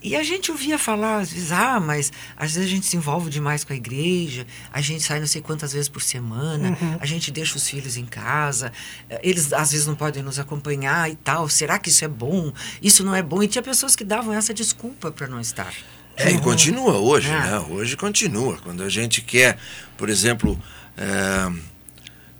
E 0.02 0.16
a 0.16 0.22
gente 0.22 0.50
ouvia 0.50 0.78
falar, 0.78 1.18
às 1.18 1.32
vezes, 1.32 1.52
ah, 1.52 1.78
mas 1.78 2.12
às 2.36 2.54
vezes 2.54 2.68
a 2.68 2.70
gente 2.74 2.86
se 2.86 2.96
envolve 2.96 3.30
demais 3.30 3.62
com 3.64 3.72
a 3.72 3.76
igreja, 3.76 4.46
a 4.72 4.80
gente 4.80 5.02
sai 5.02 5.20
não 5.20 5.26
sei 5.28 5.40
quantas 5.40 5.72
vezes 5.72 5.88
por 5.88 6.02
semana, 6.02 6.76
a 7.00 7.06
gente 7.06 7.30
deixa 7.30 7.56
os 7.56 7.68
filhos 7.68 7.96
em 7.96 8.04
casa, 8.04 8.72
eh, 9.08 9.20
eles 9.22 9.52
às 9.52 9.70
vezes 9.70 9.86
não 9.86 9.94
podem 9.94 10.22
nos 10.22 10.38
acompanhar 10.40 11.08
e 11.08 11.14
tal. 11.14 11.48
Será 11.48 11.78
que 11.78 11.88
isso 11.88 12.04
é 12.04 12.08
bom? 12.08 12.52
Isso 12.82 13.04
não 13.04 13.14
é 13.14 13.22
bom? 13.22 13.42
E 13.42 13.48
tinha 13.48 13.62
pessoas 13.62 13.94
que 13.94 14.02
davam 14.02 14.34
essa 14.34 14.52
desculpa 14.52 15.12
para 15.12 15.28
não 15.28 15.40
estar. 15.40 15.72
É, 16.16 16.30
e 16.30 16.38
continua 16.38 16.98
hoje, 16.98 17.28
É. 17.28 17.38
né? 17.40 17.58
Hoje 17.70 17.96
continua. 17.96 18.58
Quando 18.62 18.82
a 18.82 18.88
gente 18.88 19.20
quer, 19.22 19.56
por 19.96 20.08
exemplo, 20.08 20.60
é, 20.96 21.50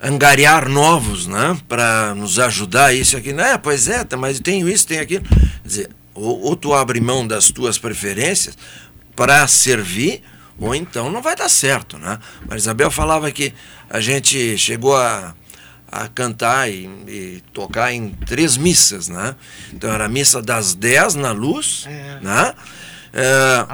angariar 0.00 0.68
novos, 0.68 1.26
né? 1.26 1.58
Para 1.68 2.14
nos 2.14 2.38
ajudar 2.38 2.92
isso 2.94 3.16
e 3.16 3.18
aquilo. 3.18 3.40
É, 3.40 3.56
pois 3.58 3.88
é, 3.88 4.04
tá, 4.04 4.16
mas 4.16 4.40
tenho 4.40 4.68
isso, 4.68 4.86
tenho 4.86 5.02
aquilo. 5.02 5.24
Quer 5.24 5.68
dizer, 5.68 5.90
ou, 6.14 6.40
ou 6.42 6.56
tu 6.56 6.74
abre 6.74 7.00
mão 7.00 7.26
das 7.26 7.50
tuas 7.50 7.78
preferências 7.78 8.56
para 9.16 9.46
servir, 9.46 10.22
ou 10.58 10.74
então 10.74 11.10
não 11.10 11.22
vai 11.22 11.34
dar 11.36 11.48
certo, 11.48 11.98
né? 11.98 12.18
Mas 12.48 12.62
Isabel 12.62 12.90
falava 12.90 13.30
que 13.30 13.52
a 13.88 14.00
gente 14.00 14.56
chegou 14.58 14.96
a, 14.96 15.34
a 15.90 16.08
cantar 16.08 16.70
e, 16.70 16.86
e 17.06 17.42
tocar 17.52 17.92
em 17.92 18.10
três 18.10 18.56
missas, 18.56 19.08
né? 19.08 19.34
Então 19.72 19.90
era 19.92 20.06
a 20.06 20.08
missa 20.08 20.42
das 20.42 20.74
10 20.74 21.14
na 21.14 21.32
luz, 21.32 21.84
É. 21.88 22.18
né? 22.22 22.54
É. 23.12 23.66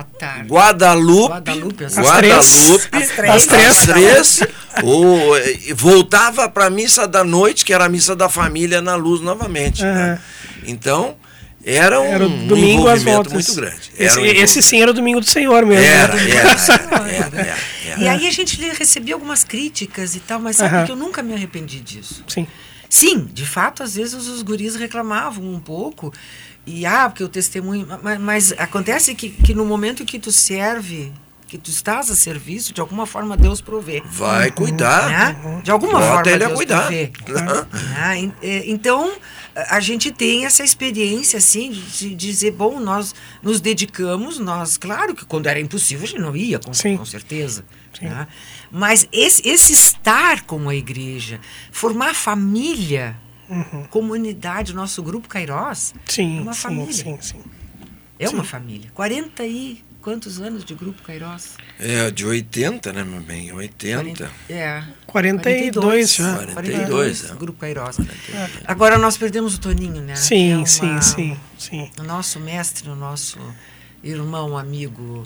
Guadalupe, 0.47 1.33
Guadalupe, 1.33 1.85
às 1.85 1.97
Guadalupe, 1.97 2.89
três. 2.89 3.11
Às 3.11 3.17
três. 3.17 3.31
às 3.31 3.47
três, 3.47 3.79
três, 3.87 4.41
ou, 4.83 5.33
voltava 5.77 6.49
para 6.49 6.67
a 6.67 6.71
missa 6.71 7.07
da 7.07 7.23
noite, 7.23 7.65
que 7.65 7.73
era 7.73 7.85
a 7.85 7.89
missa 7.89 8.17
da 8.17 8.29
família 8.29 8.81
na 8.81 8.97
luz 8.97 9.21
novamente. 9.21 9.83
né? 9.83 10.21
Então, 10.65 11.17
era 11.65 12.01
um, 12.01 12.05
Era 12.05 12.27
um 12.27 12.47
domingo 12.47 12.89
às 12.89 13.03
envolvimento 13.03 13.31
voltas. 13.31 13.33
muito 13.33 13.55
grande. 13.55 13.91
Esse, 13.97 14.19
um 14.19 14.25
esse 14.25 14.63
sim 14.63 14.81
era 14.81 14.91
o 14.91 14.95
domingo 14.95 15.21
do 15.21 15.29
Senhor 15.29 15.65
mesmo. 15.67 15.85
Era, 15.85 16.15
né? 16.15 16.31
era, 16.31 16.51
era, 16.51 17.11
era, 17.11 17.37
era, 17.37 17.59
era. 17.87 18.01
E 18.01 18.09
aí 18.09 18.27
a 18.27 18.31
gente 18.31 18.57
recebia 18.73 19.15
algumas 19.15 19.45
críticas 19.45 20.15
e 20.15 20.21
tal, 20.21 20.41
mas 20.41 20.57
sabe 20.57 20.77
Aham. 20.77 20.87
que 20.87 20.93
eu 20.93 20.97
nunca 20.97 21.23
me 21.23 21.35
arrependi 21.35 21.81
disso. 21.81 22.25
Sim. 22.27 22.47
Sim, 22.89 23.29
de 23.33 23.45
fato, 23.45 23.83
às 23.83 23.97
vezes 23.97 24.15
os 24.27 24.41
guris 24.41 24.75
reclamavam 24.77 25.45
um 25.45 25.61
pouco. 25.61 26.13
E, 26.69 26.85
ah, 26.87 27.09
porque 27.09 27.25
o 27.25 27.29
testemunho. 27.29 27.87
Mas, 28.03 28.21
mas 28.21 28.53
acontece 28.53 29.15
que, 29.15 29.31
que 29.31 29.55
no 29.55 29.65
momento 29.65 30.05
que 30.05 30.19
tu 30.19 30.31
serve, 30.31 31.13
que 31.47 31.57
tu 31.57 31.71
estás 31.71 32.11
a 32.11 32.15
serviço, 32.15 32.75
de 32.75 32.81
alguma 32.81 33.07
forma 33.07 33.37
Deus 33.37 33.61
provê. 33.63 34.03
Vai 34.05 34.51
cuidar. 34.51 35.09
Né? 35.09 35.61
De 35.65 35.71
alguma 35.71 35.95
Bota 35.95 36.07
forma 36.07 36.31
ele 36.31 36.45
a 36.45 36.47
Deus 36.49 36.59
cuidar. 36.59 36.81
provê. 36.83 37.13
Né? 37.29 38.19
En- 38.19 38.33
é, 38.43 38.63
Então, 38.71 39.11
a 39.57 39.77
a 39.77 39.81
gente 39.81 40.13
tem 40.13 40.45
essa 40.45 40.63
experiência, 40.63 41.39
assim, 41.39 41.71
de 41.71 42.11
de 42.11 42.15
dizer, 42.15 42.53
bom, 42.53 42.79
nós 42.79 43.15
nos 43.43 43.61
dedicamos, 43.61 44.39
nós, 44.39 44.77
claro 44.77 45.15
que 45.17 45.25
quando 45.25 45.47
era 45.49 45.59
impossível 45.59 46.05
a 46.05 46.07
gente 46.07 46.21
não 46.21 46.37
ia, 46.37 46.59
com, 46.61 46.73
Sim. 46.75 46.97
com 46.99 47.05
certeza. 47.05 47.65
Sim. 47.99 48.07
né? 48.07 48.29
Mas 48.71 49.09
esse, 49.11 49.41
esse 49.49 49.73
estar 49.73 50.43
com 50.45 50.69
a 50.69 50.75
igreja, 50.75 51.41
formar 51.73 52.15
família, 52.15 53.17
comunidade, 53.91 54.75
nosso 54.75 55.03
grupo 55.03 55.29
Kairós, 55.29 55.95
é 56.07 56.13
Sim, 56.13 56.41
uma 56.41 56.53
sim, 56.53 56.61
família. 56.61 56.93
sim, 56.93 57.19
sim. 57.21 57.41
É 58.19 58.29
uma 58.29 58.45
família. 58.45 58.91
40 58.95 59.45
e 59.47 59.83
quantos 60.03 60.41
anos 60.41 60.65
de 60.65 60.75
grupo 60.75 61.03
Kairós? 61.03 61.51
É, 61.79 62.11
de 62.11 62.27
80, 62.27 62.93
né, 62.93 63.05
meu 63.05 63.21
bem? 63.21 63.53
80. 63.53 64.29
É. 64.51 64.83
42 65.07 66.15
já. 66.15 66.47
42, 66.53 67.31
é. 67.31 67.35
Grupo 67.35 67.61
Kairós. 67.61 67.97
Agora 68.67 68.99
nós 68.99 69.17
perdemos 69.17 69.55
o 69.55 69.61
Toninho, 69.61 70.03
né? 70.03 70.17
Sim, 70.17 70.53
É 70.53 70.57
uma- 70.57 70.67
sim, 70.67 71.01
sim, 71.01 71.37
sim. 71.59 71.91
O 71.99 72.03
nosso 72.03 72.41
mestre, 72.41 72.89
o 72.89 72.97
nosso 72.97 73.39
irmão, 74.03 74.59
amigo. 74.59 75.23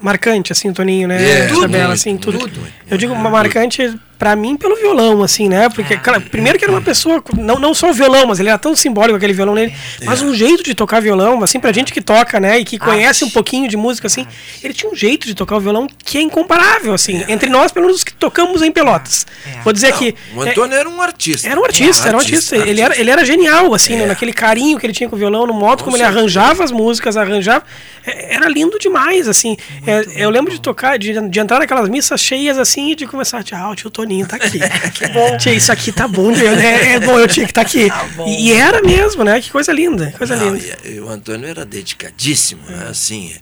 Marcante, 0.00 0.52
assim, 0.52 0.68
o 0.70 0.72
Toninho, 0.72 1.08
né? 1.08 1.22
É, 1.22 1.50
Isabela, 1.50 1.94
assim, 1.94 2.16
tudo. 2.16 2.38
muito, 2.38 2.60
Eu 2.88 2.96
digo 2.96 3.14
marcante 3.14 3.98
pra 4.20 4.36
mim 4.36 4.54
pelo 4.54 4.76
violão, 4.76 5.22
assim, 5.22 5.48
né? 5.48 5.70
Porque, 5.70 5.94
Ah. 5.94 5.98
cara, 5.98 6.20
primeiro 6.20 6.58
que 6.58 6.64
era 6.66 6.70
uma 6.72 6.82
pessoa, 6.82 7.24
não, 7.38 7.58
não 7.58 7.72
só 7.72 7.88
o 7.88 7.94
violão, 7.94 8.26
mas 8.26 8.38
ele 8.38 8.50
era 8.50 8.58
tão 8.58 8.76
simbólico 8.76 9.16
aquele 9.16 9.32
violão 9.32 9.54
nele, 9.54 9.74
mas 10.04 10.20
um 10.20 10.34
jeito 10.34 10.62
de 10.62 10.74
tocar 10.74 11.00
violão, 11.00 11.42
assim, 11.42 11.58
pra 11.58 11.72
gente 11.72 11.90
que 11.90 12.02
toca, 12.02 12.38
né? 12.38 12.58
E 12.58 12.64
que 12.66 12.78
conhece 12.78 13.24
um 13.24 13.30
pouquinho 13.30 13.66
de 13.66 13.78
música, 13.78 14.06
assim, 14.06 14.26
ele 14.62 14.74
tinha 14.74 14.92
um 14.92 14.94
jeito 14.94 15.26
de 15.26 15.34
tocar 15.34 15.56
o 15.56 15.60
violão 15.60 15.86
que 16.04 16.18
é 16.18 16.20
incomparável, 16.20 16.92
assim, 16.92 17.24
entre 17.28 17.48
nós, 17.48 17.72
pelo 17.72 17.86
menos 17.86 18.00
os 18.00 18.04
que 18.04 18.12
tocamos 18.12 18.60
em 18.60 18.70
Pelotas. 18.70 19.26
É. 19.46 19.62
Vou 19.62 19.72
dizer 19.72 19.90
Não, 19.92 19.98
que. 19.98 20.14
o 20.36 20.44
é, 20.44 20.50
Antônio 20.50 20.76
era 20.76 20.88
um 20.88 21.00
artista. 21.00 21.48
Era 21.48 21.58
um 21.58 21.64
artista, 21.64 22.08
era 22.08 22.16
um 22.18 22.20
artista. 22.20 22.56
Ele, 22.56 22.80
era, 22.82 23.00
ele 23.00 23.10
era 23.10 23.24
genial, 23.24 23.72
assim, 23.72 23.96
né, 23.96 24.04
naquele 24.04 24.34
carinho 24.34 24.78
que 24.78 24.84
ele 24.84 24.92
tinha 24.92 25.08
com 25.08 25.16
o 25.16 25.18
violão, 25.18 25.46
no 25.46 25.54
modo 25.54 25.82
como 25.82 25.96
ele 25.96 26.04
arranjava 26.04 26.62
as 26.62 26.70
músicas, 26.70 27.16
arranjava. 27.16 27.64
É, 28.06 28.34
Era 28.34 28.48
lindo 28.48 28.78
demais, 28.78 29.28
assim. 29.28 29.56
É, 29.86 30.24
eu 30.24 30.28
lembro 30.30 30.52
de 30.52 30.60
tocar, 30.60 30.98
de, 30.98 31.12
de 31.28 31.40
entrar 31.40 31.58
naquelas 31.58 31.88
missas 31.88 32.20
cheias, 32.20 32.58
assim, 32.58 32.90
e 32.92 32.94
de 32.94 33.06
começar, 33.06 33.42
tchau, 33.42 33.74
tio 33.74 33.88
Toninho 34.10 34.26
tá 34.26 34.36
aqui. 34.36 34.58
que 34.92 35.06
bom. 35.08 35.38
Tia, 35.38 35.52
isso 35.52 35.70
aqui 35.70 35.92
tá 35.92 36.08
bom, 36.08 36.32
é, 36.32 36.94
é 36.94 37.00
bom, 37.00 37.18
eu 37.18 37.28
tinha 37.28 37.46
que 37.46 37.52
estar 37.52 37.62
tá 37.62 37.68
aqui. 37.68 37.88
E, 38.26 38.48
e 38.48 38.52
era 38.52 38.82
mesmo, 38.82 39.22
né? 39.22 39.40
Que 39.40 39.50
coisa 39.50 39.72
linda, 39.72 40.12
coisa 40.18 40.34
Não, 40.34 40.54
linda. 40.54 40.78
e, 40.84 40.98
o 40.98 41.08
Antônio 41.08 41.48
era 41.48 41.64
dedicadíssimo, 41.64 42.62
né? 42.68 42.88
assim. 42.90 43.34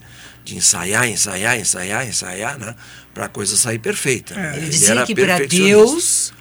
de 0.45 0.57
ensaiar, 0.57 1.09
ensaiar, 1.09 1.59
ensaiar, 1.59 2.07
ensaiar, 2.07 2.59
né? 2.59 2.75
Para 3.15 3.25
a 3.25 3.29
coisa 3.29 3.57
sair 3.57 3.79
perfeita. 3.79 4.35
Ele 4.35 4.59
Ele 4.59 4.69
dizia 4.69 4.91
era 4.91 5.07
que 5.07 5.15
para 5.15 5.39
perfeccionista. 5.39 5.77
Deus 5.77 6.33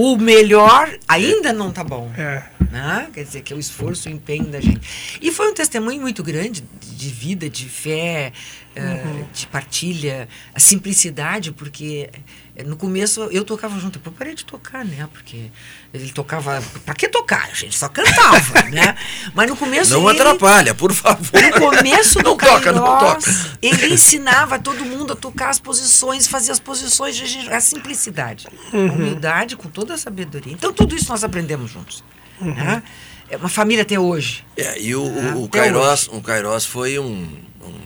o 0.00 0.16
melhor 0.16 0.88
ainda 1.08 1.52
não 1.52 1.72
tá 1.72 1.82
bom. 1.82 2.10
É. 2.16 2.42
Né? 2.70 3.08
Quer 3.14 3.24
dizer, 3.24 3.40
que 3.42 3.52
é 3.52 3.56
o 3.56 3.58
esforço, 3.58 4.08
o 4.08 4.12
empenho 4.12 4.44
da 4.44 4.60
gente. 4.60 5.18
E 5.22 5.32
foi 5.32 5.50
um 5.50 5.54
testemunho 5.54 6.00
muito 6.00 6.22
grande 6.22 6.62
de, 6.82 7.08
vida, 7.08 7.48
de 7.48 7.66
fé, 7.66 8.30
eh, 8.76 9.04
de 9.32 9.46
partilha, 9.46 10.28
a 10.54 10.60
simplicidade, 10.60 11.50
porque 11.50 12.10
eh, 12.54 12.62
no 12.64 12.76
começo 12.76 13.22
eu 13.32 13.42
tocava 13.42 13.80
junto, 13.80 13.98
eu 14.04 14.12
parei 14.12 14.34
de 14.34 14.44
tocar, 14.44 14.84
né? 14.84 15.08
Porque 15.14 15.50
ele 15.94 16.12
tocava. 16.12 16.62
Pra 16.84 16.94
que 16.94 17.08
tocar? 17.08 17.48
A 17.50 17.54
gente 17.54 17.76
só 17.78 17.88
cantava, 17.88 18.62
né? 18.68 18.94
Mas 19.34 19.48
no 19.48 19.56
começo. 19.56 19.94
Não 19.94 20.10
ele, 20.10 20.20
atrapalha, 20.20 20.74
por 20.74 20.92
favor. 20.92 21.40
no 21.42 21.52
começo 21.76 22.18
do 22.18 22.24
Não 22.30 22.36
toca, 22.36 22.70
não 22.70 22.84
Cairós, 22.84 23.24
toca. 23.24 23.58
ele 23.62 23.94
ensinava 23.94 24.58
todo 24.58 24.84
mundo 24.84 25.14
a 25.14 25.16
tocar 25.16 25.48
as 25.48 25.58
posições, 25.58 26.26
fazia 26.26 26.52
as 26.52 26.60
posições, 26.60 27.16
de 27.16 27.24
gente- 27.26 27.50
a 27.50 27.60
simplicidade, 27.62 28.46
a 28.74 28.76
humildade 28.76 29.56
com 29.56 29.70
toda 29.88 29.94
a 29.94 29.98
sabedoria. 29.98 30.52
Então 30.52 30.70
tudo 30.72 30.94
isso 30.94 31.08
nós 31.08 31.24
aprendemos 31.24 31.70
juntos. 31.70 32.04
né? 32.40 32.82
É 33.30 33.36
uma 33.36 33.48
família 33.48 33.82
até 33.82 33.98
hoje. 33.98 34.44
É, 34.56 34.78
e 34.80 34.94
o, 34.94 35.02
o, 35.02 35.42
o 35.42 35.44
Até 35.46 35.58
Kairos, 35.60 36.08
o 36.12 36.20
Kairos 36.20 36.64
foi 36.66 36.98
um, 36.98 37.26
um- 37.62 37.80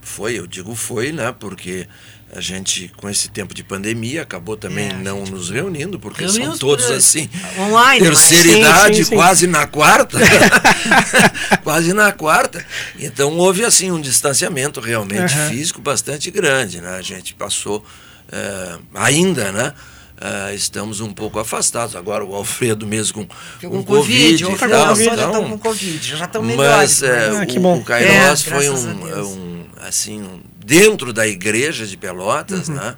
Foi, 0.00 0.38
eu 0.38 0.46
digo 0.46 0.74
foi, 0.74 1.10
né? 1.12 1.32
Porque 1.38 1.86
a 2.32 2.40
gente, 2.40 2.88
com 2.96 3.08
esse 3.08 3.28
tempo 3.30 3.54
de 3.54 3.62
pandemia, 3.62 4.22
acabou 4.22 4.56
também 4.56 4.88
É, 4.90 4.92
não 4.94 5.22
nos 5.24 5.50
reunindo, 5.50 5.98
porque 6.00 6.24
são 6.24 6.32
Reunimos 6.34 6.58
todos 6.58 6.86
por- 6.86 6.96
assim. 6.96 7.28
online, 7.58 8.04
Terceira 8.04 8.44
mas- 8.44 8.52
Sim, 8.52 8.60
idade, 8.60 8.96
sim, 8.96 9.04
sim. 9.04 9.14
quase 9.16 9.46
na 9.46 9.66
quarta. 9.66 10.18
quase 11.62 11.92
na 11.92 12.12
quarta. 12.12 12.64
Então 12.98 13.36
houve 13.38 13.64
assim 13.64 13.90
um 13.90 14.00
distanciamento 14.00 14.80
realmente 14.80 15.34
Aham. 15.34 15.50
físico 15.50 15.80
bastante 15.80 16.30
grande, 16.30 16.80
né? 16.80 16.96
A 16.96 17.02
gente 17.02 17.34
passou 17.34 17.84
eh, 18.32 18.78
ainda, 18.94 19.52
né? 19.52 19.72
Eh, 20.20 20.54
estamos 20.54 21.00
um 21.00 21.12
pouco 21.12 21.38
afastados. 21.38 21.96
Agora 21.96 22.24
o 22.24 22.34
Alfredo 22.34 22.86
mesmo 22.86 23.14
com, 23.14 23.26
Com, 23.60 23.70
com 23.78 23.84
Covid, 23.84 24.44
Covid, 24.44 24.64
e 24.64 24.68
tal, 24.68 24.94
já 24.96 25.14
estão 25.14 25.50
com 25.50 25.58
Covid, 25.58 26.16
já 26.16 26.24
estão 26.24 26.42
melhores. 26.42 27.00
mas 27.00 27.02
é, 27.02 27.28
Ah, 27.30 27.42
o, 27.42 27.46
que 27.46 27.58
bom. 27.58 27.78
o 27.78 27.84
Kairos 27.84 28.12
É, 28.12 28.36
foi 28.50 28.68
um, 28.70 28.94
Deus. 29.04 29.28
um, 29.28 29.64
assim 29.82 30.22
um- 30.22 30.40
dentro 30.64 31.12
da 31.12 31.26
igreja 31.26 31.86
de 31.86 31.96
Pelotas, 31.96 32.68
Uhum. 32.68 32.74
né? 32.76 32.96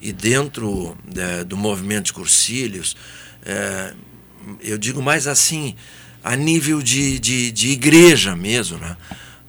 E 0.00 0.12
dentro 0.12 0.96
é, 1.16 1.42
do 1.44 1.56
movimento 1.56 2.06
de 2.06 2.12
Cursilhos, 2.12 2.96
é, 3.44 3.92
eu 4.60 4.78
digo 4.78 5.02
mais 5.02 5.26
assim 5.26 5.74
a 6.22 6.36
nível 6.36 6.80
de, 6.82 7.18
de, 7.18 7.50
de 7.50 7.70
igreja 7.70 8.36
mesmo, 8.36 8.78
né? 8.78 8.96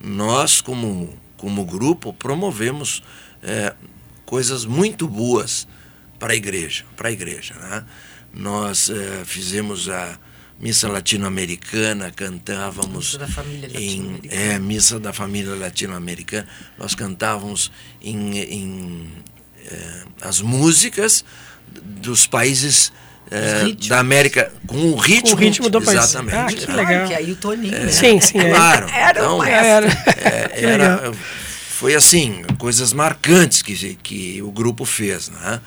Nós 0.02 0.62
como 0.62 1.14
como 1.38 1.64
grupo 1.66 2.12
promovemos 2.14 3.02
é, 3.42 3.74
coisas 4.26 4.66
muito 4.66 5.08
boas 5.08 5.66
para 6.20 6.34
a 6.34 6.36
igreja, 6.36 6.84
para 6.98 7.10
a 7.10 7.12
igreja, 7.12 7.56
né? 7.56 7.84
Nós 8.34 8.90
é, 8.90 9.24
fizemos 9.26 9.90
a 9.90 10.18
missa 10.60 10.88
latino-americana, 10.90 12.12
cantávamos 12.12 13.06
Missa 13.16 13.18
da 13.20 13.28
família 13.28 13.68
em 13.74 14.02
latino-americana. 14.02 14.42
é 14.42 14.60
missa 14.60 15.00
da 15.00 15.14
família 15.14 15.56
latino-americana. 15.56 16.48
Nós 16.78 16.94
cantávamos 16.94 17.72
em, 18.02 18.38
em 18.40 19.10
eh, 19.66 20.04
as 20.22 20.42
músicas 20.42 21.24
dos 21.82 22.28
países 22.28 22.92
ritmos. 23.64 23.88
da 23.88 24.00
América 24.00 24.52
com 24.68 24.76
o 24.92 24.96
ritmo, 24.98 25.30
Com 25.32 25.36
o 25.36 25.40
ritmo 25.40 25.70
do 25.70 25.82
país. 25.82 25.98
exatamente. 26.00 26.36
Ah, 26.36 26.48
que 26.48 26.72
legal. 26.72 27.08
que 27.08 27.14
aí 27.14 27.32
o 27.32 27.36
Toninho, 27.36 27.72
né? 27.86 27.92
Sim, 27.92 28.20
sim. 28.20 28.40
é. 28.40 28.50
Claro. 28.50 28.88
Era 28.94 29.20
então, 29.20 29.44
Era. 29.44 29.88
é, 30.18 30.64
era- 30.66 31.12
foi 31.80 31.96
assim, 31.96 32.44
coisas 32.58 32.92
marcantes 32.92 33.62
que, 33.62 33.96
que 33.96 34.42
o 34.42 34.52
grupo 34.52 34.84
fez. 34.84 35.30
Né? 35.30 35.62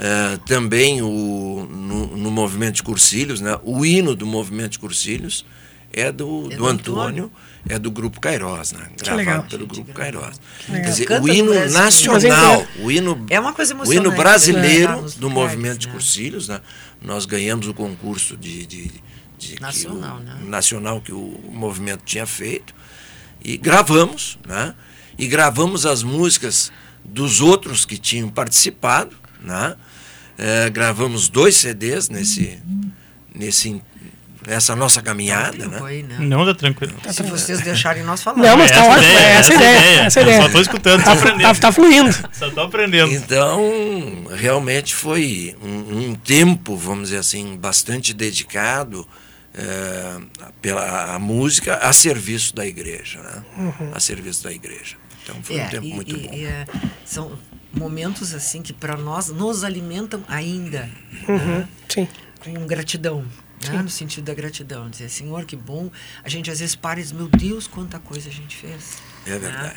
Eh, 0.00 0.38
também 0.46 1.02
o, 1.02 1.66
no, 1.68 2.16
no 2.16 2.30
movimento 2.30 2.76
de 2.76 2.82
Cursilhos, 2.84 3.40
né? 3.40 3.58
o 3.64 3.84
hino 3.84 4.14
do 4.14 4.24
movimento 4.26 4.72
de 4.72 4.78
Cursilhos 4.78 5.44
é 5.92 6.12
do, 6.12 6.46
É 6.52 6.54
do 6.54 6.56
do 6.56 6.66
Antônio, 6.66 7.24
Antônio. 7.24 7.32
é 7.68 7.78
do 7.80 7.90
grupo 7.90 8.20
Cairós, 8.20 8.70
né? 8.72 8.86
legal. 8.96 9.16
gravado 9.24 9.48
pelo 9.48 9.66
grupo 9.66 9.92
Cairós. 9.92 10.40
Quer 10.66 10.72
legal. 10.72 10.90
dizer, 10.90 11.04
Canta 11.06 11.22
o 11.22 11.26
no 11.26 11.34
hino 11.34 11.50
Brasil. 11.52 11.80
nacional, 11.80 12.66
Mas 12.76 12.84
o 12.84 12.90
hino, 12.92 13.26
É 13.28 13.40
uma 13.40 13.52
coisa 13.52 13.74
o 13.74 13.92
hino 13.92 14.12
brasileiro 14.12 14.88
né? 14.90 14.94
Lá 14.96 15.02
nos 15.02 15.14
do 15.16 15.28
lugares, 15.28 15.50
movimento 15.56 15.78
de 15.78 15.86
né? 15.88 15.92
Cursilhos, 15.92 16.46
né? 16.48 16.60
nós 17.02 17.26
ganhamos 17.26 17.66
o 17.66 17.74
concurso 17.74 18.36
de, 18.36 18.66
de, 18.66 18.90
de 19.36 19.54
que 19.56 19.60
Nacional, 19.60 20.18
o- 20.18 20.20
né? 20.20 20.36
nacional 20.46 21.00
que 21.00 21.10
o 21.12 21.40
movimento 21.52 22.02
tinha 22.04 22.26
feito 22.26 22.72
e 23.44 23.56
gravamos, 23.56 24.38
né? 24.46 24.74
E 25.18 25.26
gravamos 25.26 25.84
as 25.84 26.04
músicas 26.04 26.70
dos 27.04 27.40
outros 27.40 27.84
que 27.84 27.98
tinham 27.98 28.28
participado, 28.28 29.16
né? 29.42 29.74
Eh, 30.38 30.70
gravamos 30.70 31.28
dois 31.28 31.56
CDs 31.56 32.08
nesse, 32.08 32.58
nesse, 33.34 33.82
nessa 34.46 34.76
nossa 34.76 35.02
caminhada, 35.02 35.56
Tempo 35.58 35.70
né? 35.70 35.80
aí, 35.84 36.02
né? 36.04 36.16
Não, 36.20 36.46
tá 36.46 36.54
tranquilo. 36.54 36.94
Se 37.12 37.22
vocês 37.24 37.60
deixarem 37.60 38.04
nós 38.04 38.22
falar. 38.22 38.36
Não, 38.38 38.56
mas 38.56 38.70
É 38.70 38.74
tá 38.74 38.80
essa 38.80 38.90
ótimo. 38.90 39.04
ideia, 39.10 39.18
é 39.18 39.30
essa 39.32 39.38
essa 39.40 39.54
ideia. 39.54 39.78
ideia. 39.78 40.00
Essa 40.06 40.20
Eu 40.20 40.22
ideia. 40.22 40.42
só 40.42 40.48
tô 40.48 40.60
escutando, 40.60 41.02
Tá, 41.04 41.12
aprendendo. 41.12 41.42
tá, 41.42 41.54
tá 41.56 41.72
fluindo. 41.72 42.10
Só 42.32 42.50
tô 42.50 42.60
aprendendo. 42.60 43.12
Então, 43.12 43.60
realmente 44.36 44.94
foi 44.94 45.56
um, 45.60 45.98
um 46.10 46.14
tempo, 46.14 46.76
vamos 46.76 47.08
dizer 47.08 47.18
assim, 47.18 47.56
bastante 47.56 48.14
dedicado 48.14 49.08
eh, 49.54 50.18
pela 50.62 51.14
a 51.14 51.18
música 51.18 51.78
a 51.78 51.92
serviço 51.92 52.54
da 52.54 52.64
igreja, 52.64 53.20
né? 53.20 53.72
A 53.92 53.98
serviço 53.98 54.44
da 54.44 54.52
igreja. 54.52 54.94
Então 55.24 55.36
foi 55.42 55.56
um 55.56 55.60
É, 55.60 55.64
tempo 55.68 55.84
e- 55.84 55.92
muito 55.94 56.16
e- 56.16 56.26
bom. 56.28 56.32
e, 56.34 56.44
é, 56.44 56.64
são 57.04 57.32
momentos 57.72 58.32
assim 58.34 58.62
que 58.62 58.72
para 58.72 58.96
nós 58.96 59.28
nos 59.28 59.62
alimentam 59.64 60.22
ainda 60.28 60.88
Uhum, 61.28 61.66
Sim. 61.88 62.08
com 62.40 62.66
gratidão. 62.66 63.24
Né? 63.66 63.82
No 63.82 63.88
sentido 63.90 64.24
da 64.24 64.34
gratidão. 64.34 64.88
Dizer, 64.88 65.08
Senhor, 65.08 65.44
que 65.44 65.56
bom. 65.56 65.90
A 66.22 66.28
gente 66.28 66.48
às 66.50 66.60
vezes 66.60 66.76
para 66.76 67.00
e 67.00 67.02
diz, 67.02 67.10
meu 67.12 67.26
Deus, 67.28 67.66
quanta 67.66 67.98
coisa 67.98 68.28
a 68.28 68.32
gente 68.32 68.56
fez. 68.56 68.98
É 69.26 69.30
né? 69.30 69.38
verdade. 69.38 69.76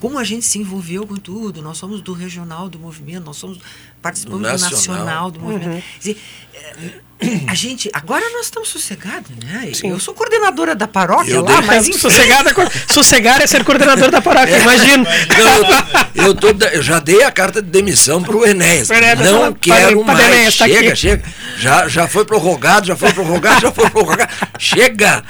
Como 0.00 0.18
a 0.18 0.24
gente 0.24 0.44
se 0.44 0.58
envolveu 0.58 1.06
com 1.06 1.14
tudo. 1.16 1.62
Nós 1.62 1.78
somos 1.78 2.02
do 2.02 2.12
regional 2.12 2.68
do 2.68 2.78
movimento, 2.78 3.24
nós 3.24 3.36
somos 3.36 3.58
participamos 4.02 4.40
Do 4.42 4.46
do 4.48 4.50
nacional. 4.52 4.76
nacional 4.98 5.30
do 5.30 5.40
movimento. 5.40 5.82
Quer 5.94 5.98
dizer, 5.98 6.22
é, 6.54 7.00
a 7.48 7.54
gente, 7.54 7.88
agora 7.92 8.24
nós 8.32 8.46
estamos 8.46 8.68
sossegados, 8.68 9.30
né? 9.42 9.70
Sim. 9.72 9.90
Eu 9.90 10.00
sou 10.00 10.12
coordenadora 10.14 10.74
da 10.74 10.86
paróquia 10.88 11.32
Eu 11.32 11.42
lá, 11.44 11.58
dei- 11.58 11.66
mas 11.66 11.86
enfim, 11.88 11.98
Sossegada, 11.98 12.52
sossegar 12.90 13.40
é 13.40 13.46
ser 13.46 13.64
coordenador 13.64 14.10
da 14.10 14.20
paróquia, 14.20 14.58
imagino. 14.58 15.04
Não, 15.04 16.22
eu, 16.22 16.24
eu, 16.26 16.34
tô 16.34 16.48
eu 16.72 16.82
já 16.82 16.98
dei 16.98 17.22
a 17.22 17.30
carta 17.30 17.62
de 17.62 17.70
demissão 17.70 18.22
para 18.22 18.36
o 18.36 18.44
Enéas. 18.44 18.88
Não 18.88 19.52
quero 19.54 19.80
Padre- 19.80 20.04
Padre 20.04 20.22
mais. 20.22 20.34
Enéas, 20.34 20.56
tá 20.56 20.66
chega, 20.66 20.88
aqui. 20.88 20.96
chega. 20.96 21.24
Já, 21.56 21.88
já 21.88 22.08
foi 22.08 22.24
prorrogado, 22.24 22.86
já 22.86 22.96
foi 22.96 23.12
prorrogado, 23.12 23.60
já 23.60 23.70
foi 23.72 23.88
prorrogado. 23.90 24.30
Chega! 24.58 25.24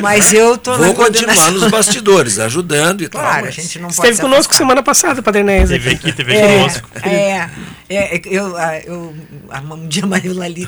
mas 0.00 0.32
eu 0.32 0.56
tô 0.56 0.76
na 0.78 0.86
Vou 0.86 0.94
continuar 0.94 1.50
nos 1.50 1.68
bastidores, 1.70 2.38
ajudando 2.38 3.02
e 3.02 3.08
tal. 3.08 3.20
Claro, 3.20 3.46
a 3.46 3.50
gente 3.50 3.78
não 3.78 3.88
pode 3.88 3.94
Esteve 4.00 4.20
conosco 4.20 4.52
afastar. 4.52 4.56
semana 4.58 4.82
passada, 4.82 5.22
Padre 5.22 5.40
Enéas. 5.40 5.68
Teve 5.68 5.90
aqui. 5.90 6.08
aqui, 6.08 6.12
teve 6.16 6.32
aqui 6.32 6.40
É, 6.42 6.58
conosco. 6.58 6.88
é, 7.02 7.48
é, 7.90 8.20
eu, 8.26 8.56
ah, 8.56 8.78
eu, 8.84 9.14
um 9.72 9.88
dia 9.88 10.04
a 10.04 10.06
Maria 10.06 10.32
Lali 10.32 10.66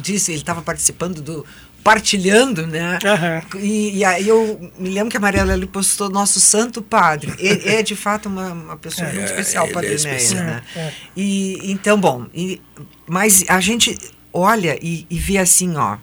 disse, 0.00 0.32
ele 0.32 0.40
estava 0.40 0.62
participando 0.62 1.20
do 1.22 1.44
partilhando, 1.82 2.66
né? 2.66 2.98
Aham. 3.04 3.42
E, 3.60 3.98
e 3.98 4.04
aí 4.04 4.26
eu 4.26 4.72
me 4.76 4.90
lembro 4.90 5.08
que 5.08 5.16
a 5.16 5.20
Maria 5.20 5.44
Lali 5.44 5.66
postou 5.66 6.10
nosso 6.10 6.40
Santo 6.40 6.82
Padre. 6.82 7.32
Ele 7.38 7.68
é 7.68 7.80
de 7.82 7.94
fato 7.94 8.28
uma, 8.28 8.52
uma 8.52 8.76
pessoa 8.76 9.06
muito 9.08 9.20
É, 9.20 9.24
especial, 9.26 9.66
ele 9.66 9.74
Padre 9.74 9.90
é 9.90 10.00
Enéas, 10.00 10.22
especial. 10.22 10.44
né? 10.44 10.62
É. 10.74 10.92
E 11.16 11.70
então, 11.70 12.00
bom, 12.00 12.26
e, 12.34 12.60
mas 13.06 13.44
a 13.48 13.60
gente 13.60 13.96
olha 14.32 14.76
e, 14.82 15.06
e 15.08 15.16
vê 15.16 15.38
assim, 15.38 15.76
ó, 15.76 15.96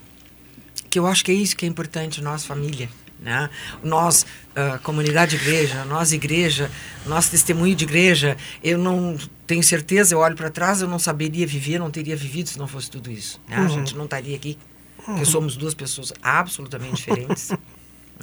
que 0.90 0.98
eu 0.98 1.06
acho 1.06 1.26
que 1.26 1.32
é 1.32 1.36
isso 1.36 1.56
que 1.56 1.66
é 1.66 1.68
importante 1.68 2.22
nós 2.22 2.46
família 2.46 2.88
né? 3.24 3.50
Nós 3.82 4.26
ah, 4.56 4.80
comunidade 4.84 5.36
de 5.36 5.44
igreja 5.44 5.84
nós 5.86 6.12
igreja 6.12 6.70
nós 7.08 7.28
testemunho 7.28 7.76
de 7.76 7.86
igreja 7.86 8.38
eu 8.64 8.78
não 8.78 9.18
tenho 9.48 9.64
certeza 9.64 10.14
eu 10.14 10.20
olho 10.20 10.36
para 10.36 10.52
trás 10.52 10.80
eu 10.80 10.88
não 10.88 11.00
saberia 11.00 11.48
viver 11.48 11.80
não 11.80 11.90
teria 11.90 12.16
vivido 12.16 12.50
se 12.50 12.60
não 12.60 12.68
fosse 12.68 12.92
tudo 12.92 13.10
isso 13.10 13.42
né? 13.48 13.58
a 13.58 13.68
gente 13.68 13.96
não 13.96 14.06
estaria 14.06 14.36
aqui 14.36 14.56
porque 15.04 15.26
somos 15.26 15.58
duas 15.58 15.74
pessoas 15.74 16.14
absolutamente 16.22 16.98
diferentes 16.98 17.50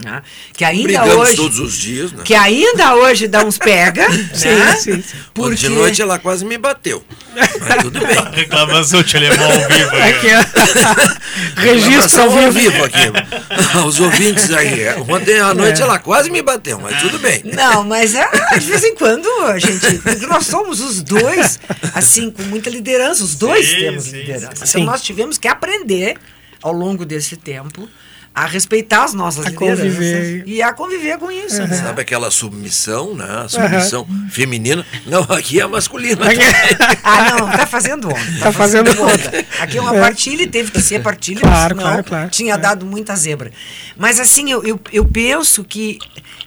né? 0.03 0.23
que 0.55 0.65
ainda 0.65 0.85
Brigamos 0.85 1.17
hoje 1.17 1.37
todos 1.37 1.59
os 1.59 1.75
dias, 1.75 2.13
né? 2.13 2.23
que 2.25 2.35
ainda 2.35 2.95
hoje 2.97 3.29
dá 3.29 3.45
uns 3.45 3.59
pega 3.59 4.09
né? 4.09 4.31
sim, 4.35 5.03
sim. 5.03 5.17
Ontem 5.39 5.55
de 5.57 5.69
noite 5.69 6.01
ela 6.03 6.19
quase 6.19 6.45
me 6.45 6.57
bateu. 6.57 7.05
Mas 7.35 7.83
tudo 7.83 8.01
bem. 8.01 8.17
Reclamação 8.33 9.03
de 9.03 9.17
alemão 9.17 9.45
ao 9.47 9.69
vivo. 9.69 9.91
Aqui, 9.97 10.29
ó. 10.35 11.61
Registro 11.61 12.23
ao 12.23 12.51
vivo. 12.53 12.85
aqui. 12.85 13.79
Os 13.87 14.01
ouvintes 14.01 14.51
aí. 14.53 14.89
Ontem 15.09 15.39
à 15.39 15.55
noite 15.55 15.81
É. 15.81 15.85
ela 15.85 15.99
quase 15.99 16.31
me 16.31 16.43
bateu, 16.43 16.79
mas 16.81 17.01
tudo 17.01 17.19
bem. 17.19 17.43
Não, 17.45 17.85
mas 17.85 18.15
é, 18.15 18.29
de 18.59 18.67
vez 18.67 18.85
em 18.85 18.95
quando 18.95 19.29
a 19.45 19.59
gente. 19.59 19.99
porque 19.99 20.27
Nós 20.27 20.47
somos 20.47 20.81
os 20.81 21.03
dois, 21.03 21.59
assim, 21.95 22.31
com 22.31 22.43
muita 22.45 22.71
liderança. 22.71 23.23
Os 23.23 23.35
dois 23.35 23.67
Sim, 23.69 23.77
temos 23.77 24.05
sim, 24.05 24.13
liderança. 24.13 24.67
sim. 24.67 24.81
Então 24.81 24.85
nós 24.93 25.03
tivemos 25.03 25.39
que 25.39 25.49
aprender 25.49 26.17
ao 26.63 26.73
longo 26.73 27.05
desse 27.05 27.37
tempo 27.37 27.89
a 28.43 28.47
respeitar 28.47 29.05
as 29.05 29.13
nossas 29.15 29.47
A 29.47 29.51
lideranças 29.51 29.85
conviver. 29.85 30.43
e 30.47 30.63
a 30.63 30.73
conviver 30.73 31.19
com 31.19 31.31
isso. 31.31 31.61
né? 31.67 31.77
Sabe 31.77 32.03
aquela 32.03 32.31
submissão, 32.31 33.15
né? 33.15 33.27
A 33.45 33.49
submissão 33.49 34.07
feminina. 34.31 34.85
Não, 35.07 35.23
aqui 35.25 35.61
é 35.61 35.67
masculina. 35.67 36.21
Ah, 37.03 37.31
não, 37.39 37.51
tá 37.51 37.67
fazendo 37.67 38.09
onda. 38.09 38.41
Tá 38.41 38.53
fazendo 38.53 38.91
onda. 38.91 39.45
Aqui 39.61 39.79
é 39.79 39.81
uma 39.81 39.95
partilha 39.95 40.43
e 40.43 40.47
teve 40.47 40.71
que 40.71 40.81
ser 40.81 41.01
partilha, 41.03 41.41
Claro, 41.41 41.75
claro, 41.77 42.05
claro. 42.05 42.31
tinha 42.31 42.55
É. 42.55 42.59
dado 42.59 42.85
muita 42.87 43.15
zebra. 43.17 43.51
Mas 43.97 44.21
assim, 44.21 44.51
eu, 44.51 44.63
eu, 44.65 44.81
eu 44.93 45.05
penso 45.05 45.65
que 45.65 45.99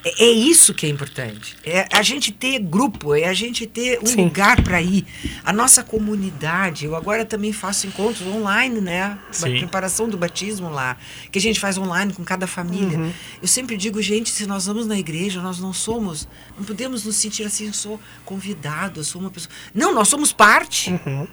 é 0.04 0.24
é 0.26 0.32
isso 0.32 0.74
que 0.74 0.86
é 0.86 0.90
importante. 0.90 1.56
É 1.64 1.88
a 1.92 2.02
gente 2.02 2.32
ter 2.32 2.60
grupo, 2.60 3.16
é 3.16 3.26
a 3.26 3.34
gente 3.34 3.66
ter 3.66 4.00
um 4.02 4.06
Sim. 4.06 4.26
lugar 4.26 4.62
para 4.62 4.82
ir. 4.82 5.06
A 5.44 5.54
nossa 5.54 5.84
comunidade, 5.84 6.86
eu 6.86 6.96
agora 6.96 7.24
também 7.26 7.54
faço 7.54 7.88
encontros 7.88 8.28
online, 8.28 8.82
né? 8.82 9.18
Sim. 9.32 9.60
Preparação 9.60 10.10
do 10.10 10.18
batismo 10.18 10.70
lá, 10.70 10.98
que 11.32 11.40
a 11.40 11.42
gente 11.42 11.60
faz 11.60 11.78
online 11.78 12.14
com 12.14 12.24
cada 12.24 12.46
família. 12.46 12.98
Uhum. 12.98 13.14
Eu 13.42 13.48
sempre 13.48 13.78
digo, 13.78 14.02
gente, 14.02 14.30
se 14.30 14.46
nós 14.46 14.66
vamos 14.66 14.86
na 14.86 14.98
igreja, 14.98 15.42
nós 15.42 15.60
não 15.60 15.72
somos, 15.72 16.28
não 16.58 16.66
podemos 16.66 17.06
nos 17.06 17.16
sentir 17.16 17.44
assim, 17.44 17.68
eu 17.68 17.74
sou 17.74 18.00
convidado, 18.26 19.00
eu 19.00 19.04
sou 19.04 19.22
uma 19.22 19.30
pessoa. 19.30 19.54
Não, 19.74 19.94
nós 19.94 20.08
somos 20.08 20.34
parte. 20.34 20.90
Uhum. 20.90 21.28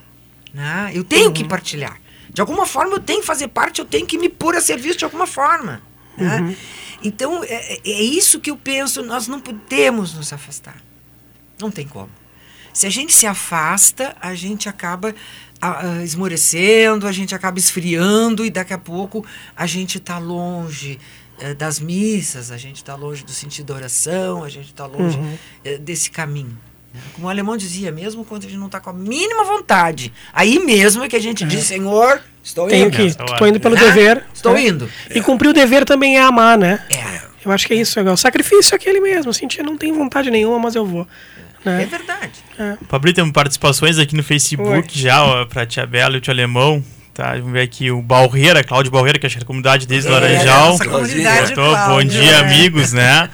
Né? 0.55 0.93
Eu 0.95 1.05
tenho 1.05 1.33
que 1.33 1.45
partilhar. 1.45 2.01
De 2.33 2.41
alguma 2.41 2.67
forma 2.67 2.95
eu 2.95 3.01
tenho 3.01 3.21
que 3.21 3.27
fazer 3.27 3.49
parte, 3.49 3.81
eu 3.81 3.85
tenho 3.85 4.07
que 4.07 4.17
me 4.17 4.29
pôr 4.29 4.55
a 4.55 4.61
serviço 4.61 4.99
de 4.99 5.05
alguma 5.05 5.27
forma. 5.27 5.83
Né? 6.17 6.57
Então 7.03 7.43
é, 7.45 7.75
é- 7.75 7.81
é 7.85 8.03
isso 8.03 8.41
que 8.41 8.51
eu 8.51 8.57
penso, 8.57 9.03
nós 9.03 9.27
não 9.27 9.41
podemos 9.41 10.15
nos 10.15 10.33
afastar. 10.33 10.77
Não 11.61 11.71
tem 11.71 11.87
como. 11.87 12.11
Se 12.73 12.87
a 12.87 12.91
gente 12.91 13.13
se 13.15 13.27
afasta, 13.27 14.17
a 14.21 14.35
gente 14.35 14.69
acaba 14.69 15.15
ah, 15.61 16.03
esmorecendo, 16.05 17.07
a 17.07 17.13
gente 17.13 17.35
acaba 17.35 17.59
esfriando 17.59 18.45
e 18.45 18.51
daqui 18.51 18.73
a 18.73 18.79
pouco 18.79 19.25
a 19.57 19.67
gente 19.67 19.99
está 19.99 20.19
longe 20.19 20.99
eh, 21.41 21.53
das 21.55 21.81
missas, 21.81 22.51
a 22.51 22.57
gente 22.57 22.77
está 22.77 22.95
longe 22.95 23.25
do 23.25 23.33
sentido 23.33 23.67
da 23.67 23.75
oração, 23.75 24.45
a 24.45 24.49
gente 24.49 24.67
está 24.69 24.87
longe 24.87 25.19
eh, 25.65 25.79
desse 25.79 26.11
caminho. 26.11 26.57
Como 27.15 27.27
o 27.27 27.31
alemão 27.31 27.57
dizia, 27.57 27.93
mesmo 27.93 28.25
quando 28.25 28.45
a 28.45 28.49
gente 28.49 28.59
não 28.59 28.67
está 28.67 28.81
com 28.81 28.91
a 28.91 28.93
mínima 28.93 29.45
vontade, 29.45 30.13
aí 30.33 30.59
mesmo 30.59 31.05
é 31.05 31.09
que 31.09 31.15
a 31.17 31.21
gente 31.21 31.45
diz, 31.45 31.65
Senhor, 31.65 32.21
estou 32.43 32.67
Tenho 32.67 32.87
indo. 32.89 32.97
que. 32.97 33.15
Tô 33.17 33.25
hora. 33.33 33.49
indo 33.49 33.61
pelo 33.61 33.75
Né? 33.77 33.81
dever. 33.81 34.25
Estou 34.35 34.55
né? 34.55 34.67
indo. 34.67 34.91
E 35.15 35.21
cumprir 35.21 35.49
o 35.49 35.53
dever 35.53 35.85
também 35.85 36.17
é 36.17 36.23
amar, 36.23 36.59
né? 36.59 36.83
É, 36.91 37.21
Eu 37.45 37.53
acho 37.53 37.67
que 37.67 37.73
é 37.73 37.77
isso, 37.77 37.99
é 37.99 38.03
o 38.11 38.17
sacrifício 38.17 38.75
é 38.75 38.77
aquele 38.77 39.01
mesmo. 39.01 39.31
Assim, 39.31 39.47
não 39.65 39.77
tem 39.77 39.93
vontade 39.93 40.31
nenhuma, 40.31 40.59
mas 40.59 40.75
eu 40.75 40.85
vou. 40.85 41.07
é 41.65 41.71
Né? 41.71 41.87
verdade. 41.91 42.33
Pablo, 42.89 43.13
temos 43.13 43.33
participações 43.33 43.99
aqui 43.99 44.15
no 44.17 44.23
Facebook 44.23 44.69
Oi. 44.69 44.85
já, 44.93 45.23
ó, 45.25 45.45
pra 45.47 45.65
Tia 45.65 45.87
Bela 45.87 46.15
e 46.17 46.19
o 46.19 46.21
Tio 46.21 46.33
Alemão. 46.33 46.85
Tá, 47.15 47.33
vamos 47.35 47.53
ver 47.53 47.63
aqui 47.63 47.91
o 47.91 48.01
Balreira, 48.03 48.63
Cláudio 48.65 48.91
Balreira, 48.93 49.19
que 49.19 49.27
acho 49.27 49.35
que 49.37 49.41
é 49.41 49.43
da 49.43 49.47
comunidade 49.47 49.87
desde 49.87 50.09
É, 50.09 50.13
Laranjal. 50.13 50.71
nossa 50.71 50.85
comunidade, 50.89 51.49
Botou, 51.55 51.65
Bom 51.67 51.73
Cláudio, 51.73 52.11
dia, 52.11 52.31
é. 52.33 52.41
amigos, 52.41 52.93
né? 52.93 53.29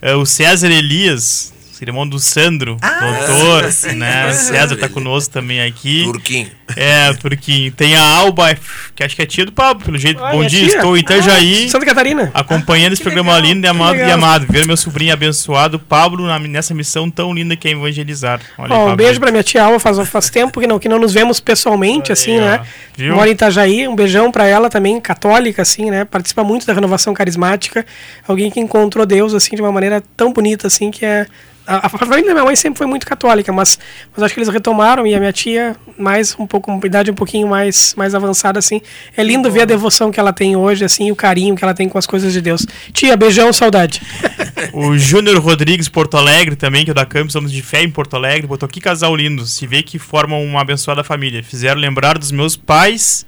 É, 0.00 0.14
o 0.14 0.26
César 0.26 0.70
Elias, 0.70 1.51
irmão 1.90 2.06
do 2.08 2.18
Sandro, 2.18 2.76
Ah, 2.80 3.00
doutor, 3.26 3.70
sim. 3.72 3.92
né? 3.94 4.28
O 4.30 4.32
César 4.32 4.76
tá 4.76 4.88
conosco 4.88 5.32
também 5.32 5.60
aqui. 5.62 6.04
Turquinho. 6.04 6.50
É, 6.76 7.12
porque 7.14 7.72
tem 7.76 7.94
a 7.96 8.02
Alba, 8.02 8.56
que 8.94 9.02
acho 9.04 9.14
que 9.14 9.22
é 9.22 9.26
tia 9.26 9.44
do 9.44 9.52
Pablo, 9.52 9.84
pelo 9.84 9.98
jeito. 9.98 10.22
Ah, 10.24 10.30
Bom 10.32 10.42
é 10.42 10.46
dia, 10.46 10.66
tia? 10.66 10.76
estou 10.76 10.96
em 10.96 11.00
Itajaí. 11.00 11.68
Santa 11.68 11.84
Catarina. 11.84 12.30
Acompanhando 12.32 12.92
esse 12.94 13.02
que 13.02 13.08
programa 13.08 13.32
legal, 13.34 13.50
lindo 13.50 13.66
e 13.66 13.68
amado, 13.68 13.96
e 13.96 14.02
amado. 14.10 14.46
Ver 14.48 14.66
meu 14.66 14.76
sobrinho 14.76 15.12
abençoado, 15.12 15.78
Pablo, 15.78 16.26
na- 16.26 16.38
nessa 16.38 16.72
missão 16.72 17.10
tão 17.10 17.34
linda 17.34 17.54
que 17.56 17.68
é 17.68 17.72
evangelizar. 17.72 18.40
Olha 18.56 18.74
Ó, 18.74 18.88
um 18.92 18.96
beijo 18.96 19.20
pra 19.20 19.30
minha 19.30 19.42
tia 19.42 19.62
Alva, 19.64 19.78
faz, 19.78 19.98
faz 20.08 20.30
tempo 20.30 20.60
que 20.60 20.66
não, 20.66 20.78
que 20.78 20.88
não 20.88 20.98
nos 20.98 21.12
vemos 21.12 21.40
pessoalmente, 21.40 22.10
assim, 22.10 22.38
aí, 22.38 22.40
ó. 22.40 22.44
né? 22.44 22.60
Viu? 22.96 23.14
Mora 23.16 23.28
em 23.28 23.32
Itajaí, 23.32 23.86
um 23.88 23.94
beijão 23.94 24.30
pra 24.32 24.46
ela 24.46 24.70
também, 24.70 24.98
católica, 25.00 25.60
assim, 25.62 25.90
né? 25.90 26.04
Participa 26.06 26.42
muito 26.42 26.66
da 26.66 26.72
renovação 26.72 27.12
carismática. 27.12 27.84
Alguém 28.26 28.50
que 28.50 28.60
encontrou 28.60 29.04
Deus, 29.04 29.34
assim, 29.34 29.56
de 29.56 29.60
uma 29.62 29.72
maneira 29.72 30.02
tão 30.16 30.32
bonita, 30.32 30.66
assim, 30.68 30.90
que 30.90 31.04
é. 31.04 31.26
A, 31.66 31.86
a 31.86 31.88
família 31.88 32.24
da 32.24 32.32
minha 32.32 32.44
mãe 32.44 32.56
sempre 32.56 32.78
foi 32.78 32.86
muito 32.86 33.06
católica, 33.06 33.52
mas, 33.52 33.78
mas 34.14 34.22
acho 34.24 34.34
que 34.34 34.40
eles 34.40 34.48
retomaram 34.48 35.06
e 35.06 35.14
a 35.14 35.18
minha 35.18 35.32
tia, 35.32 35.76
mais 35.98 36.34
um 36.38 36.46
pouco, 36.46 36.70
uma 36.70 36.86
idade 36.86 37.10
um 37.10 37.14
pouquinho 37.14 37.46
mais, 37.46 37.94
mais 37.96 38.14
avançada, 38.14 38.58
assim. 38.58 38.80
É 39.16 39.22
lindo 39.22 39.50
ver 39.50 39.62
a 39.62 39.64
devoção 39.64 40.10
que 40.10 40.18
ela 40.18 40.32
tem 40.32 40.56
hoje, 40.56 40.84
assim, 40.84 41.08
e 41.08 41.12
o 41.12 41.16
carinho 41.16 41.54
que 41.54 41.64
ela 41.64 41.74
tem 41.74 41.88
com 41.88 41.98
as 41.98 42.06
coisas 42.06 42.32
de 42.32 42.40
Deus. 42.40 42.66
Tia, 42.92 43.16
beijão, 43.16 43.52
saudade. 43.52 44.00
O 44.72 44.96
Júnior 44.96 45.38
Rodrigues, 45.40 45.88
Porto 45.88 46.16
Alegre, 46.16 46.54
também, 46.54 46.84
que 46.84 46.90
é 46.90 46.94
da 46.94 47.04
Campus 47.04 47.32
Somos 47.32 47.50
de 47.50 47.62
Fé 47.62 47.82
em 47.82 47.90
Porto 47.90 48.14
Alegre, 48.14 48.46
botou 48.46 48.68
que 48.68 48.80
casal 48.80 49.14
lindo. 49.16 49.44
Se 49.44 49.66
vê 49.66 49.82
que 49.82 49.98
formam 49.98 50.42
uma 50.44 50.60
abençoada 50.60 51.02
família. 51.02 51.42
Fizeram 51.42 51.80
lembrar 51.80 52.16
dos 52.16 52.30
meus 52.30 52.56
pais, 52.56 53.26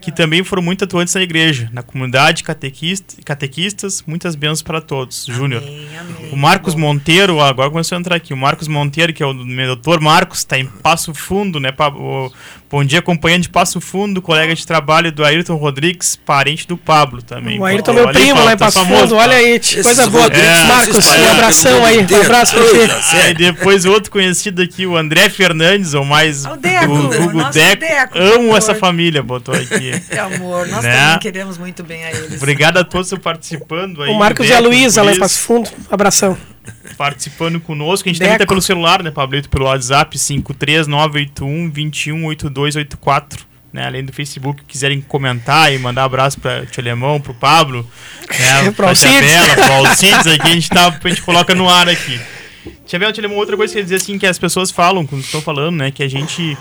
que 0.00 0.12
também 0.12 0.44
foram 0.44 0.62
muito 0.62 0.84
atuantes 0.84 1.14
na 1.14 1.22
igreja, 1.22 1.68
na 1.72 1.82
comunidade, 1.82 2.44
catequista, 2.44 3.16
catequistas. 3.24 4.04
Muitas 4.06 4.34
bênçãos 4.34 4.62
para 4.62 4.80
todos. 4.80 5.26
Júnior. 5.26 5.62
O 6.32 6.36
Marcos 6.36 6.74
Monteiro, 6.74 7.40
agora 7.40 7.70
começou 7.70 7.85
entrar 7.94 8.16
aqui. 8.16 8.32
O 8.34 8.36
Marcos 8.36 8.66
Monteiro, 8.68 9.12
que 9.12 9.22
é 9.22 9.26
o 9.26 9.32
meu 9.34 9.66
doutor 9.68 10.00
Marcos, 10.00 10.38
está 10.38 10.58
em 10.58 10.66
Passo 10.66 11.14
Fundo, 11.14 11.60
né? 11.60 11.70
Pa- 11.72 11.88
o- 11.88 12.32
Bom 12.68 12.84
dia, 12.84 12.98
acompanhante 12.98 13.42
de 13.42 13.48
Passo 13.50 13.80
Fundo, 13.80 14.20
colega 14.20 14.52
de 14.52 14.66
trabalho 14.66 15.12
do 15.12 15.24
Ayrton 15.24 15.54
Rodrigues, 15.54 16.16
parente 16.16 16.66
do 16.66 16.76
Pablo 16.76 17.22
também. 17.22 17.60
O 17.60 17.64
Ayrton, 17.64 17.92
meu 17.92 18.08
primo 18.08 18.30
Paulo, 18.34 18.44
lá 18.44 18.52
em 18.54 18.56
tá 18.56 18.64
Passo 18.64 18.80
famoso, 18.80 19.02
Fundo, 19.02 19.14
olha 19.14 19.30
Paulo. 19.34 19.46
aí, 19.46 19.58
tia, 19.60 19.82
coisa 19.84 20.10
boa. 20.10 20.26
É. 20.26 20.64
Marcos, 20.64 20.96
um 20.96 20.98
espalharam 20.98 21.30
abração 21.32 21.84
aí, 21.84 21.98
um 22.00 22.20
abraço 22.22 22.54
pra 22.54 22.62
Eita, 22.64 22.94
ti. 23.08 23.16
Aí 23.18 23.34
depois 23.34 23.84
outro 23.84 24.10
conhecido 24.10 24.60
aqui, 24.62 24.84
o 24.84 24.96
André 24.96 25.28
Fernandes, 25.28 25.94
ou 25.94 26.04
mais 26.04 26.44
O 26.44 26.56
Deco, 26.56 26.92
o 26.92 27.22
Hugo 27.22 27.38
nosso 27.38 27.52
Deco. 27.52 27.80
Deco, 27.80 28.18
Amo 28.18 28.56
essa 28.56 28.74
família, 28.74 29.22
botou 29.22 29.54
aqui. 29.54 29.92
É 30.10 30.18
amor, 30.18 30.66
nós 30.66 30.82
Né? 30.82 30.96
também 31.04 31.18
queremos 31.20 31.56
muito 31.58 31.84
bem 31.84 32.04
a 32.04 32.10
eles. 32.10 32.42
Obrigado 32.42 32.78
a 32.78 32.84
todos 32.84 33.08
por 33.10 33.20
participando 33.20 34.02
aí. 34.02 34.10
O 34.10 34.18
Marcos 34.18 34.44
e 34.44 34.48
Deco, 34.48 34.64
a 34.64 34.66
Luísa 34.66 35.02
lá 35.02 35.12
em 35.12 35.18
Passo 35.20 35.38
Fundo, 35.38 35.70
abração. 35.88 36.36
Participando 36.96 37.60
conosco. 37.66 38.08
A 38.08 38.12
gente 38.12 38.18
também 38.18 38.32
Deco. 38.32 38.44
tá 38.44 38.48
pelo 38.48 38.62
celular, 38.62 39.02
né, 39.02 39.10
Pablito? 39.10 39.48
Pelo 39.48 39.66
WhatsApp 39.66 40.16
53981 40.18 41.68
218284. 41.70 43.46
Né, 43.72 43.84
além 43.84 44.02
do 44.02 44.12
Facebook, 44.12 44.62
quiserem 44.64 45.02
comentar 45.02 45.70
e 45.70 45.78
mandar 45.78 46.04
abraço 46.04 46.40
para 46.40 46.62
o 46.62 46.66
Tio 46.66 46.80
Alemão, 46.80 47.20
pro 47.20 47.34
Pablo, 47.34 47.86
né, 48.30 48.72
Tia 48.72 48.88
Alcides. 48.88 49.20
Bela, 49.20 49.54
pro 49.54 49.72
Alcides 49.74 50.26
aqui, 50.28 50.48
a 50.48 50.54
gente, 50.54 50.68
tá, 50.70 50.98
a 51.04 51.08
gente 51.08 51.20
coloca 51.20 51.54
no 51.54 51.68
ar 51.68 51.86
aqui. 51.86 52.18
Tia 52.86 52.98
Bela, 52.98 53.12
Tio 53.12 53.20
Alemão, 53.20 53.36
outra 53.36 53.54
coisa 53.54 53.74
que 53.74 53.78
eu 53.78 53.80
ia 53.80 53.84
dizer 53.84 53.96
assim, 53.96 54.18
que 54.18 54.24
as 54.24 54.38
pessoas 54.38 54.70
falam, 54.70 55.04
quando 55.04 55.20
estão 55.20 55.42
falando, 55.42 55.76
né, 55.76 55.90
que 55.90 56.02
a 56.02 56.08
gente, 56.08 56.56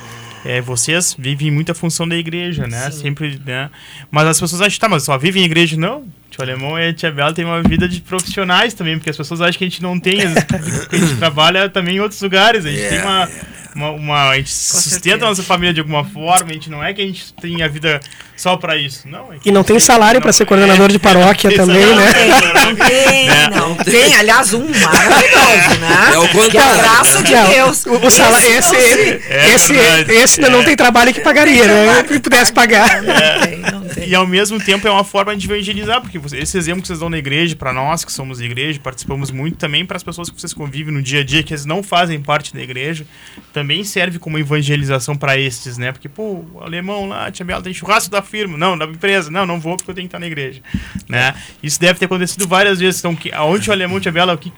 é, 0.46 0.62
vocês 0.62 1.16
vivem 1.18 1.52
muita 1.52 1.74
função 1.74 2.08
da 2.08 2.16
igreja, 2.16 2.68
né, 2.68 2.90
sempre, 2.92 3.42
né, 3.46 3.70
mas 4.12 4.28
as 4.28 4.40
pessoas 4.40 4.62
acham, 4.62 4.80
tá, 4.80 4.88
mas 4.88 5.04
só 5.04 5.18
vivem 5.18 5.42
em 5.42 5.46
igreja? 5.46 5.76
Não, 5.76 6.06
Tio 6.30 6.44
Alemão 6.44 6.78
e 6.80 6.90
a 6.90 6.94
Tia 6.94 7.12
Bela 7.12 7.34
têm 7.34 7.44
uma 7.44 7.62
vida 7.64 7.88
de 7.90 8.00
profissionais 8.02 8.74
também, 8.74 8.98
porque 8.98 9.10
as 9.10 9.18
pessoas 9.18 9.42
acham 9.42 9.58
que 9.58 9.64
a 9.64 9.68
gente 9.68 9.82
não 9.82 10.00
tem, 10.00 10.22
a 10.22 10.28
gente 10.28 11.16
trabalha 11.20 11.68
também 11.68 11.98
em 11.98 12.00
outros 12.00 12.22
lugares, 12.22 12.66
a 12.66 12.72
gente 12.72 12.88
tem 12.88 13.02
uma, 13.02 13.28
uma, 13.76 13.90
uma- 13.92 14.30
a 14.30 14.36
gente 14.38 14.52
sustenta 14.52 14.90
certeza. 14.90 15.16
a 15.26 15.30
nossa 15.30 15.44
família 15.44 15.74
de 15.74 15.80
alguma 15.82 16.04
forma, 16.06 16.50
a 16.50 16.54
gente 16.54 16.70
não 16.70 16.84
é 16.84 16.94
que 16.94 17.02
a 17.02 17.06
gente 17.06 17.34
tem 17.34 17.62
a 17.62 17.68
vida 17.68 18.00
só 18.38 18.56
pra 18.58 18.76
isso, 18.78 19.08
não. 19.08 19.32
é 19.34 19.38
que 19.40 19.50
E 19.50 19.52
não 19.52 19.64
tem 19.64 19.80
salário 19.80 20.22
para 20.22 20.32
ser 20.34 20.46
coordenador 20.46 20.90
de 20.92 21.00
paróquia 21.00 21.52
também, 21.56 21.82
salário. 21.88 21.96
né? 21.96 22.54
Não 22.66 22.76
tem, 22.76 23.26
Né? 23.36 23.50
não 23.54 23.76
tem. 23.76 24.14
Aliás, 24.16 24.54
um 24.54 24.68
maravilhoso, 24.68 25.80
né? 25.80 26.14
É 26.14 26.18
o 26.20 26.28
contrário. 26.30 26.82
graça 26.82 27.24
de 27.24 27.34
Não, 27.34 27.50
Deus. 27.50 27.86
O, 27.86 27.94
o 28.06 28.12
salário, 28.12 28.48
esse, 28.48 28.74
não 28.74 28.80
se- 28.80 29.22
É 29.30 29.56
esse, 29.56 29.74
verdade. 29.74 30.12
esse 30.14 30.42
não 30.42 30.64
tem 30.64 30.76
trabalho 30.76 31.14
que 31.14 31.22
pagaria, 31.22 31.66
né? 31.68 32.04
Que 32.04 32.20
pudesse 32.20 32.52
pagar. 32.54 33.02
Não 33.02 33.14
tem, 33.42 33.58
não 33.60 33.82
tem. 33.90 34.10
E 34.10 34.16
ao 34.16 34.28
mesmo 34.28 34.60
tempo 34.60 34.88
é 34.88 34.92
uma 34.92 35.04
forma 35.04 35.36
de 35.36 35.46
evangelizar, 35.52 36.00
porque 36.02 36.20
esse 36.38 36.58
exemplo 36.58 36.82
que 36.82 36.88
vocês 36.88 37.00
dão 37.00 37.10
na 37.10 37.18
igreja, 37.18 37.56
para 37.56 37.74
nós 37.74 38.06
que 38.06 38.12
somos 38.12 38.40
igreja, 38.40 38.80
participamos 38.84 39.32
muito 39.32 39.58
também 39.58 39.86
para 39.86 39.98
as 39.98 40.04
pessoas 40.04 40.30
que 40.30 40.40
vocês 40.40 40.54
convivem 40.54 40.94
no 40.94 41.02
dia 41.02 41.22
a 41.22 41.24
dia, 41.24 41.42
que 41.42 41.54
eles 41.54 41.66
não 41.66 41.82
fazem 41.82 42.22
parte 42.22 42.54
da 42.54 42.62
igreja, 42.62 43.06
também 43.54 43.65
serve 43.84 44.20
como 44.20 44.38
evangelização 44.38 45.16
para 45.16 45.38
estes, 45.38 45.78
né? 45.78 45.92
Porque, 45.92 46.08
pô, 46.10 46.46
o 46.54 46.60
alemão 46.62 47.08
lá, 47.08 47.32
tia 47.32 47.46
Bela, 47.46 47.62
tem 47.62 47.74
churrasco 47.74 48.10
da 48.12 48.22
firma, 48.22 48.58
não, 48.58 48.78
da 48.78 48.86
empresa, 48.86 49.32
não, 49.32 49.46
não 49.46 49.60
vou 49.60 49.76
porque 49.78 49.90
eu 49.92 49.96
tenho 49.96 50.06
que 50.08 50.10
estar 50.10 50.20
na 50.20 50.28
igreja, 50.28 50.62
né? 51.10 51.34
Isso 51.64 51.80
deve 51.80 51.98
ter 52.00 52.06
acontecido 52.06 52.48
várias 52.48 52.80
vezes. 52.80 53.00
Então, 53.00 53.16
que, 53.16 53.32
aonde 53.32 53.70
o 53.70 53.74
alemão 53.74 53.98
e 53.98 54.00
a 54.00 54.02
tia 54.02 54.12
Bela, 54.12 54.34
o 54.34 54.38
que 54.38 54.52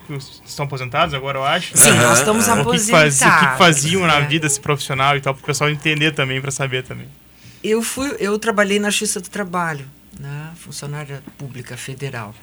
estão 0.45 0.65
aposentados 0.65 1.13
agora, 1.13 1.37
eu 1.39 1.43
acho? 1.45 1.77
Sim, 1.77 1.91
nós 1.91 2.19
estamos 2.19 2.47
aham. 2.47 2.61
O 2.61 2.63
que, 2.65 2.69
aposentados. 2.69 3.19
faz- 3.19 3.21
o 3.21 3.39
que 3.39 3.51
que 3.51 3.57
faziam 3.57 4.01
na 4.07 4.19
né? 4.19 4.27
vida 4.27 4.45
esse 4.47 4.59
profissional 4.59 5.15
e 5.17 5.21
tal, 5.21 5.33
para 5.33 5.43
o 5.43 5.45
pessoal 5.45 5.69
entender 5.69 6.11
também, 6.13 6.41
para 6.41 6.51
saber 6.51 6.83
também. 6.83 7.07
Eu 7.63 7.81
fui, 7.81 8.15
eu 8.19 8.37
trabalhei 8.39 8.79
na 8.79 8.89
Justiça 8.89 9.19
do 9.19 9.29
Trabalho, 9.29 9.85
né? 10.19 10.49
funcionária 10.55 11.21
pública 11.37 11.75
federal. 11.75 12.33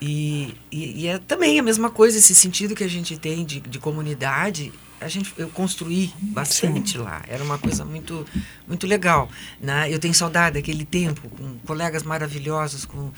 E, 0.00 0.54
e, 0.70 1.02
e 1.02 1.06
é 1.06 1.18
também 1.18 1.58
a 1.60 1.62
mesma 1.62 1.88
coisa, 1.90 2.18
esse 2.18 2.34
sentido 2.34 2.74
que 2.74 2.82
a 2.82 2.88
gente 2.88 3.16
tem 3.16 3.44
de, 3.44 3.60
de 3.60 3.78
comunidade, 3.78 4.72
a 5.02 5.08
gente, 5.08 5.32
eu 5.36 5.48
construí 5.48 6.12
bastante 6.20 6.96
lá. 6.98 7.22
Era 7.28 7.42
uma 7.42 7.58
coisa 7.58 7.84
muito, 7.84 8.26
muito 8.66 8.86
legal. 8.86 9.28
Né? 9.60 9.92
Eu 9.92 9.98
tenho 9.98 10.14
saudade 10.14 10.54
daquele 10.54 10.84
tempo, 10.84 11.28
com 11.28 11.58
colegas 11.66 12.02
maravilhosos, 12.02 12.84
com 12.84 13.10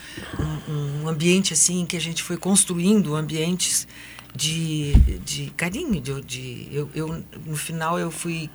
um, 0.68 1.03
um 1.03 1.09
ambiente 1.09 1.53
assim 1.53 1.87
que 1.87 1.97
a 1.97 2.01
gente 2.01 2.23
foi 2.23 2.37
construindo 2.37 3.14
ambientes 3.14 3.87
de, 4.35 4.94
de 5.25 5.51
carinho. 5.57 6.01
De, 6.01 6.20
de, 6.23 6.68
eu, 6.73 6.90
eu, 6.94 7.25
no 7.47 7.57
final, 7.57 7.99
eu 7.99 8.11
fui 8.11 8.51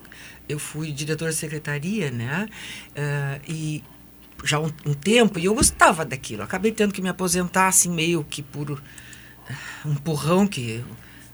eu 0.50 0.58
fui 0.58 0.92
diretora 0.92 1.32
de 1.32 1.38
secretaria, 1.38 2.10
né? 2.10 2.50
Ah, 2.96 3.40
e 3.48 3.84
já 4.44 4.60
um, 4.60 4.72
um 4.86 4.94
tempo 4.94 5.38
e 5.38 5.46
eu 5.46 5.54
gostava 5.54 6.04
daquilo. 6.04 6.42
Acabei 6.42 6.72
tendo 6.72 6.92
que 6.92 7.02
me 7.02 7.10
aposentar 7.10 7.68
assim 7.68 7.92
meio 7.92 8.24
que 8.24 8.42
por 8.42 8.82
ah, 9.48 9.54
um 9.86 9.92
empurrão 9.92 10.48
que 10.48 10.84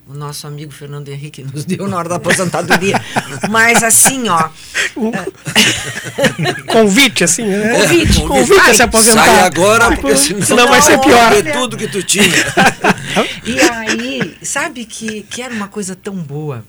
o 0.07 0.13
nosso 0.13 0.45
amigo 0.45 0.71
Fernando 0.71 1.09
Henrique 1.09 1.43
nos 1.43 1.65
deu 1.65 1.87
na 1.87 1.97
hora 1.97 2.09
da 2.09 2.15
aposentadoria. 2.17 3.01
Mas 3.49 3.81
assim, 3.81 4.29
ó. 4.29 4.49
convite, 6.71 7.23
assim, 7.23 7.43
né? 7.43 7.81
Convite, 7.81 8.21
convite 8.21 8.69
a 8.69 8.73
se 8.73 8.83
aposentar. 8.83 9.25
Sai 9.25 9.39
agora, 9.41 9.95
porque 9.95 10.15
senão, 10.15 10.41
senão 10.43 10.67
vai 10.67 10.81
ser 10.81 10.99
pior. 10.99 11.33
É 11.33 11.41
tudo 11.51 11.75
que 11.75 11.87
tu 11.87 12.03
tinha. 12.03 12.25
e 13.43 13.59
aí, 13.59 14.37
sabe 14.43 14.85
que, 14.85 15.23
que 15.23 15.41
era 15.41 15.53
uma 15.53 15.67
coisa 15.67 15.95
tão 15.95 16.15
boa. 16.15 16.63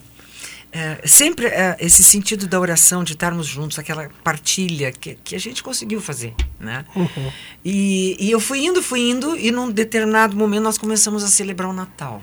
É, 0.73 0.99
sempre 1.07 1.47
é, 1.47 1.77
esse 1.79 2.03
sentido 2.03 2.47
da 2.47 2.59
oração, 2.59 3.05
de 3.05 3.13
estarmos 3.13 3.47
juntos, 3.47 3.79
aquela 3.79 4.11
partilha 4.25 4.93
que, 4.93 5.17
que 5.23 5.35
a 5.35 5.39
gente 5.39 5.63
conseguiu 5.63 6.01
fazer, 6.01 6.35
né? 6.59 6.85
Uhum. 6.95 7.33
E, 7.65 8.17
e 8.19 8.31
eu 8.31 8.41
fui 8.41 8.65
indo, 8.65 8.83
fui 8.83 9.01
indo, 9.01 9.37
e 9.39 9.51
num 9.51 9.71
determinado 9.71 10.37
momento 10.37 10.65
nós 10.65 10.77
começamos 10.77 11.23
a 11.23 11.29
celebrar 11.29 11.69
o 11.69 11.73
Natal 11.73 12.21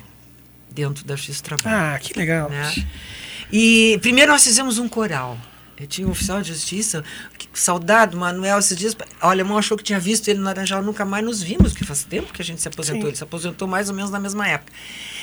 dentro 0.74 1.06
da 1.06 1.16
X 1.16 1.42
Trabalho. 1.42 1.96
Ah, 1.96 2.00
que 2.00 2.18
legal. 2.18 2.50
né? 2.50 2.74
E 3.52 3.98
primeiro 4.02 4.32
nós 4.32 4.44
fizemos 4.44 4.78
um 4.78 4.88
coral. 4.88 5.38
Eu 5.76 5.88
tinha 5.88 6.08
um 6.08 6.12
oficial 6.12 6.40
de 6.40 6.50
justiça, 6.50 7.04
que, 7.38 7.48
saudado, 7.52 8.16
Manuel, 8.16 8.60
esses 8.60 8.78
dias. 8.78 8.96
O 9.22 9.26
alemão 9.26 9.58
achou 9.58 9.76
que 9.76 9.84
tinha 9.84 10.00
visto 10.00 10.28
ele 10.28 10.38
no 10.40 10.46
Laranjal, 10.46 10.84
nunca 10.84 11.04
mais 11.04 11.26
nos 11.26 11.42
vimos, 11.42 11.72
porque 11.72 11.84
faz 11.84 12.04
tempo 12.04 12.32
que 12.32 12.42
a 12.42 12.46
gente 12.46 12.62
se 12.62 12.68
aposentou. 12.68 13.02
Sim. 13.02 13.08
Ele 13.08 13.16
se 13.18 13.24
aposentou 13.24 13.68
mais 13.68 13.90
ou 13.90 13.96
menos 13.96 14.12
na 14.12 14.20
mesma 14.20 14.48
época. 14.48 14.72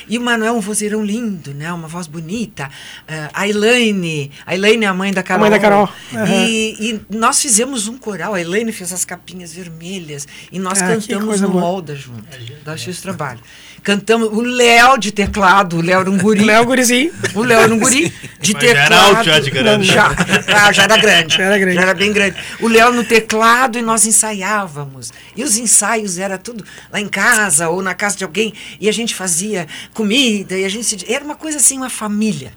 E 0.09 0.17
o 0.17 0.21
Manuel, 0.21 0.53
um 0.55 0.59
vozeirão 0.59 1.03
lindo, 1.03 1.53
né? 1.53 1.71
Uma 1.71 1.87
voz 1.87 2.05
bonita. 2.05 2.69
Ah, 3.07 3.29
a 3.33 3.47
Elaine, 3.47 4.29
a 4.45 4.53
Elaine 4.53 4.83
é 4.83 4.87
a 4.89 4.93
mãe 4.93 5.13
da 5.13 5.23
Carol. 5.23 5.39
mãe 5.41 5.49
da 5.49 5.57
Carol, 5.57 5.89
aham. 6.13 6.25
E, 6.47 6.75
e 7.09 7.15
nós 7.15 7.41
fizemos 7.41 7.87
um 7.87 7.97
coral. 7.97 8.33
A 8.33 8.41
Elaine 8.41 8.73
fez 8.73 8.91
as 8.91 9.05
capinhas 9.05 9.53
vermelhas. 9.53 10.27
E 10.51 10.59
nós 10.59 10.81
Ah, 10.81 10.87
cantamos 10.89 11.39
no 11.39 11.49
boa. 11.49 11.61
Molda 11.61 11.95
junto, 11.95 12.23
da 12.65 12.75
X 12.75 12.99
Trabalho. 13.01 13.39
Cantamos 13.83 14.29
o 14.31 14.41
Léo 14.41 14.97
de 14.97 15.11
teclado, 15.11 15.77
o 15.77 15.81
Léo 15.81 16.01
era 16.01 16.09
um 16.11 16.17
guri. 16.17 16.43
Léo 16.45 16.65
Gurizinho. 16.65 17.11
O 17.33 17.41
Léo 17.41 17.61
era 17.61 17.73
um 17.73 17.79
guri 17.79 18.13
de 18.39 18.53
Mas 18.53 18.63
já 18.63 18.69
era 18.69 18.81
teclado. 18.81 19.15
alto 19.15 19.23
já 19.23 19.39
de 19.39 19.51
grande. 19.51 19.87
Já, 19.87 20.07
ah, 20.55 20.71
já 20.71 20.83
era 20.83 20.97
grande. 20.97 21.37
Já 21.37 21.43
era 21.43 21.57
grande. 21.57 21.75
Já 21.75 21.81
era 21.81 21.93
bem 21.93 22.13
grande. 22.13 22.37
O 22.59 22.67
Léo 22.67 22.93
no 22.93 23.03
teclado 23.03 23.79
e 23.79 23.81
nós 23.81 24.05
ensaiávamos. 24.05 25.11
E 25.35 25.43
os 25.43 25.57
ensaios 25.57 26.19
era 26.19 26.37
tudo 26.37 26.63
lá 26.91 26.99
em 26.99 27.07
casa 27.07 27.69
ou 27.69 27.81
na 27.81 27.95
casa 27.95 28.17
de 28.17 28.23
alguém. 28.23 28.53
E 28.79 28.87
a 28.87 28.91
gente 28.91 29.15
fazia 29.15 29.67
comida 29.93 30.55
e 30.55 30.63
a 30.63 30.69
gente 30.69 30.85
se... 30.85 31.11
Era 31.11 31.25
uma 31.25 31.35
coisa 31.35 31.57
assim, 31.57 31.77
uma 31.77 31.89
família. 31.89 32.53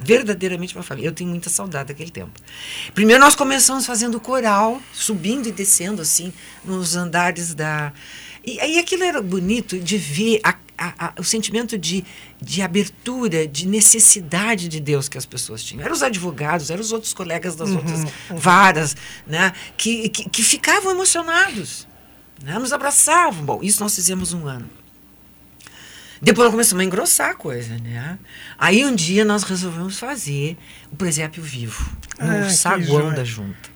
Verdadeiramente 0.00 0.74
uma 0.74 0.82
família. 0.82 1.08
Eu 1.08 1.12
tenho 1.12 1.28
muita 1.28 1.50
saudade 1.50 1.88
daquele 1.88 2.10
tempo. 2.10 2.32
Primeiro 2.94 3.20
nós 3.20 3.34
começamos 3.34 3.84
fazendo 3.84 4.18
coral, 4.18 4.80
subindo 4.92 5.46
e 5.46 5.52
descendo 5.52 6.00
assim 6.00 6.32
nos 6.64 6.96
andares 6.96 7.54
da... 7.54 7.92
E 8.46 8.60
aí 8.60 8.78
aquilo 8.78 9.02
era 9.04 9.22
bonito 9.22 9.78
de 9.78 9.96
ver 9.96 10.40
a- 10.44 10.54
a- 10.76 11.06
a- 11.06 11.12
o 11.18 11.24
sentimento 11.24 11.78
de, 11.78 12.04
de 12.42 12.60
abertura, 12.62 13.46
de 13.48 13.66
necessidade 13.66 14.68
de 14.68 14.80
Deus 14.80 15.08
que 15.08 15.16
as 15.16 15.24
pessoas 15.24 15.62
tinham. 15.62 15.82
Eram 15.82 15.94
os 15.94 16.02
advogados, 16.02 16.68
eram 16.70 16.80
os 16.82 16.92
outros 16.92 17.14
colegas 17.14 17.56
das 17.56 17.70
outras 17.70 18.00
varas, 18.30 18.96
né? 19.26 19.52
que, 19.76 20.08
que, 20.10 20.28
que 20.28 20.42
ficavam 20.42 20.90
emocionados, 20.92 21.86
né? 22.42 22.58
nos 22.58 22.72
abraçavam. 22.72 23.44
Bom, 23.44 23.60
isso 23.62 23.82
nós 23.82 23.94
fizemos 23.94 24.32
um 24.32 24.46
ano. 24.46 24.68
Depois 26.20 26.50
começamos 26.50 26.80
a 26.80 26.84
engrossar 26.86 27.30
a 27.30 27.34
coisa, 27.34 27.76
né? 27.78 28.18
Aí 28.58 28.84
um 28.84 28.94
dia 28.94 29.24
nós 29.26 29.42
resolvemos 29.42 29.98
fazer 29.98 30.56
o 30.90 30.96
presépio 30.96 31.42
vivo, 31.42 31.84
no 32.18 32.46
Ah, 32.46 32.50
saguão 32.50 33.12
da 33.12 33.24
junta, 33.24 33.68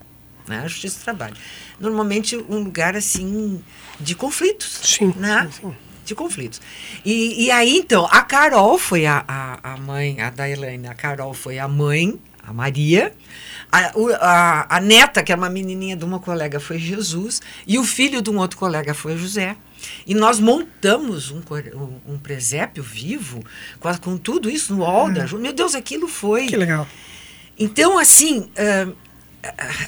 né? 0.48 0.60
A 0.64 0.68
Justiça 0.68 0.98
do 1.00 1.04
Trabalho. 1.04 1.34
Normalmente 1.78 2.36
um 2.36 2.58
lugar 2.60 2.96
assim 2.96 3.62
de 4.00 4.14
conflitos, 4.14 4.80
Sim, 4.84 5.12
né? 5.16 5.48
sim. 5.52 5.74
De 6.04 6.14
conflitos. 6.14 6.60
E, 7.04 7.44
e 7.44 7.50
aí 7.50 7.76
então 7.76 8.06
a 8.10 8.22
Carol 8.22 8.78
foi 8.78 9.04
a, 9.04 9.22
a, 9.28 9.74
a 9.74 9.76
mãe, 9.76 10.20
a 10.22 10.30
da 10.30 10.48
Elaine, 10.48 10.86
a 10.88 10.94
Carol 10.94 11.34
foi 11.34 11.58
a 11.58 11.68
mãe, 11.68 12.18
a 12.42 12.52
Maria. 12.52 13.12
A, 13.70 13.92
a, 14.20 14.76
a 14.76 14.80
neta, 14.80 15.22
que 15.22 15.30
era 15.30 15.38
uma 15.38 15.50
menininha 15.50 15.94
de 15.94 16.04
uma 16.06 16.18
colega, 16.18 16.58
foi 16.58 16.78
Jesus. 16.78 17.42
E 17.66 17.78
o 17.78 17.84
filho 17.84 18.22
de 18.22 18.30
um 18.30 18.38
outro 18.38 18.56
colega 18.58 18.94
foi 18.94 19.18
José. 19.18 19.54
E 20.06 20.14
nós 20.14 20.40
montamos 20.40 21.30
um, 21.30 21.42
um, 22.06 22.18
presépio 22.18 22.82
vivo 22.82 23.44
com, 23.78 23.94
com 23.98 24.16
tudo 24.16 24.48
isso 24.48 24.74
no 24.74 24.82
hall 24.84 25.12
da 25.12 25.26
Ju- 25.26 25.38
Meu 25.38 25.52
Deus, 25.52 25.74
aquilo 25.74 26.08
foi. 26.08 26.46
Que 26.46 26.56
legal. 26.56 26.86
Então, 27.58 27.98
assim, 27.98 28.48
ah, 28.56 28.88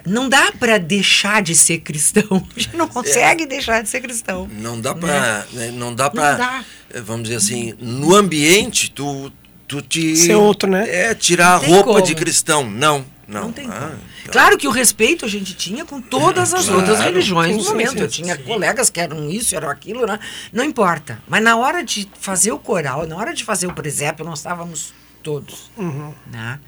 não 0.07 0.29
dá 0.29 0.53
para 0.53 0.79
deixar 0.79 1.43
de 1.43 1.55
ser 1.55 1.79
cristão. 1.79 2.47
A 2.57 2.61
gente 2.61 2.77
não 2.77 2.87
consegue 2.89 3.47
deixar 3.47 3.83
de 3.83 3.89
ser 3.89 4.01
cristão. 4.01 4.49
Não 4.53 4.81
dá 4.81 4.95
para, 4.95 5.47
não 5.75 5.95
dá 5.95 6.11
para, 6.11 6.65
vamos 7.05 7.25
dizer 7.25 7.37
assim, 7.37 7.75
no 7.81 8.15
ambiente 8.15 8.91
tu 8.91 9.33
tu 9.69 9.81
te 9.81 10.17
Ser 10.17 10.35
outro, 10.35 10.69
né? 10.69 10.85
É 10.89 11.15
tirar 11.15 11.55
a 11.55 11.57
roupa 11.57 11.93
como. 11.93 12.03
de 12.03 12.15
cristão. 12.17 12.69
Não, 12.69 13.05
não. 13.29 13.43
Não, 13.43 13.53
tem 13.53 13.69
Ah, 13.69 13.73
como. 13.73 13.93
então. 14.23 14.33
Claro 14.33 14.59
que 14.59 14.67
o 14.67 14.71
respeito 14.73 15.25
a 15.25 15.29
gente 15.29 15.55
tinha 15.55 15.85
com 15.85 16.01
todas 16.01 16.53
as 16.53 16.65
Claro. 16.65 16.81
outras 16.81 16.99
religiões 16.99 17.57
no 17.57 17.63
Sim, 17.63 17.69
momento. 17.69 17.93
sim, 17.93 17.99
Eu 18.01 18.09
tinha 18.09 18.37
colegas 18.37 18.91
que 18.91 18.99
eram 18.99 19.31
isso, 19.31 19.55
eram 19.55 19.71
aquilo, 19.71 20.05
né? 20.07 20.19
Não 20.53 20.65
importa. 20.65 21.23
Mas 21.29 21.41
na 21.45 21.57
hora 21.57 21.85
de 21.85 22.09
fazer 22.21 22.51
o 22.51 22.59
coral, 22.59 23.07
na 23.07 23.15
hora 23.17 23.33
de 23.33 23.45
fazer 23.45 23.69
o 23.69 23.73
presépio, 23.73 24.25
nós 24.25 24.41
estávamos 24.41 24.93
todos. 25.23 25.71
Uhum. 25.77 26.13
Né? 26.33 26.59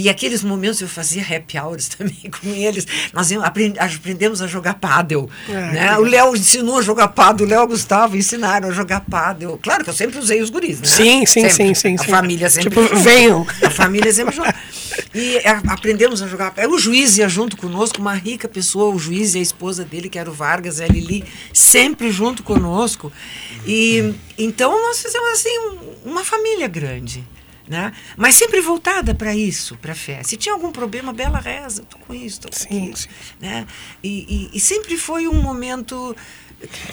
E 0.00 0.08
aqueles 0.08 0.44
momentos 0.44 0.80
eu 0.80 0.88
fazia 0.88 1.22
happy 1.22 1.58
hours 1.58 1.88
também 1.98 2.30
com 2.30 2.48
eles. 2.50 2.86
Nós 3.12 3.30
aprendemos 3.78 4.40
a 4.40 4.46
jogar 4.46 4.74
pádel. 4.74 5.28
Ah, 5.48 5.52
né? 5.72 5.98
O 5.98 6.02
Léo 6.02 6.36
ensinou 6.36 6.78
a 6.78 6.82
jogar 6.82 7.08
pádel, 7.08 7.46
o 7.46 7.50
Léo 7.50 7.62
e 7.62 7.64
o 7.64 7.68
Gustavo 7.68 8.16
ensinaram 8.16 8.68
a 8.68 8.72
jogar 8.72 9.00
pádel. 9.00 9.58
Claro 9.60 9.82
que 9.82 9.90
eu 9.90 9.94
sempre 9.94 10.18
usei 10.18 10.40
os 10.40 10.50
guris, 10.50 10.80
né? 10.80 10.86
Sim, 10.86 11.26
sim, 11.26 11.48
Sempre. 11.48 11.52
sim, 11.52 11.74
sim. 11.74 11.94
A 11.96 11.98
sim. 11.98 12.10
família 12.10 12.48
sempre 12.48 12.70
Tipo, 12.70 12.96
venham. 12.96 13.46
A 13.62 13.70
família 13.70 14.12
sempre 14.12 14.36
junto. 14.36 14.54
E 15.14 15.38
a- 15.38 15.62
aprendemos 15.72 16.22
a 16.22 16.26
jogar. 16.28 16.54
O 16.70 16.78
juiz 16.78 17.18
ia 17.18 17.28
junto 17.28 17.56
conosco, 17.56 18.00
uma 18.00 18.14
rica 18.14 18.46
pessoa, 18.48 18.94
o 18.94 18.98
juiz 18.98 19.34
e 19.34 19.38
a 19.38 19.42
esposa 19.42 19.84
dele, 19.84 20.08
que 20.08 20.18
era 20.18 20.30
o 20.30 20.32
Vargas 20.32 20.80
a 20.80 20.86
Lili, 20.86 21.24
sempre 21.52 22.10
junto 22.12 22.42
conosco. 22.44 23.12
E 23.66 24.14
então 24.38 24.70
nós 24.70 25.00
fizemos 25.02 25.28
assim 25.30 25.58
um- 25.58 26.10
uma 26.12 26.24
família 26.24 26.68
grande. 26.68 27.24
Né? 27.68 27.92
Mas 28.16 28.34
sempre 28.36 28.60
voltada 28.62 29.14
para 29.14 29.34
isso, 29.36 29.76
para 29.76 29.92
a 29.92 29.94
fé. 29.94 30.22
Se 30.22 30.36
tinha 30.38 30.54
algum 30.54 30.72
problema, 30.72 31.12
Bela 31.12 31.38
reza, 31.38 31.82
tô 31.82 31.98
com 31.98 32.14
isso, 32.14 32.40
tô 32.40 32.48
com 32.48 32.56
Sim, 32.56 32.64
aquilo, 32.82 32.96
sim. 32.96 33.08
Né? 33.38 33.66
E, 34.02 34.48
e- 34.52 34.56
e 34.56 34.60
sempre 34.60 34.96
foi 34.96 35.28
um 35.28 35.42
momento, 35.42 36.16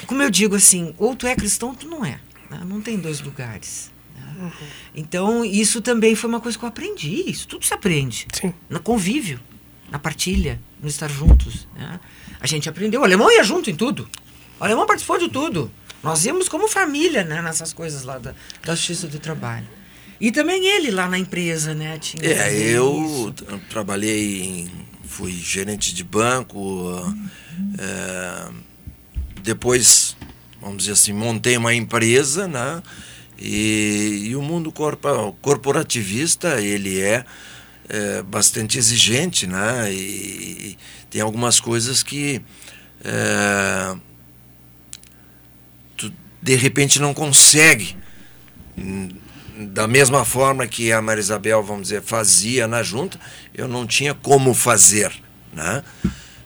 como 0.06 0.22
eu 0.22 0.30
digo 0.30 0.54
assim, 0.56 0.94
ou 0.98 1.16
tu 1.16 1.28
é 1.28 1.36
cristão 1.36 1.70
ou 1.70 1.76
tu 1.76 1.88
não 1.88 2.04
é. 2.06 2.20
né? 2.50 2.60
Não 2.66 2.82
tem 2.82 2.98
dois 2.98 3.22
lugares. 3.22 3.90
né? 4.18 4.52
Então, 4.94 5.46
isso 5.46 5.82
também 5.82 6.14
foi 6.14 6.30
uma 6.30 6.42
coisa 6.42 6.58
que 6.58 6.66
eu 6.66 6.70
aprendi. 6.70 7.24
Isso 7.30 7.48
tudo 7.48 7.66
se 7.66 7.74
aprende. 7.74 8.28
Sim. 8.34 8.54
No 8.70 8.82
convívio, 8.82 9.40
na 9.90 9.98
partilha, 9.98 10.60
no 10.82 10.90
estar 10.90 11.10
juntos. 11.10 11.70
né? 11.74 12.02
A 12.42 12.48
gente 12.48 12.68
aprendeu. 12.68 13.00
O 13.00 13.04
alemão 13.06 13.32
ia 13.32 13.44
junto 13.46 13.70
em 13.70 13.76
tudo. 13.76 14.10
O 14.60 14.64
alemão 14.66 14.86
participou 14.86 15.18
de 15.18 15.30
tudo. 15.30 15.72
Nós 16.04 16.26
íamos 16.26 16.50
como 16.50 16.68
família 16.68 17.24
né, 17.24 17.42
nessas 17.42 17.72
coisas 17.72 18.04
lá 18.04 18.18
da, 18.18 18.36
da 18.64 18.76
Justiça 18.76 19.08
do 19.08 19.20
Trabalho. 19.20 19.68
E 20.20 20.32
também 20.32 20.66
ele 20.66 20.92
lá 20.92 21.08
na 21.10 21.18
empresa, 21.20 21.74
né? 21.74 21.98
Tinha 22.00 22.24
É, 22.24 22.54
eu 22.58 23.04
isso. 23.06 23.32
tra- 23.34 23.58
trabalhei, 23.70 24.42
em, 24.44 24.72
fui 25.04 25.32
gerente 25.34 25.94
de 25.94 26.04
banco, 26.04 26.58
é, 27.78 28.50
depois, 29.42 30.16
vamos 30.62 30.78
dizer 30.80 30.94
assim, 30.94 31.14
montei 31.14 31.58
uma 31.58 31.74
empresa, 31.74 32.48
né? 32.48 32.82
E, 33.38 34.28
e 34.30 34.36
o 34.36 34.42
mundo 34.42 34.72
corpa- 34.72 35.34
corporativista, 35.42 36.62
ele 36.62 37.00
é, 37.02 37.26
é, 37.90 38.22
bastante 38.24 38.78
exigente, 38.78 39.46
né? 39.46 39.92
E, 39.94 40.78
tem 41.10 41.22
algumas 41.22 41.60
coisas 41.60 42.02
que 42.02 42.42
é, 43.04 43.96
tu 45.98 46.12
de 46.42 46.56
repente 46.56 47.00
não 47.00 47.14
consegue 47.14 47.96
hum, 48.78 49.10
da 49.58 49.88
mesma 49.88 50.26
forma 50.26 50.68
que 50.68 50.92
a 50.92 51.02
Maria 51.02 51.22
Isabel, 51.22 51.64
vamos 51.64 51.84
dizer, 51.84 52.02
fazia 52.02 52.68
na 52.68 52.84
junta, 52.84 53.20
eu 53.54 53.68
não 53.68 53.86
tinha 53.88 54.14
como 54.14 54.54
fazer, 54.54 55.12
né? 55.54 55.84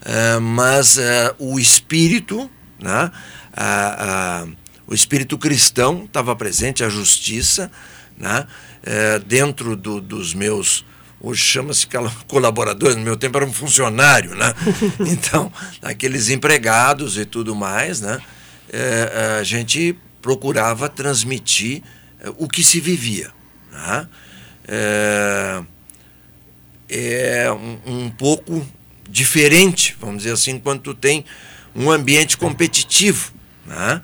Eh, 0.05 0.39
mas 0.39 0.97
eh, 0.97 1.33
o 1.39 1.59
espírito, 1.59 2.49
né? 2.79 3.11
A- 3.55 4.45
o 4.87 4.93
espírito 4.93 5.37
cristão 5.37 6.05
estava 6.05 6.35
presente, 6.35 6.83
a 6.83 6.89
justiça, 6.89 7.71
né? 8.17 8.45
Eh, 8.83 9.19
dentro 9.25 9.75
do- 9.75 9.99
dos 10.01 10.33
meus 10.33 10.85
hoje 11.21 11.41
chama-se 11.43 11.85
colaboradores, 12.27 12.95
no 12.95 13.01
meu 13.03 13.17
tempo 13.17 13.37
era 13.37 13.45
um 13.45 13.53
funcionário, 13.53 14.35
né? 14.35 14.53
Então, 15.05 15.51
aqueles 15.81 16.29
empregados 16.29 17.17
e 17.17 17.25
tudo 17.25 17.55
mais, 17.55 17.99
né? 18.01 18.19
A 19.39 19.43
gente 19.43 19.97
procurava 20.21 20.87
transmitir 20.87 21.81
o 22.37 22.47
que 22.47 22.63
se 22.63 22.79
vivia. 22.79 23.31
Né? 23.71 24.07
É, 24.67 25.63
é 26.89 27.51
um, 27.51 27.79
um 27.85 28.09
pouco 28.09 28.65
diferente, 29.09 29.95
vamos 29.99 30.17
dizer 30.17 30.33
assim, 30.33 30.59
quando 30.59 30.81
tu 30.81 30.93
tem 30.93 31.25
um 31.75 31.89
ambiente 31.91 32.37
competitivo, 32.37 33.31
né? 33.65 34.01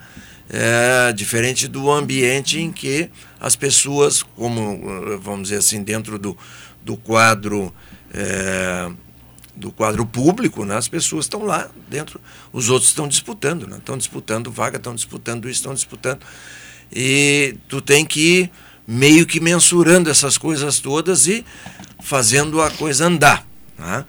É, 0.48 1.12
diferente 1.12 1.68
do 1.68 1.92
ambiente 1.92 2.60
em 2.60 2.72
que 2.72 3.10
as 3.40 3.56
pessoas, 3.56 4.22
como 4.22 5.20
vamos 5.20 5.50
dizer 5.50 5.58
assim, 5.58 5.82
dentro 5.82 6.20
do, 6.20 6.38
do 6.84 6.96
quadro 6.96 7.74
é, 8.14 8.92
do 9.56 9.72
quadro 9.72 10.06
público, 10.06 10.66
né? 10.66 10.76
as 10.76 10.88
pessoas 10.88 11.26
estão 11.26 11.44
lá 11.44 11.70
dentro, 11.90 12.20
os 12.52 12.70
outros 12.70 12.90
estão 12.90 13.08
disputando, 13.08 13.68
né? 13.68 13.78
estão 13.78 13.98
disputando 13.98 14.52
vaga, 14.52 14.78
estão 14.78 14.94
disputando 14.94 15.46
isso, 15.46 15.60
estão 15.60 15.74
disputando. 15.74 16.20
E 16.96 17.58
tu 17.68 17.82
tem 17.82 18.06
que 18.06 18.20
ir 18.20 18.52
meio 18.88 19.26
que 19.26 19.42
mensurando 19.42 20.10
essas 20.10 20.38
coisas 20.38 20.80
todas 20.80 21.28
e 21.28 21.44
fazendo 22.02 22.62
a 22.62 22.72
coisa 22.72 23.08
andar. 23.08 23.46
Né? 23.78 24.06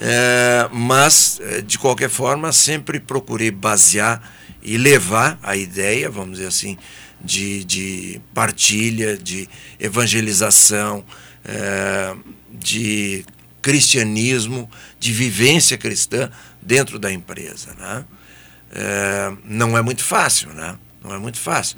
É, 0.00 0.68
mas, 0.72 1.40
é, 1.42 1.60
de 1.60 1.78
qualquer 1.78 2.08
forma, 2.08 2.52
sempre 2.52 3.00
procurei 3.00 3.50
basear 3.50 4.22
e 4.62 4.78
levar 4.78 5.36
a 5.42 5.56
ideia, 5.56 6.08
vamos 6.08 6.36
dizer 6.36 6.46
assim, 6.46 6.78
de, 7.20 7.64
de 7.64 8.20
partilha, 8.32 9.16
de 9.16 9.48
evangelização, 9.80 11.04
é, 11.44 12.14
de 12.52 13.24
cristianismo, 13.60 14.70
de 15.00 15.12
vivência 15.12 15.76
cristã 15.76 16.30
dentro 16.62 17.00
da 17.00 17.12
empresa. 17.12 17.74
Né? 17.76 18.04
É, 18.70 19.32
não 19.44 19.76
é 19.76 19.82
muito 19.82 20.04
fácil, 20.04 20.50
né? 20.50 20.76
não 21.02 21.12
é 21.12 21.18
muito 21.18 21.40
fácil 21.40 21.76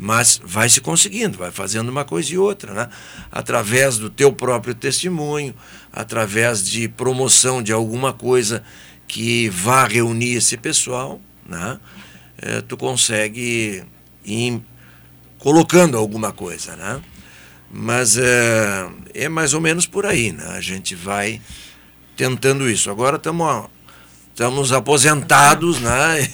mas 0.00 0.40
vai 0.42 0.66
se 0.70 0.80
conseguindo, 0.80 1.36
vai 1.36 1.50
fazendo 1.50 1.90
uma 1.90 2.06
coisa 2.06 2.32
e 2.32 2.38
outra, 2.38 2.72
né? 2.72 2.88
através 3.30 3.98
do 3.98 4.08
teu 4.08 4.32
próprio 4.32 4.74
testemunho, 4.74 5.54
através 5.92 6.64
de 6.64 6.88
promoção 6.88 7.62
de 7.62 7.70
alguma 7.70 8.10
coisa 8.14 8.62
que 9.06 9.50
vá 9.50 9.86
reunir 9.86 10.36
esse 10.36 10.56
pessoal, 10.56 11.20
né? 11.46 11.78
É, 12.38 12.62
tu 12.62 12.76
consegue 12.76 13.84
ir 14.24 14.62
colocando 15.38 15.98
alguma 15.98 16.32
coisa. 16.32 16.74
Né? 16.76 17.02
Mas 17.70 18.16
é, 18.16 18.88
é 19.12 19.28
mais 19.28 19.52
ou 19.52 19.60
menos 19.60 19.84
por 19.86 20.06
aí, 20.06 20.32
né? 20.32 20.46
a 20.46 20.60
gente 20.62 20.94
vai 20.94 21.42
tentando 22.16 22.70
isso. 22.70 22.90
Agora 22.90 23.16
estamos 23.16 23.68
Estamos 24.40 24.72
aposentados, 24.72 25.82
né? 25.82 26.26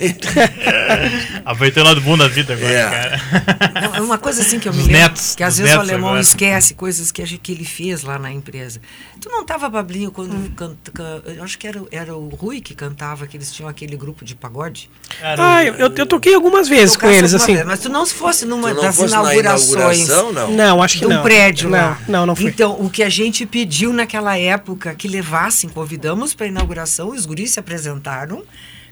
Aproveitando 1.45 1.87
o 1.87 1.89
lado 1.89 2.01
bom 2.03 2.17
da 2.17 2.29
vida 2.29 2.53
agora, 2.55 2.73
é. 2.73 2.89
cara. 2.89 3.81
Não, 3.81 3.95
é 3.97 4.01
uma 4.01 4.17
coisa 4.17 4.43
assim 4.43 4.61
que 4.61 4.69
eu 4.69 4.73
me 4.73 4.79
lembro, 4.79 4.93
netos, 4.93 5.35
que 5.35 5.43
às 5.43 5.59
vezes 5.59 5.75
o 5.75 5.81
alemão 5.81 6.11
agora. 6.11 6.21
esquece 6.21 6.75
coisas 6.75 7.11
que, 7.11 7.25
que 7.39 7.51
ele 7.51 7.65
fez 7.65 8.05
lá 8.05 8.17
na 8.17 8.31
empresa. 8.31 8.81
Tu 9.21 9.29
não 9.29 9.41
estava, 9.41 9.69
Bablinho, 9.69 10.13
quando 10.13 10.37
hum. 10.37 10.53
canta, 10.55 10.93
eu 11.25 11.43
acho 11.43 11.59
que 11.59 11.67
era, 11.67 11.83
era 11.91 12.17
o 12.17 12.29
Rui 12.29 12.61
que 12.61 12.77
cantava, 12.77 13.27
que 13.27 13.37
eles 13.37 13.53
tinham 13.53 13.69
aquele 13.69 13.97
grupo 13.97 14.25
de 14.25 14.37
pagode? 14.37 14.89
Era 15.21 15.57
ah, 15.57 15.65
eu, 15.65 15.75
eu 15.75 16.07
toquei 16.07 16.33
algumas 16.37 16.69
vezes 16.69 16.97
com 16.97 17.09
eles, 17.09 17.35
assim. 17.35 17.55
Vez, 17.55 17.67
mas 17.67 17.81
tu 17.81 17.89
não 17.89 18.07
fosse 18.07 18.47
numa 18.47 18.73
não 18.73 18.83
das 18.83 18.95
fosse 18.95 19.13
inaugurações 19.13 20.09
não? 20.09 20.53
não, 20.53 20.81
acho 20.81 21.01
que 21.01 21.01
de 21.01 21.07
um 21.07 21.17
não. 21.17 21.23
prédio 21.25 21.69
não, 21.69 21.77
lá. 21.77 22.01
Não, 22.07 22.25
não 22.27 22.37
foi. 22.37 22.51
Então, 22.51 22.77
o 22.79 22.89
que 22.89 23.03
a 23.03 23.09
gente 23.09 23.45
pediu 23.47 23.93
naquela 23.93 24.39
época 24.39 24.95
que 24.95 25.09
levassem, 25.09 25.69
convidamos 25.69 26.35
para 26.35 26.47
a 26.47 26.49
inauguração, 26.49 27.09
os 27.09 27.27
guris 27.27 27.51
se 27.51 27.59
apresentaram 27.59 27.96
apresentaram. 27.97 28.43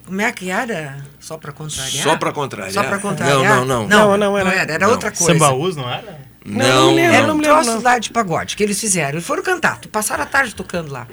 Como 0.04 0.20
é 0.20 0.30
que 0.32 0.50
era? 0.50 1.02
Só 1.18 1.38
para 1.38 1.52
contrariar? 1.52 2.02
Só 2.02 2.16
para 2.16 2.32
contrariar. 2.32 2.72
Só 2.72 2.84
para 2.84 2.98
contrariar? 2.98 3.38
Não, 3.38 3.64
não, 3.64 3.88
não. 3.88 3.88
Não, 3.88 4.16
não, 4.16 4.38
era, 4.38 4.44
não 4.44 4.52
era, 4.52 4.72
era 4.72 4.88
outra 4.88 5.10
coisa. 5.10 5.32
Sambaús, 5.32 5.76
não 5.76 5.88
era? 5.88 6.20
Não, 6.44 6.92
não, 6.92 6.98
era 6.98 7.32
um 7.32 7.40
troço 7.40 7.80
lá 7.80 7.98
de 7.98 8.10
pagode 8.10 8.54
que 8.54 8.62
eles 8.62 8.78
fizeram. 8.78 9.14
Eles 9.14 9.24
foram 9.24 9.42
cantar, 9.42 9.80
passaram 9.90 10.24
a 10.24 10.26
tarde 10.26 10.54
tocando 10.54 10.92
lá. 10.92 11.06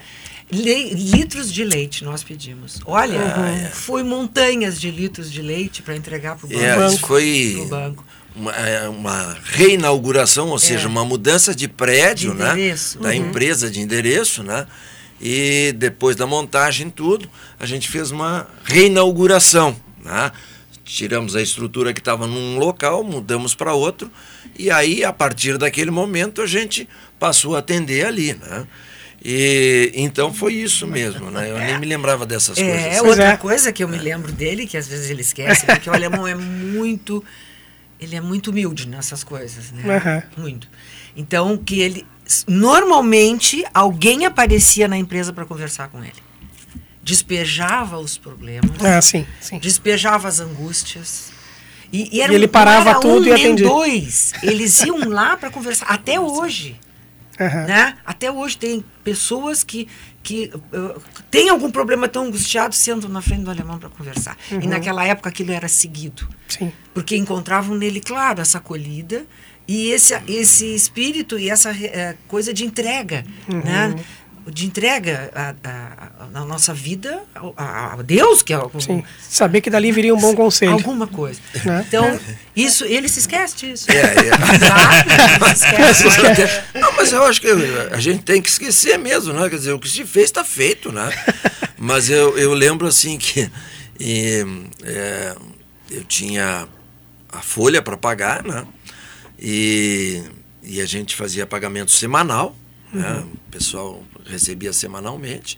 Le 0.52 0.94
litros 0.94 1.54
de 1.54 1.64
leite 1.64 2.04
nós 2.04 2.22
pedimos. 2.22 2.82
Olha, 2.86 3.18
uhum. 3.18 3.70
foi 3.72 4.04
montanhas 4.04 4.82
de 4.82 4.92
litros 4.92 5.32
de 5.32 5.42
leite 5.42 5.82
para 5.82 5.96
entregar 5.96 6.36
para 6.36 6.46
o 6.46 6.50
banco. 6.50 6.62
É, 6.62 6.98
foi 6.98 7.54
pro 7.56 7.68
banco. 7.68 8.06
Uma, 8.36 8.52
é, 8.52 8.90
uma, 8.90 9.38
reinauguração, 9.44 10.50
ou 10.50 10.58
é. 10.58 10.60
seja, 10.60 10.90
uma 10.90 11.06
mudança 11.06 11.56
de 11.56 11.70
prédio, 11.70 12.32
de 12.32 12.40
né? 12.40 12.76
Da 13.00 13.10
uhum. 13.10 13.16
empresa 13.16 13.72
de 13.72 13.80
endereço, 13.80 14.44
né? 14.44 14.68
E 15.22 15.74
depois 15.78 16.16
da 16.16 16.26
montagem 16.26 16.90
tudo, 16.90 17.30
a 17.60 17.66
gente 17.66 17.88
fez 17.90 18.10
uma 18.10 18.48
reinauguração. 18.64 19.76
Né? 20.04 20.32
Tiramos 20.84 21.36
a 21.36 21.42
estrutura 21.42 21.94
que 21.94 22.00
estava 22.00 22.26
num 22.26 22.58
local, 22.58 23.04
mudamos 23.04 23.54
para 23.54 23.74
outro, 23.74 24.12
e 24.58 24.72
aí, 24.72 25.04
a 25.04 25.14
partir 25.14 25.58
daquele 25.58 25.92
momento, 25.92 26.42
a 26.42 26.48
gente 26.48 26.90
passou 27.20 27.56
a 27.56 27.60
atender 27.60 28.06
ali. 28.06 28.34
Né? 28.34 28.68
E 29.24 29.92
então 29.94 30.34
foi 30.34 30.56
isso 30.56 30.88
mesmo, 30.88 31.30
né? 31.30 31.52
Eu 31.52 31.60
nem 31.60 31.80
me 31.80 31.86
lembrava 31.86 32.26
dessas 32.26 32.58
é, 32.58 32.64
coisas. 32.64 32.98
É 32.98 33.02
outra 33.04 33.38
coisa 33.38 33.72
que 33.72 33.84
eu 33.84 33.88
me 33.88 33.98
lembro 33.98 34.32
dele, 34.32 34.66
que 34.66 34.76
às 34.76 34.88
vezes 34.88 35.12
ele 35.12 35.22
esquece, 35.22 35.64
porque 35.64 35.88
o 35.88 35.94
alemão 35.94 36.28
é 36.28 36.34
muito 36.34 37.24
ele 38.00 38.16
é 38.16 38.22
muito 38.22 38.50
humilde 38.50 38.88
nessas 38.88 39.24
coisas, 39.24 39.72
né? 39.72 40.24
Uhum. 40.36 40.44
Muito. 40.44 40.68
Então 41.16 41.56
que 41.56 41.80
ele 41.80 42.08
normalmente 42.48 43.64
alguém 43.74 44.26
aparecia 44.26 44.88
na 44.88 44.98
empresa 44.98 45.32
para 45.34 45.46
conversar 45.46 45.90
com 45.90 46.04
ele. 46.04 46.14
Despejava 47.04 47.98
os 47.98 48.18
problemas. 48.18 48.72
Ah, 48.84 49.02
sim, 49.02 49.26
sim. 49.40 49.60
Despejava 49.60 50.28
as 50.28 50.40
angústias. 50.40 51.32
E, 51.92 52.18
e, 52.18 52.22
era, 52.22 52.32
e 52.32 52.36
ele 52.36 52.48
parava 52.48 53.00
tudo 53.00 53.26
um, 53.26 53.28
e 53.28 53.34
atendia. 53.34 53.68
dois. 53.68 54.34
Eles 54.42 54.80
iam 54.82 55.10
lá 55.10 55.36
para 55.36 55.50
conversar. 55.50 55.88
Até 55.88 56.20
hoje. 56.20 56.80
Uhum. 57.40 57.66
Né? 57.66 57.98
Até 58.06 58.32
hoje 58.32 58.56
tem 58.56 58.86
pessoas 59.04 59.64
que, 59.64 59.88
que 60.22 60.52
uh, 60.54 61.02
têm 61.32 61.50
algum 61.50 61.72
problema 61.72 62.08
tão 62.08 62.26
angustiado 62.26 62.76
sentam 62.76 63.10
na 63.10 63.22
frente 63.22 63.42
do 63.42 63.50
alemão 63.50 63.80
para 63.80 63.90
conversar. 63.90 64.38
Uhum. 64.52 64.62
E 64.62 64.68
naquela 64.68 65.04
época 65.04 65.30
aquilo 65.30 65.52
era 65.52 65.68
seguido. 65.68 66.30
Sim. 66.48 66.72
Porque 66.94 67.18
encontravam 67.18 67.76
nele, 67.76 68.00
claro, 68.00 68.42
essa 68.42 68.60
acolhida 68.60 69.26
e 69.68 69.92
esse, 69.92 70.14
esse 70.28 70.76
espírito 70.76 71.38
e 71.38 71.50
essa 71.50 71.72
é, 71.72 72.16
coisa 72.28 72.54
de 72.54 72.66
entrega, 72.66 73.24
uhum. 73.48 73.62
né? 73.62 73.96
de 74.48 74.66
entrega 74.66 75.32
à 76.34 76.46
nossa 76.46 76.74
vida 76.74 77.22
a, 77.56 77.94
a, 77.94 78.02
Deus 78.02 78.42
que 78.42 78.52
é 78.52 78.58
o, 78.58 78.72
Sim. 78.80 79.04
saber 79.20 79.62
que 79.62 79.70
dali 79.70 79.92
viria 79.92 80.16
um 80.16 80.20
bom 80.20 80.34
conselho 80.34 80.72
alguma 80.72 81.06
coisa 81.06 81.40
né? 81.64 81.86
então 81.88 82.20
isso 82.56 82.84
ele 82.86 83.08
se 83.08 83.20
esquece 83.20 83.56
disso 83.56 83.92
é, 83.92 83.98
é. 83.98 85.54
esquece, 85.54 86.08
esquece. 86.08 86.62
não 86.74 86.92
mas 86.94 87.12
eu 87.12 87.24
acho 87.24 87.40
que 87.40 87.48
a 87.92 88.00
gente 88.00 88.24
tem 88.24 88.42
que 88.42 88.50
esquecer 88.50 88.98
mesmo 88.98 89.32
né 89.32 89.48
quer 89.48 89.58
dizer 89.58 89.74
o 89.74 89.80
que 89.80 89.88
se 89.88 90.04
fez 90.06 90.26
está 90.26 90.44
feito 90.44 90.92
né 90.92 91.10
mas 91.78 92.10
eu, 92.10 92.36
eu 92.38 92.54
lembro 92.54 92.88
assim 92.88 93.20
que 93.20 93.50
e, 94.00 94.44
é, 94.84 95.36
eu 95.92 96.04
tinha 96.04 96.68
a 97.32 97.42
folha 97.42 97.82
para 97.82 97.96
pagar 97.96 98.44
né 98.44 98.66
e, 99.42 100.22
e 100.62 100.80
a 100.80 100.86
gente 100.86 101.16
fazia 101.16 101.48
pagamento 101.48 101.92
semanal, 101.92 102.56
né? 102.94 103.02
uhum. 103.02 103.16
né? 103.16 103.26
o 103.34 103.52
pessoal 103.52 104.04
recebia 104.26 104.72
semanalmente. 104.72 105.58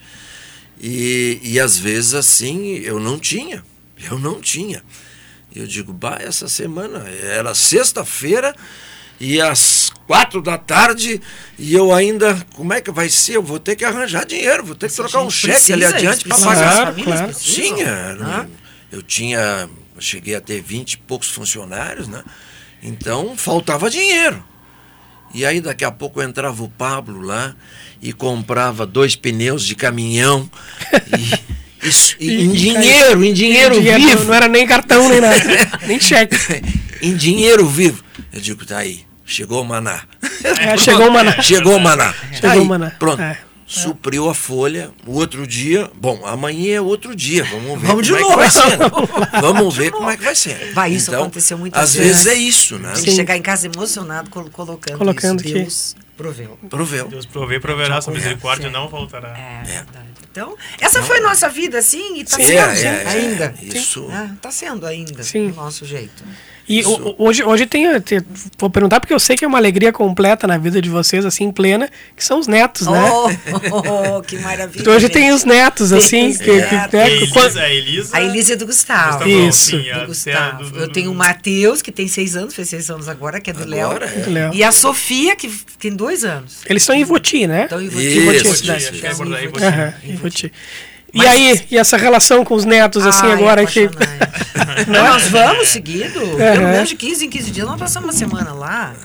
E, 0.79 1.39
e 1.43 1.59
às 1.59 1.77
vezes 1.77 2.13
assim 2.13 2.75
eu 2.77 2.99
não 2.99 3.19
tinha, 3.19 3.63
eu 4.09 4.17
não 4.17 4.39
tinha. 4.39 4.83
Eu 5.55 5.67
digo, 5.67 5.93
bah, 5.93 6.17
essa 6.19 6.47
semana 6.47 7.07
era 7.09 7.53
sexta-feira 7.53 8.55
e 9.19 9.39
às 9.39 9.91
quatro 10.07 10.41
da 10.41 10.57
tarde 10.57 11.21
e 11.59 11.75
eu 11.75 11.93
ainda, 11.93 12.35
como 12.55 12.73
é 12.73 12.81
que 12.81 12.89
vai 12.89 13.07
ser? 13.07 13.35
Eu 13.35 13.43
vou 13.43 13.59
ter 13.59 13.75
que 13.75 13.85
arranjar 13.85 14.25
dinheiro, 14.25 14.65
vou 14.65 14.75
ter 14.75 14.89
que 14.89 14.95
trocar 14.95 15.21
um 15.21 15.29
cheque 15.29 15.71
ali 15.71 15.85
adiante 15.85 16.27
para 16.27 16.37
pagar. 16.37 16.93
Claro, 16.93 17.03
claro. 17.03 17.33
Tinha, 17.33 18.17
ah. 18.19 18.47
eu 18.91 19.03
tinha, 19.03 19.69
cheguei 19.99 20.33
a 20.33 20.41
ter 20.41 20.61
vinte 20.61 20.93
e 20.93 20.97
poucos 20.97 21.29
funcionários, 21.29 22.07
né? 22.07 22.23
Então 22.83 23.37
faltava 23.37 23.89
dinheiro. 23.89 24.43
E 25.33 25.45
aí 25.45 25.61
daqui 25.61 25.85
a 25.85 25.91
pouco 25.91 26.21
entrava 26.21 26.61
o 26.61 26.69
Pablo 26.69 27.21
lá 27.21 27.55
e 28.01 28.11
comprava 28.11 28.85
dois 28.85 29.15
pneus 29.15 29.65
de 29.65 29.73
caminhão. 29.73 30.49
E, 31.81 31.87
isso, 31.87 32.15
e, 32.19 32.43
em 32.43 32.51
dinheiro, 32.51 33.23
em 33.23 33.33
dinheiro, 33.33 33.75
dinheiro 33.75 34.03
vivo. 34.03 34.23
Não 34.25 34.33
era 34.33 34.47
nem 34.47 34.67
cartão, 34.67 35.09
nem 35.09 35.21
nada. 35.21 35.39
nem 35.87 35.99
cheque. 35.99 36.35
em 37.01 37.15
dinheiro 37.15 37.65
vivo. 37.67 38.03
Eu 38.31 38.41
digo, 38.41 38.65
tá 38.65 38.79
aí. 38.79 39.05
Chegou 39.25 39.61
o 39.61 39.65
maná. 39.65 40.01
É, 40.43 40.77
chegou 40.77 41.07
o 41.07 41.11
maná. 41.11 41.41
Chegou 41.41 41.77
o 41.77 41.79
maná. 41.79 42.13
Chegou 42.33 42.61
o 42.61 42.65
maná. 42.65 42.91
Pronto. 42.91 43.21
É 43.21 43.37
supriu 43.79 44.29
a 44.29 44.33
folha. 44.33 44.91
O 45.05 45.13
outro 45.13 45.45
dia, 45.47 45.89
bom, 45.95 46.25
amanhã 46.25 46.75
é 46.75 46.81
outro 46.81 47.15
dia. 47.15 47.43
Vamos 47.43 47.81
ver 47.81 47.87
vamos 47.87 47.89
como 47.89 48.01
de 48.03 48.13
é 48.13 48.19
novo. 48.19 48.29
que 48.29 48.37
vai 48.37 48.49
ser. 48.49 49.41
Vamos 49.41 49.77
ver 49.77 49.91
como 49.91 50.09
é 50.09 50.17
que 50.17 50.23
vai 50.23 50.35
ser. 50.35 50.73
Vai, 50.73 50.91
isso 50.91 51.09
então, 51.09 51.21
aconteceu 51.23 51.57
muitas 51.57 51.81
às 51.81 51.95
vezes. 51.95 52.17
Às 52.17 52.23
vezes 52.23 52.39
é 52.39 52.41
isso, 52.41 52.79
né? 52.79 52.93
Tem 52.93 53.03
que 53.03 53.11
chegar 53.11 53.37
em 53.37 53.41
casa 53.41 53.67
emocionado 53.67 54.29
colocando, 54.29 54.97
colocando 54.97 55.41
isso. 55.41 55.47
que 55.47 55.53
Deus 55.53 55.95
Proveu. 56.15 56.59
Proveu. 56.69 57.07
Deus 57.07 57.25
provê, 57.25 57.59
proverá, 57.59 57.99
sua 57.99 58.13
misericórdia 58.13 58.69
não 58.69 58.87
faltará. 58.87 59.35
É, 59.35 59.63
verdade. 59.63 60.07
Então, 60.31 60.55
essa 60.79 61.01
foi 61.01 61.19
nossa 61.19 61.49
vida, 61.49 61.79
assim, 61.79 62.17
e 62.17 62.21
está 62.21 62.37
sendo 62.37 62.51
é, 62.51 62.81
é, 62.81 62.85
é. 62.85 63.07
ainda. 63.07 63.55
Isso. 63.61 64.07
Está 64.35 64.51
sendo 64.51 64.85
ainda, 64.85 65.23
Sim. 65.23 65.49
do 65.49 65.55
nosso 65.55 65.85
jeito. 65.85 66.23
E 66.67 66.81
o- 66.85 67.15
hoje, 67.17 67.43
hoje 67.43 67.65
tem, 67.65 67.99
tem- 68.01 68.21
Vou 68.57 68.69
perguntar 68.69 68.99
porque 69.01 69.13
eu 69.13 69.19
sei 69.19 69.35
que 69.35 69.43
é 69.43 69.47
uma 69.47 69.57
alegria 69.57 69.91
completa 69.91 70.47
na 70.47 70.57
vida 70.57 70.81
de 70.81 70.89
vocês, 70.89 71.25
assim, 71.25 71.51
plena, 71.51 71.89
que 72.15 72.23
são 72.23 72.39
os 72.39 72.47
netos, 72.47 72.87
né? 72.87 73.01
Oh, 73.11 74.21
que 74.25 74.37
maravilha. 74.37 74.81
Então, 74.81 74.93
hoje 74.93 75.07
gente. 75.07 75.13
tem 75.13 75.31
os 75.33 75.43
netos, 75.43 75.91
assim, 75.91 76.29
os 76.29 76.37
que, 76.37 76.45
que, 76.45 76.51
netos. 76.75 76.93
né, 76.93 77.03
A 77.03 77.07
que 77.07 77.13
Elisa, 77.15 77.61
a 77.61 77.69
Elisa, 77.69 78.17
A 78.17 78.21
Elisa 78.21 78.53
é 78.53 78.55
do 78.55 78.65
Gustavo. 78.65 79.27
Isso. 79.27 79.71
sim, 79.71 79.77
Do 79.99 80.05
Gustavo. 80.07 80.23
terra 80.23 80.51
do- 80.69 80.79
Eu 80.79 80.87
tenho 80.91 81.11
o 81.11 81.15
Matheus, 81.15 81.81
que 81.81 81.91
tem 81.91 82.07
seis 82.07 82.35
anos, 82.35 82.53
fez 82.55 82.69
seis 82.69 82.89
anos 82.89 83.09
agora, 83.09 83.41
que 83.41 83.49
é 83.49 83.53
do 83.53 83.67
Léo. 83.67 83.91
É. 83.93 84.51
E 84.53 84.63
a 84.63 84.71
Sofia, 84.71 85.35
que 85.35 85.49
tem 85.79 85.93
dois 85.93 86.23
anos. 86.23 86.59
Eles 86.65 86.83
estão 86.83 86.95
em 86.95 87.03
Voti, 87.03 87.45
né? 87.45 87.63
Então, 87.65 87.81
Isso, 87.81 87.99
Ivoti, 87.99 88.37
isso, 88.37 88.63
em 88.63 89.43
Ivoti. 89.43 90.15
Voti. 90.21 90.47
E 90.47 90.92
Mas- 91.13 91.27
aí, 91.29 91.65
e 91.69 91.77
essa 91.77 91.95
relação 91.97 92.43
com 92.43 92.55
os 92.55 92.65
netos, 92.65 93.05
assim, 93.05 93.27
Ai, 93.27 93.33
agora 93.33 93.65
que. 93.65 93.89
Não, 94.87 95.03
nós 95.13 95.27
vamos 95.29 95.67
seguido. 95.69 96.19
Pelo 96.19 96.67
menos 96.67 96.89
de 96.89 96.95
15 96.95 97.25
em 97.25 97.29
15 97.29 97.51
dias, 97.51 97.67
nós 97.67 97.79
passamos 97.79 98.07
uma 98.09 98.13
semana 98.13 98.51
lá. 98.53 98.95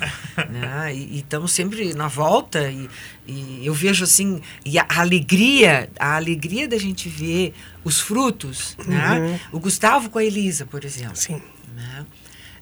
né? 0.49 0.95
E 0.95 1.17
e 1.17 1.19
estamos 1.19 1.53
sempre 1.53 1.93
na 1.95 2.09
volta. 2.09 2.71
E, 2.71 2.89
e 3.27 3.61
eu 3.67 3.75
vejo 3.75 4.05
assim, 4.05 4.41
e 4.65 4.79
a 4.79 4.87
alegria, 4.97 5.89
a 5.99 6.17
alegria 6.17 6.67
da 6.67 6.79
gente 6.79 7.09
ver 7.09 7.53
os 7.85 8.01
frutos. 8.01 8.77
Né? 8.87 9.39
O 9.53 9.59
Gustavo 9.61 10.09
com 10.09 10.19
a 10.19 10.25
Elisa, 10.25 10.65
por 10.65 10.85
exemplo. 10.85 11.17
Sim. 11.17 11.41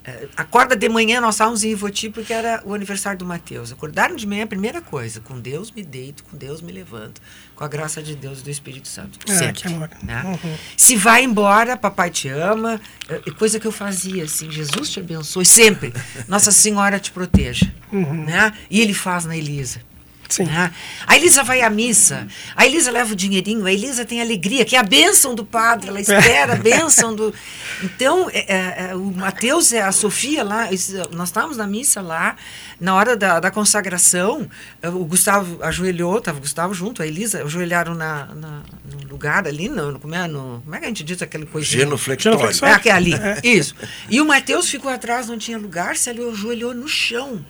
É, 0.06 0.28
Acorda 0.36 0.76
de 0.76 0.88
manhã, 0.88 1.20
nós 1.20 1.34
estávamos 1.34 1.64
em 1.64 1.70
Ivoti 1.70 2.08
porque 2.08 2.32
era 2.32 2.62
o 2.64 2.72
aniversário 2.72 3.18
do 3.18 3.24
Mateus. 3.24 3.72
Acordaram 3.72 4.14
de 4.14 4.24
manhã, 4.26 4.44
a 4.44 4.46
primeira 4.46 4.80
coisa, 4.80 5.20
com 5.20 5.40
Deus 5.40 5.72
me 5.72 5.82
deito, 5.82 6.22
com 6.22 6.36
Deus 6.36 6.62
me 6.62 6.70
levanto, 6.70 7.20
com 7.56 7.64
a 7.64 7.68
graça 7.68 8.00
de 8.00 8.14
Deus 8.14 8.38
e 8.40 8.44
do 8.44 8.50
Espírito 8.50 8.86
Santo. 8.86 9.18
Ah, 9.28 9.32
Sempre. 9.34 9.68
né? 10.04 10.22
Uhum. 10.24 10.56
Se 10.76 10.94
vai 10.94 11.24
embora, 11.24 11.76
papai 11.76 12.10
te 12.10 12.28
ama, 12.28 12.80
é 13.08 13.16
é 13.26 13.30
coisa 13.32 13.58
que 13.58 13.66
eu 13.66 13.72
fazia 13.72 14.22
assim, 14.24 14.48
Jesus 14.50 14.90
te 14.90 15.00
abençoe 15.00 15.44
sempre, 15.44 15.92
Nossa 16.28 16.52
Senhora 16.52 17.00
te 17.00 17.10
proteja, 17.10 17.72
Uhum. 17.92 18.24
né? 18.24 18.52
E 18.70 18.80
ele 18.80 18.94
faz 18.94 19.24
na 19.24 19.36
Elisa. 19.36 19.80
Sim. 20.28 20.44
né? 20.44 20.72
A 21.06 21.16
Elisa 21.16 21.42
vai 21.44 21.60
à 21.62 21.70
missa, 21.70 22.26
a 22.56 22.66
Elisa 22.66 22.90
leva 22.90 23.12
o 23.12 23.16
dinheirinho, 23.16 23.64
a 23.66 23.72
Elisa 23.72 24.04
tem 24.04 24.20
alegria, 24.20 24.64
que 24.64 24.74
é 24.76 24.78
a 24.78 24.82
bênção 24.82 25.34
do 25.34 25.44
padre, 25.44 25.88
ela 25.88 26.00
espera 26.00 26.54
a 26.54 26.56
bênção 26.56 27.14
do. 27.14 27.32
Então, 27.82 28.30
é, 28.32 28.38
é, 28.54 28.86
é, 28.90 28.94
o 28.94 29.04
Mateus 29.12 29.70
a 29.74 29.92
Sofia 29.92 30.42
lá, 30.42 30.68
nós 31.12 31.28
estávamos 31.28 31.58
na 31.58 31.66
missa 31.66 32.00
lá, 32.00 32.34
na 32.80 32.94
hora 32.94 33.14
da, 33.14 33.38
da 33.38 33.50
consagração, 33.50 34.48
eh, 34.80 34.88
o 34.88 35.04
Gustavo 35.04 35.62
ajoelhou, 35.62 36.16
estava 36.16 36.38
o 36.38 36.40
Gustavo 36.40 36.72
junto, 36.72 37.02
a 37.02 37.06
Elisa, 37.06 37.42
ajoelharam 37.42 37.94
na, 37.94 38.26
na- 38.34 38.62
no 38.90 39.08
lugar 39.10 39.46
ali, 39.46 39.68
no, 39.68 39.92
no- 39.92 39.98
como, 40.00 40.14
é, 40.14 40.26
no, 40.26 40.62
como 40.64 40.74
é 40.74 40.78
que 40.78 40.84
a 40.86 40.88
gente 40.88 41.04
diz 41.04 41.20
aquele 41.20 41.44
coisinha? 41.44 41.80
Genuflexório. 41.82 42.74
É, 42.74 42.78
que 42.78 42.88
é 42.88 42.92
ali. 42.92 43.12
Isso. 43.44 43.74
E 44.08 44.22
o 44.22 44.24
Mateus 44.24 44.70
ficou 44.70 44.90
atrás, 44.90 45.28
não 45.28 45.36
tinha 45.36 45.58
lugar, 45.58 45.96
se 45.98 46.08
ajoelhou 46.08 46.72
no 46.72 46.88
chão. 46.88 47.44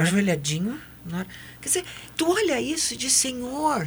Ajoelhadinho. 0.00 0.78
Hora- 1.14 1.26
Quer 1.60 1.68
dizer, 1.68 1.84
tu 2.16 2.30
olha 2.30 2.60
isso 2.60 2.94
e 2.94 2.96
diz, 2.96 3.12
Senhor. 3.12 3.86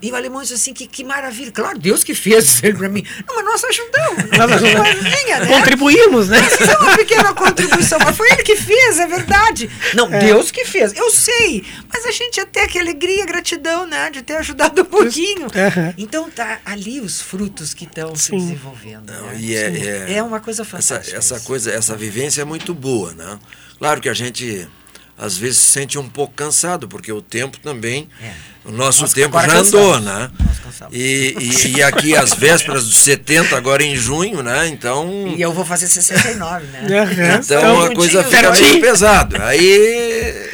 E 0.00 0.12
o 0.12 0.14
alemão 0.16 0.40
diz 0.42 0.52
assim, 0.52 0.72
que, 0.72 0.86
que 0.86 1.02
maravilha. 1.02 1.50
Claro, 1.50 1.76
Deus 1.76 2.04
que 2.04 2.14
fez 2.14 2.62
ele 2.62 2.78
para 2.78 2.88
mim. 2.88 3.04
Não, 3.26 3.34
mas 3.34 3.44
nós 3.44 3.64
ajudamos. 3.64 4.30
Nós 4.38 4.62
né? 4.62 5.46
Contribuímos, 5.48 6.28
né? 6.28 6.38
Isso 6.40 6.62
é 6.70 6.76
uma 6.78 6.96
pequena 6.96 7.34
contribuição, 7.34 7.98
mas 7.98 8.16
foi 8.16 8.30
ele 8.30 8.44
que 8.44 8.54
fez, 8.54 9.00
é 9.00 9.06
verdade. 9.08 9.68
Não, 9.94 10.08
Deus 10.08 10.52
que 10.52 10.64
fez, 10.64 10.94
eu 10.94 11.10
sei. 11.10 11.64
Mas 11.92 12.06
a 12.06 12.12
gente 12.12 12.40
até 12.40 12.68
que 12.68 12.78
alegria, 12.78 13.26
gratidão, 13.26 13.86
né? 13.88 14.08
De 14.10 14.22
ter 14.22 14.36
ajudado 14.36 14.82
um 14.82 14.84
pouquinho. 14.84 15.46
Aham. 15.46 15.92
Então 15.98 16.30
tá 16.30 16.60
ali 16.64 17.00
os 17.00 17.20
frutos 17.20 17.74
que 17.74 17.84
estão 17.84 18.14
se 18.14 18.30
desenvolvendo. 18.30 19.10
Não, 19.12 19.26
né? 19.26 19.36
e 19.40 19.56
é, 19.56 20.06
é- 20.10 20.12
É 20.14 20.22
uma 20.22 20.38
coisa 20.38 20.62
essa, 20.62 20.70
fantástica. 20.70 21.18
essa 21.18 21.36
isso. 21.36 21.44
coisa, 21.44 21.72
essa 21.72 21.96
vivência 21.96 22.42
é 22.42 22.44
muito 22.44 22.72
boa, 22.72 23.12
né? 23.14 23.36
Claro 23.78 24.00
que 24.00 24.08
a 24.08 24.14
gente 24.14 24.68
às 25.18 25.36
vezes 25.36 25.58
se 25.58 25.72
sente 25.72 25.98
um 25.98 26.08
pouco 26.08 26.32
cansado, 26.34 26.86
porque 26.88 27.10
o 27.12 27.20
tempo 27.20 27.58
também, 27.58 28.08
É. 28.22 28.32
o 28.64 28.70
nosso 28.72 29.02
Nós 29.02 29.12
tempo 29.12 29.38
já 29.40 29.52
andou, 29.58 29.92
cansamos. 29.94 30.04
né? 30.04 30.30
E, 30.92 31.34
e, 31.40 31.76
e 31.78 31.82
aqui 31.82 32.14
às 32.14 32.34
vésperas 32.34 32.84
dos 32.84 32.98
70, 32.98 33.56
agora 33.56 33.82
em 33.82 33.96
junho, 33.96 34.42
né? 34.42 34.68
Então, 34.68 35.34
E 35.36 35.40
eu 35.42 35.52
vou 35.52 35.64
fazer 35.64 35.88
69, 35.88 36.66
né? 36.66 36.86
Aham. 37.00 37.40
então 37.42 37.82
a 37.82 37.94
coisa 37.94 38.22
fica 38.22 38.52
meio 38.52 38.80
pesado. 38.80 39.36
Aí, 39.42 40.50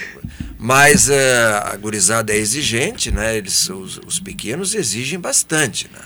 mas 0.58 1.10
eh, 1.10 1.62
a 1.64 1.76
gurizada 1.76 2.32
é 2.32 2.36
exigente, 2.36 3.10
né? 3.10 3.36
Eles, 3.36 3.68
os, 3.68 3.98
os 4.06 4.18
pequenos 4.20 4.74
exigem 4.74 5.18
bastante, 5.20 5.90
né? 5.92 6.00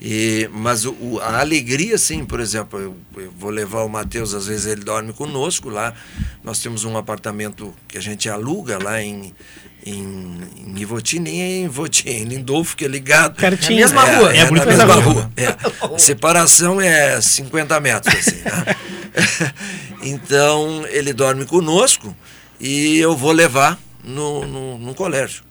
E, 0.00 0.48
mas 0.52 0.84
o, 0.84 0.92
o- 1.00 1.20
a 1.22 1.40
alegria, 1.40 1.96
sim, 1.96 2.24
por 2.24 2.38
exemplo, 2.40 2.78
eu, 2.78 2.96
eu 3.22 3.32
vou 3.38 3.50
levar 3.50 3.82
o 3.82 3.88
Matheus, 3.88 4.34
às 4.34 4.46
vezes 4.46 4.66
ele 4.66 4.82
dorme 4.84 5.12
conosco 5.12 5.68
lá. 5.70 5.94
Nós 6.44 6.58
temos 6.60 6.84
um 6.84 6.96
apartamento 6.96 7.72
que 7.88 7.96
a 7.96 8.00
gente 8.00 8.28
aluga 8.28 8.78
lá 8.82 9.00
em, 9.02 9.32
em, 9.86 10.38
em 10.66 10.78
Ivoti, 10.80 11.18
nem 11.18 11.40
é 11.40 11.46
em 11.60 11.64
Ivoti, 11.64 12.08
é 12.08 12.12
em 12.12 12.24
Lindolfo, 12.24 12.76
que 12.76 12.84
é 12.84 12.88
ligado. 12.88 13.36
Pertinho. 13.36 13.80
É 13.80 13.84
a 13.84 13.86
mesma 13.86 14.04
rua. 14.04 14.34
É, 14.34 14.38
É 14.40 14.44
bonito 14.46 14.66
mesma 14.66 14.86
mesmo. 14.96 15.10
rua. 15.12 15.32
É. 15.36 15.56
Separação 15.98 16.78
é 16.80 17.18
50 17.20 17.80
metros, 17.80 18.14
assim. 18.14 18.36
né? 18.42 18.76
então, 20.02 20.84
ele 20.88 21.12
dorme 21.14 21.46
conosco 21.46 22.14
e 22.60 22.98
eu 22.98 23.16
vou 23.16 23.32
levar 23.32 23.78
no, 24.04 24.44
no, 24.46 24.78
no 24.78 24.94
colégio. 24.94 25.42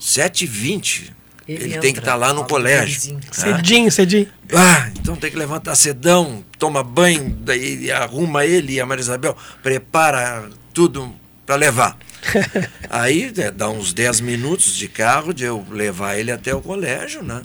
7h20. 0.00 1.12
Ele, 1.54 1.78
tem 1.78 1.92
que 1.92 1.98
estar 1.98 2.14
lá 2.14 2.32
no 2.32 2.44
colégio. 2.44 3.14
né? 3.14 3.20
Cedinho, 3.30 3.90
cedinho. 3.90 4.28
Ah, 4.54 4.90
então 4.98 5.16
tem 5.16 5.30
que 5.30 5.36
levantar 5.36 5.74
cedão, 5.74 6.44
toma 6.58 6.82
banho, 6.82 7.30
daí 7.40 7.90
arruma 7.90 8.44
ele 8.44 8.74
e 8.74 8.80
a 8.80 8.86
Maria 8.86 9.02
Isabel, 9.02 9.36
prepara 9.62 10.48
tudo 10.72 11.12
para 11.44 11.56
levar. 11.56 11.98
Aí 12.88 13.32
né, 13.34 13.50
dá 13.50 13.68
uns 13.68 13.92
10 13.92 14.20
minutos 14.20 14.76
de 14.76 14.86
carro 14.86 15.32
de 15.32 15.44
eu 15.44 15.66
levar 15.70 16.16
ele 16.18 16.30
até 16.30 16.54
o 16.54 16.60
colégio, 16.60 17.22
né? 17.22 17.42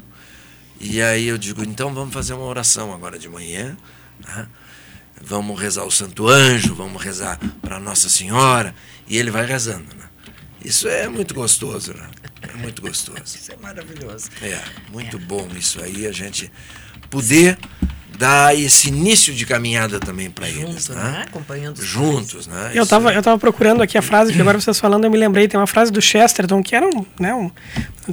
E 0.79 1.01
aí 1.01 1.27
eu 1.27 1.37
digo, 1.37 1.63
então 1.63 1.93
vamos 1.93 2.13
fazer 2.13 2.33
uma 2.33 2.45
oração 2.45 2.93
agora 2.93 3.17
de 3.17 3.29
manhã, 3.29 3.75
né? 4.27 4.47
Vamos 5.21 5.59
rezar 5.59 5.85
o 5.85 5.91
Santo 5.91 6.27
Anjo, 6.27 6.75
vamos 6.75 7.01
rezar 7.01 7.39
para 7.61 7.79
Nossa 7.79 8.09
Senhora, 8.09 8.75
e 9.07 9.17
ele 9.17 9.31
vai 9.31 9.45
rezando, 9.45 9.95
né? 9.95 10.05
Isso 10.65 10.87
é 10.87 11.07
muito 11.07 11.33
gostoso, 11.33 11.93
né? 11.93 12.07
É 12.41 12.57
muito 12.57 12.81
gostoso. 12.81 13.21
Isso 13.23 13.51
é 13.51 13.55
maravilhoso. 13.61 14.29
É, 14.41 14.59
muito 14.91 15.17
bom 15.19 15.47
isso 15.57 15.81
aí, 15.83 16.05
a 16.07 16.11
gente 16.11 16.51
poder 17.09 17.57
dar 18.17 18.57
esse 18.57 18.87
início 18.87 19.33
de 19.33 19.45
caminhada 19.45 19.99
também 19.99 20.29
para 20.31 20.47
eles, 20.47 20.87
né? 20.87 20.95
né? 20.95 21.25
Acompanhando 21.27 21.79
os 21.79 21.85
Juntos, 21.85 22.47
né? 22.47 22.71
Eu 22.73 22.83
Isso 22.83 22.89
tava, 22.89 23.11
é- 23.13 23.17
eu 23.17 23.21
tava 23.21 23.37
procurando 23.37 23.81
aqui 23.83 23.97
a 23.97 24.01
frase 24.01 24.31
que 24.31 24.39
agora 24.39 24.59
vocês 24.59 24.79
falando, 24.79 25.03
eu 25.03 25.11
me 25.11 25.17
lembrei, 25.17 25.47
tem 25.49 25.59
uma 25.59 25.67
frase 25.67 25.91
do 25.91 26.01
Chesterton, 26.01 26.63
que 26.63 26.73
era 26.75 26.87
um, 26.87 27.05
né, 27.19 27.33
um, 27.33 27.51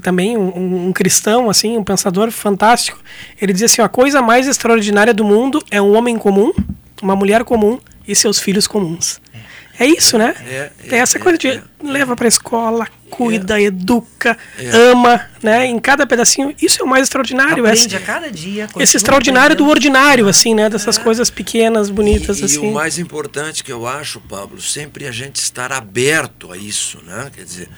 também 0.01 0.37
um, 0.37 0.49
um- 0.59 0.89
um 0.89 0.93
cristão, 0.93 1.49
assim, 1.49 1.77
um 1.79 1.85
pensador 1.85 2.33
fantástico. 2.33 3.01
Ele 3.41 3.53
dizia 3.53 3.67
assim, 3.67 3.81
a 3.81 3.89
coisa 3.89 4.21
mais 4.21 4.49
extraordinária 4.49 5.15
do 5.15 5.25
mundo 5.25 5.63
é 5.71 5.81
um 5.81 5.97
homem 5.97 6.19
comum, 6.19 6.53
uma 7.01 7.15
mulher 7.15 7.45
comum 7.45 7.79
e 8.07 8.15
seus 8.17 8.41
filhos 8.41 8.67
comuns. 8.67 9.21
É 9.33 9.39
isso, 9.87 10.17
né? 10.19 10.35
É, 10.49 10.71
Tem 10.89 10.99
essa 11.01 11.19
é, 11.19 11.21
coisa 11.21 11.39
de 11.39 11.49
é, 11.49 11.63
leva 11.83 12.15
pra 12.17 12.29
escola, 12.29 12.87
cuida, 13.11 13.61
educa, 13.61 14.37
É. 14.59 14.71
ama, 14.91 15.29
né? 15.43 15.67
Em 15.67 15.79
cada 15.79 16.07
pedacinho. 16.07 16.55
Isso 16.61 16.81
é 16.81 16.85
o 16.85 16.89
mais 16.89 17.05
extraordinário. 17.05 17.65
Aprende 17.67 17.87
esse- 17.87 17.97
a 17.97 18.01
cada 18.01 18.31
dia. 18.31 18.69
esse 18.79 18.97
extraordinário 18.97 19.55
do 19.57 19.65
aprendendo. 19.65 19.71
ordinário, 19.97 20.29
assim, 20.29 20.55
né? 20.55 20.69
Dessas 20.69 20.97
coisas 20.99 21.31
pequenas, 21.31 21.91
bonitas, 21.91 22.39
e, 22.39 22.43
e 22.43 22.45
assim. 22.47 22.59
o 22.59 22.73
mais 22.73 22.99
importante 22.99 23.63
que 23.65 23.73
eu 23.73 23.87
acho, 23.87 24.21
Pablo, 24.21 24.61
sempre 24.61 25.07
a 25.07 25.13
gente 25.13 25.37
estar 25.37 25.73
aberto 25.73 26.53
a 26.53 26.57
isso, 26.57 26.99
né? 27.05 27.31
Quer 27.35 27.45
dizer, 27.45 27.69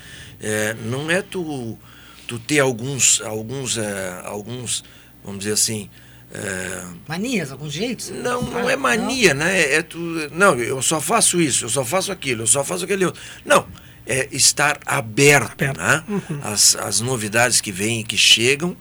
é, 0.41 0.75
não 0.85 1.11
é 1.11 1.23
tu, 1.23 1.79
tu 2.27 2.39
ter 2.39 2.61
alguns, 2.61 3.21
alguns, 3.23 3.77
é, 3.79 4.21
alguns, 4.25 4.85
vamos 5.25 5.41
dizer 5.41 5.53
assim, 5.55 5.89
é, 6.35 6.83
Manias, 7.07 7.53
alguns 7.53 7.73
jeitos? 7.73 8.11
Não, 8.11 8.43
não 8.43 8.69
é 8.69 8.75
mania, 8.75 9.33
né? 9.33 9.73
É 9.73 9.83
tu, 9.83 9.99
não, 10.33 10.57
eu 10.57 10.83
só 10.83 11.01
faço 11.01 11.41
isso, 11.41 11.65
eu 11.65 11.69
só 11.69 11.85
faço 11.85 12.11
aquilo, 12.11 12.43
eu 12.43 12.47
só 12.47 12.65
faço 12.65 12.85
aquele 12.85 13.05
outro. 13.05 13.23
Não, 13.45 13.67
é 14.05 14.29
estar 14.33 14.81
aberto, 14.85 15.63
Aberto. 15.63 15.79
né? 15.79 16.05
As, 16.43 16.75
as 16.75 17.01
novidades 17.01 17.61
que 17.61 17.71
vêm 17.71 18.01
e 18.01 18.05
que 18.05 18.17
chegam 18.17 18.77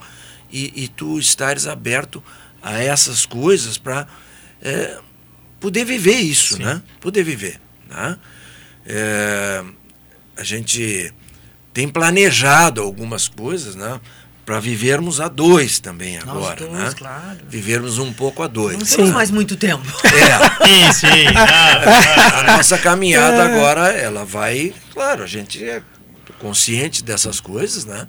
e, 0.52 0.84
e 0.84 0.88
tu 0.88 1.20
estares 1.20 1.68
aberto 1.68 2.24
a 2.62 2.80
essas 2.80 3.24
coisas 3.26 3.78
para 3.78 4.08
poder 5.60 5.86
viver 5.86 6.18
isso, 6.18 6.60
né? 6.60 6.82
Poder 7.00 7.24
viver, 7.24 7.60
né? 7.88 8.18
É, 8.86 9.64
a 10.36 10.44
gente 10.44 11.14
tem 11.72 11.88
planejado 11.88 12.82
algumas 12.82 13.28
coisas, 13.28 13.76
né? 13.76 14.02
Para 14.46 14.60
vivermos 14.60 15.22
a 15.22 15.30
dois 15.30 15.80
também 15.80 16.20
Nós 16.20 16.28
agora, 16.28 16.56
dois, 16.58 16.72
né? 16.74 16.92
claro. 16.98 17.38
Vivermos 17.48 17.98
um 17.98 18.12
pouco 18.12 18.44
a 18.44 18.48
dois. 18.48 18.78
Não 18.78 18.86
temos 18.86 19.12
mais 19.12 19.32
muito 19.32 19.56
tempo. 19.56 19.86
É, 20.06 20.66
Sim, 20.68 20.94
sim. 20.94 21.28
Ah, 21.36 22.40
a 22.40 22.58
nossa 22.58 22.78
caminhada 22.78 23.42
agora, 23.46 23.90
ela 23.94 24.26
vai, 24.26 24.74
claro, 24.94 25.24
a 25.24 25.28
gente 25.28 25.64
é- 25.64 25.82
consciente 26.40 27.04
dessas 27.04 27.40
coisas, 27.40 27.86
né? 27.86 28.06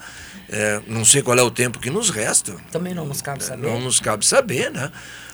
É, 0.51 0.81
não 0.89 1.05
sei 1.05 1.23
qual 1.23 1.39
é 1.39 1.43
o 1.43 1.51
tempo 1.53 1.79
que 1.79 1.89
nos 1.89 2.11
resta. 2.11 2.55
Também 2.73 2.95
não 2.95 3.07
nos 3.07 3.23
cabe 3.23 3.43
saber. 3.45 3.63
Não 3.67 3.81
nos 3.81 4.01
cabe 4.01 4.27
saber, 4.27 4.71
né? 4.73 4.91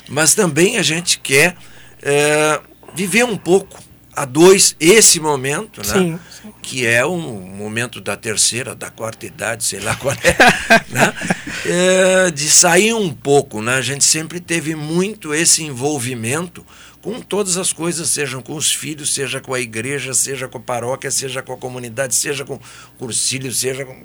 Mas 0.09 0.35
também 0.35 0.77
a 0.77 0.83
gente 0.83 1.19
quer 1.19 1.57
é, 2.03 2.61
viver 2.95 3.25
um 3.25 3.37
pouco 3.39 3.79
a 4.21 4.27
dois 4.27 4.77
esse 4.79 5.19
momento, 5.19 5.81
né? 5.81 5.95
Sim, 5.95 6.21
sim. 6.31 6.53
Que 6.61 6.87
é 6.87 7.07
um 7.07 7.41
momento 7.41 8.03
da 8.03 8.17
terceira, 8.17 8.75
da 8.75 8.91
quarta 8.91 9.25
idade, 9.25 9.65
sei 9.65 9.81
lá 9.81 9.97
qual 9.97 10.15
é, 10.15 10.37
né? 10.93 11.15
É, 11.65 12.31
de 12.31 12.51
sair 12.51 12.93
um 12.93 13.11
pouco, 13.15 13.63
né? 13.63 13.77
A 13.77 13.81
gente 13.81 14.05
sempre 14.05 14.39
teve 14.39 14.75
muito 14.75 15.33
esse 15.33 15.65
envolvimento 15.65 16.65
com 17.01 17.19
todas 17.23 17.57
as 17.57 17.73
coisas, 17.73 18.11
sejam 18.11 18.43
com 18.43 18.55
os 18.55 18.75
filhos, 18.75 19.15
seja 19.15 19.41
com 19.41 19.55
a 19.55 19.61
igreja, 19.61 20.13
seja 20.13 20.47
com 20.47 20.59
a 20.59 20.61
paróquia, 20.61 21.11
seja 21.11 21.41
com 21.41 21.55
a 21.55 21.57
comunidade, 21.57 22.15
seja 22.15 22.45
com 22.45 22.57
o 22.57 22.61
cursílio, 22.99 23.51
seja 23.51 23.87
com. 23.87 24.05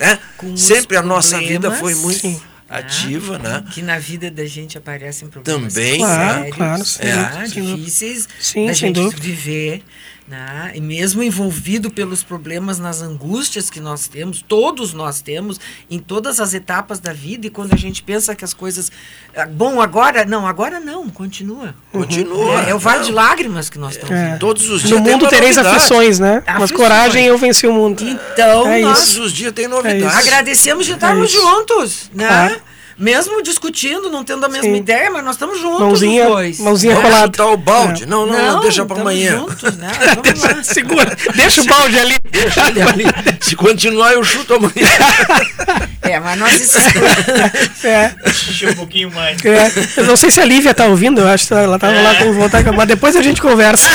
Né? 0.00 0.18
Com 0.36 0.56
sempre 0.56 0.96
a 0.96 1.02
nossa 1.02 1.38
vida 1.38 1.70
foi 1.70 1.94
muito 1.94 2.18
sim. 2.18 2.42
Ativa, 2.78 3.38
né? 3.38 3.64
Que 3.72 3.82
na 3.82 3.98
vida 3.98 4.30
da 4.30 4.44
gente 4.46 4.76
aparecem 4.78 5.28
problemas 5.28 5.74
Também, 5.74 5.98
Claro, 5.98 6.34
sérios, 6.44 6.56
claro, 6.56 6.82
dúvida, 6.84 7.48
sem 7.48 7.62
dúvida. 7.62 7.76
difíceis 7.78 8.28
Sim, 8.40 8.66
da 8.66 8.74
sem 8.74 8.86
gente 8.88 8.94
dúvida. 8.94 9.22
viver. 9.22 9.82
Né? 10.26 10.72
E 10.74 10.80
mesmo 10.80 11.22
envolvido 11.22 11.90
pelos 11.90 12.22
problemas, 12.22 12.78
nas 12.78 13.02
angústias 13.02 13.68
que 13.68 13.78
nós 13.78 14.08
temos, 14.08 14.40
todos 14.40 14.94
nós 14.94 15.20
temos, 15.20 15.60
em 15.90 15.98
todas 15.98 16.40
as 16.40 16.54
etapas 16.54 16.98
da 16.98 17.12
vida, 17.12 17.46
e 17.46 17.50
quando 17.50 17.74
a 17.74 17.76
gente 17.76 18.02
pensa 18.02 18.34
que 18.34 18.42
as 18.42 18.54
coisas. 18.54 18.90
ah, 19.36 19.44
Bom, 19.46 19.82
agora. 19.82 20.24
Não, 20.24 20.46
agora 20.46 20.80
não, 20.80 21.10
continua. 21.10 21.74
Continua. 21.92 22.64
É, 22.64 22.70
é 22.70 22.74
o 22.74 22.78
vale 22.78 23.00
Não. 23.00 23.04
de 23.06 23.12
lágrimas 23.12 23.68
que 23.68 23.78
nós 23.78 23.96
estamos 23.96 24.14
É. 24.16 24.36
Todos 24.38 24.66
os 24.70 24.80
dias 24.82 24.92
No 24.98 25.00
mundo 25.04 25.28
tereis 25.28 25.56
novidade. 25.56 25.76
aflições, 25.76 26.18
né? 26.18 26.42
Mas 26.46 26.54
Aflições. 26.56 26.80
coragem 26.80 27.26
eu 27.26 27.36
venci 27.36 27.66
o 27.66 27.72
mundo. 27.74 28.02
Então, 28.02 28.66
É 28.66 28.80
nós 28.80 28.98
Todos 29.00 29.16
os 29.18 29.32
dias 29.32 29.52
tem 29.52 29.68
novidade. 29.68 30.06
isso. 30.06 30.16
agradecemos 30.16 30.86
de 30.86 30.92
estarmos 30.92 31.30
isso. 31.30 31.38
juntos, 31.40 32.10
né? 32.14 32.26
Claro. 32.26 32.62
Mesmo 32.98 33.42
discutindo, 33.42 34.08
não 34.10 34.22
tendo 34.22 34.44
a 34.46 34.48
mesma 34.48 34.70
Sim. 34.70 34.76
ideia, 34.76 35.10
mas 35.10 35.24
nós 35.24 35.34
estamos 35.34 35.58
juntos 35.60 35.80
Mãozinha, 35.80 36.24
os 36.26 36.32
dois. 36.32 36.58
mãozinha 36.60 36.94
Vamos 36.94 37.10
colada. 37.10 37.26
chutar 37.26 37.46
o 37.46 37.56
balde. 37.56 38.02
É. 38.04 38.06
Não, 38.06 38.24
não, 38.26 38.34
não, 38.54 38.60
deixa 38.60 38.84
para 38.86 39.00
amanhã. 39.00 39.38
juntos, 39.38 39.76
né? 39.76 39.90
Vamos 40.22 40.42
lá. 40.42 40.62
Segura, 40.62 41.16
deixa 41.34 41.62
o 41.62 41.64
balde 41.66 41.98
ali. 41.98 42.16
Deixa 42.30 42.68
ele 42.68 42.82
ali. 42.82 43.04
Se 43.40 43.56
continuar, 43.56 44.12
eu 44.12 44.22
chuto 44.24 44.54
amanhã. 44.54 44.72
É, 46.04 46.20
mas 46.20 46.38
nós 46.38 46.76
É, 47.82 48.14
Encher 48.28 48.70
um 48.72 48.74
pouquinho 48.74 49.10
mais. 49.10 49.42
é. 49.42 49.72
Eu 49.96 50.04
não 50.04 50.16
sei 50.18 50.30
se 50.30 50.38
a 50.38 50.44
Lívia 50.44 50.74
tá 50.74 50.84
ouvindo, 50.84 51.22
eu 51.22 51.26
acho 51.26 51.46
que 51.48 51.54
ela 51.54 51.78
tava 51.78 51.98
lá 51.98 52.14
com 52.16 52.30
vontade, 52.34 52.70
mas 52.70 52.86
depois 52.86 53.16
a 53.16 53.22
gente 53.22 53.40
conversa. 53.40 53.88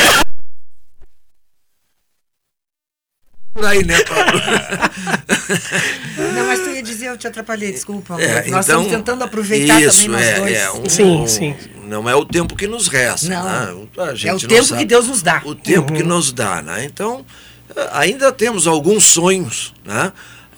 Por 3.59 3.65
aí, 3.67 3.83
né, 3.85 4.01
Pablo? 4.05 4.39
Não, 6.33 6.45
mas 6.47 6.59
tu 6.61 6.69
ia 6.69 6.81
dizer, 6.81 7.07
eu 7.07 7.17
te 7.17 7.27
atrapalhei, 7.27 7.73
desculpa. 7.73 8.15
É, 8.21 8.35
nós 8.35 8.47
então, 8.47 8.59
estamos 8.61 8.87
tentando 8.87 9.23
aproveitar 9.25 9.81
isso, 9.81 10.03
também 10.05 10.11
nós 10.17 10.25
é, 10.27 10.39
dois. 10.39 10.53
é, 10.57 10.71
um- 10.71 10.89
Sim, 10.89 11.03
um- 11.23 11.27
sim. 11.27 11.55
Não 11.83 12.09
é 12.09 12.15
o 12.15 12.23
tempo 12.23 12.55
que 12.55 12.67
nos 12.67 12.87
resta. 12.87 13.27
Não. 13.27 13.43
né? 13.43 13.87
A 13.97 14.15
gente 14.15 14.27
É 14.27 14.33
o 14.33 14.39
não 14.39 14.47
tempo 14.47 14.63
sabe 14.63 14.79
que 14.81 14.85
Deus 14.85 15.07
nos 15.07 15.21
dá. 15.21 15.41
O 15.43 15.53
tempo 15.55 15.91
que 15.91 16.03
nos 16.03 16.31
dá, 16.31 16.61
né? 16.61 16.85
Então, 16.85 17.25
ainda 17.91 18.31
temos 18.31 18.65
alguns 18.65 19.03
sonhos, 19.05 19.73
né? 19.83 20.13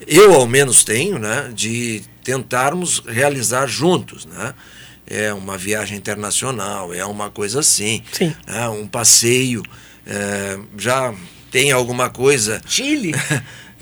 Eu, 0.05 0.33
ao 0.35 0.45
menos, 0.45 0.83
tenho, 0.83 1.17
né? 1.17 1.49
De 1.55 2.03
tentarmos 2.23 3.01
realizar 3.07 3.65
juntos, 3.65 4.27
né? 4.27 4.53
É 5.07 5.33
uma 5.33 5.57
viagem 5.57 5.97
internacional, 5.97 6.93
é 6.93 7.03
uma 7.05 7.31
coisa 7.31 7.61
assim. 7.61 8.03
Sim. 8.11 8.35
né? 8.47 8.67
Um 8.69 8.85
passeio. 8.87 9.63
eh, 10.05 10.59
já 10.77 11.13
tem 11.51 11.71
alguma 11.71 12.09
coisa... 12.09 12.61
Chile. 12.65 13.13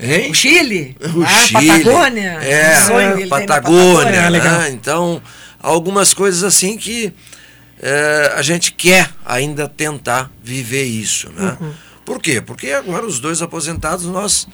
Hein? 0.02 0.30
O 0.30 0.34
Chile. 0.34 0.96
O 1.14 1.22
a 1.22 1.28
Chile. 1.28 1.68
Patagônia. 1.68 2.30
É, 2.42 2.78
o 2.78 2.86
sonho 2.86 3.28
Patagônia. 3.28 4.16
É, 4.16 4.30
legal. 4.30 4.60
né? 4.60 4.70
Então, 4.70 5.22
algumas 5.58 6.14
coisas 6.14 6.42
assim 6.42 6.78
que 6.78 7.12
é, 7.82 8.32
a 8.34 8.40
gente 8.40 8.72
quer 8.72 9.10
ainda 9.24 9.68
tentar 9.68 10.30
viver 10.42 10.84
isso. 10.84 11.30
Né? 11.32 11.56
Uhum. 11.60 11.72
Por 12.04 12.20
quê? 12.20 12.40
Porque 12.40 12.70
agora 12.70 13.06
os 13.06 13.20
dois 13.20 13.42
aposentados 13.42 14.06
nós 14.06 14.48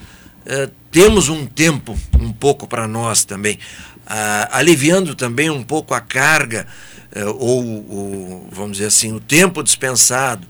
é, 0.45 0.69
temos 0.91 1.29
um 1.29 1.45
tempo 1.45 1.97
um 2.19 2.31
pouco 2.31 2.67
para 2.67 2.87
nós 2.87 3.23
também, 3.23 3.57
ah, 4.05 4.49
aliviando 4.51 5.15
também 5.15 5.49
um 5.49 5.63
pouco 5.63 5.93
a 5.93 5.99
carga 5.99 6.67
é, 7.13 7.25
ou, 7.25 7.63
o, 7.63 8.49
vamos 8.51 8.73
dizer 8.73 8.87
assim, 8.87 9.13
o 9.13 9.19
tempo 9.19 9.63
dispensado 9.63 10.47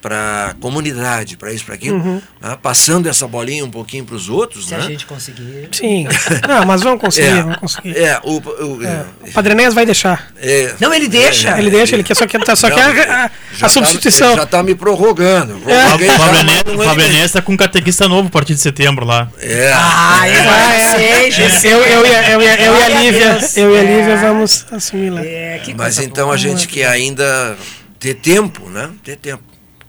para 0.00 0.48
a 0.50 0.54
comunidade, 0.54 1.36
para 1.36 1.52
isso, 1.52 1.64
para 1.64 1.74
aquilo, 1.76 1.98
Uhum. 1.98 2.20
né? 2.40 2.58
passando 2.60 3.08
essa 3.08 3.26
bolinha 3.28 3.64
um 3.64 3.70
pouquinho 3.70 4.04
para 4.04 4.16
os 4.16 4.28
outros. 4.28 4.66
Se 4.68 4.74
né? 4.74 4.78
a 4.80 4.82
gente 4.82 5.06
conseguir. 5.06 5.68
Sim. 5.70 6.06
Não, 6.48 6.66
mas 6.66 6.82
vamos 6.82 7.00
conseguir, 7.00 7.42
vamos 7.42 7.56
conseguir. 7.58 7.96
É, 7.96 8.18
o, 8.24 8.38
o- 8.38 8.84
É, 8.84 9.04
O 9.28 9.32
Padre 9.32 9.52
Enéas 9.52 9.72
vai 9.74 9.86
deixar. 9.86 10.28
é, 10.40 10.74
Não, 10.80 10.92
ele 10.92 11.06
deixa. 11.08 11.56
Ele 11.58 11.70
deixa, 11.70 11.94
ele 11.94 12.02
quer 12.02 12.14
só 12.14 12.26
quer, 12.26 12.40
só 12.56 12.68
não, 12.68 12.76
quer 12.76 13.08
a, 13.08 13.24
a- 13.26 13.30
já 13.54 13.66
a 13.66 13.68
substituição. 13.68 14.30
Tá, 14.32 14.36
já 14.38 14.42
está 14.44 14.62
me 14.62 14.74
prorrogando. 14.74 15.56
O 15.56 15.60
Fábio 15.60 16.06
Enéas- 16.40 16.64
não 16.66 16.76
o 16.76 16.82
é- 16.82 16.86
Fábio 16.86 17.04
Enéas 17.04 17.32
tá 17.32 17.40
com 17.42 17.52
um 17.52 17.56
catequista 17.56 18.08
novo 18.08 18.28
a 18.28 18.30
partir 18.30 18.54
de 18.54 18.60
setembro 18.60 19.04
lá. 19.06 19.28
É, 19.38 19.70
Ah, 19.74 20.28
eu 20.28 20.50
Ah, 20.50 20.74
é. 20.74 21.30
sei. 21.30 21.72
Eu, 21.72 21.78
eu, 21.82 22.06
e 22.06 22.14
a- 22.14 22.30
eu, 22.32 22.40
eu 22.40 22.76
e 22.76 22.82
a 22.82 22.88
Lívia, 23.00 23.38
eu 23.56 23.74
e 23.74 23.78
a 23.78 23.82
É. 23.82 23.96
Lívia 23.98 24.16
vamos 24.16 24.66
assumir 24.72 25.10
lá. 25.10 25.24
É, 25.24 25.60
que 25.62 25.72
mas 25.74 25.98
então 25.98 26.24
boa. 26.24 26.34
a 26.34 26.38
gente 26.38 26.66
quer 26.66 26.86
ainda 26.88 27.56
ter 28.00 28.14
tempo, 28.14 28.68
né? 28.68 28.90
Ter 29.04 29.16
tempo. 29.16 29.42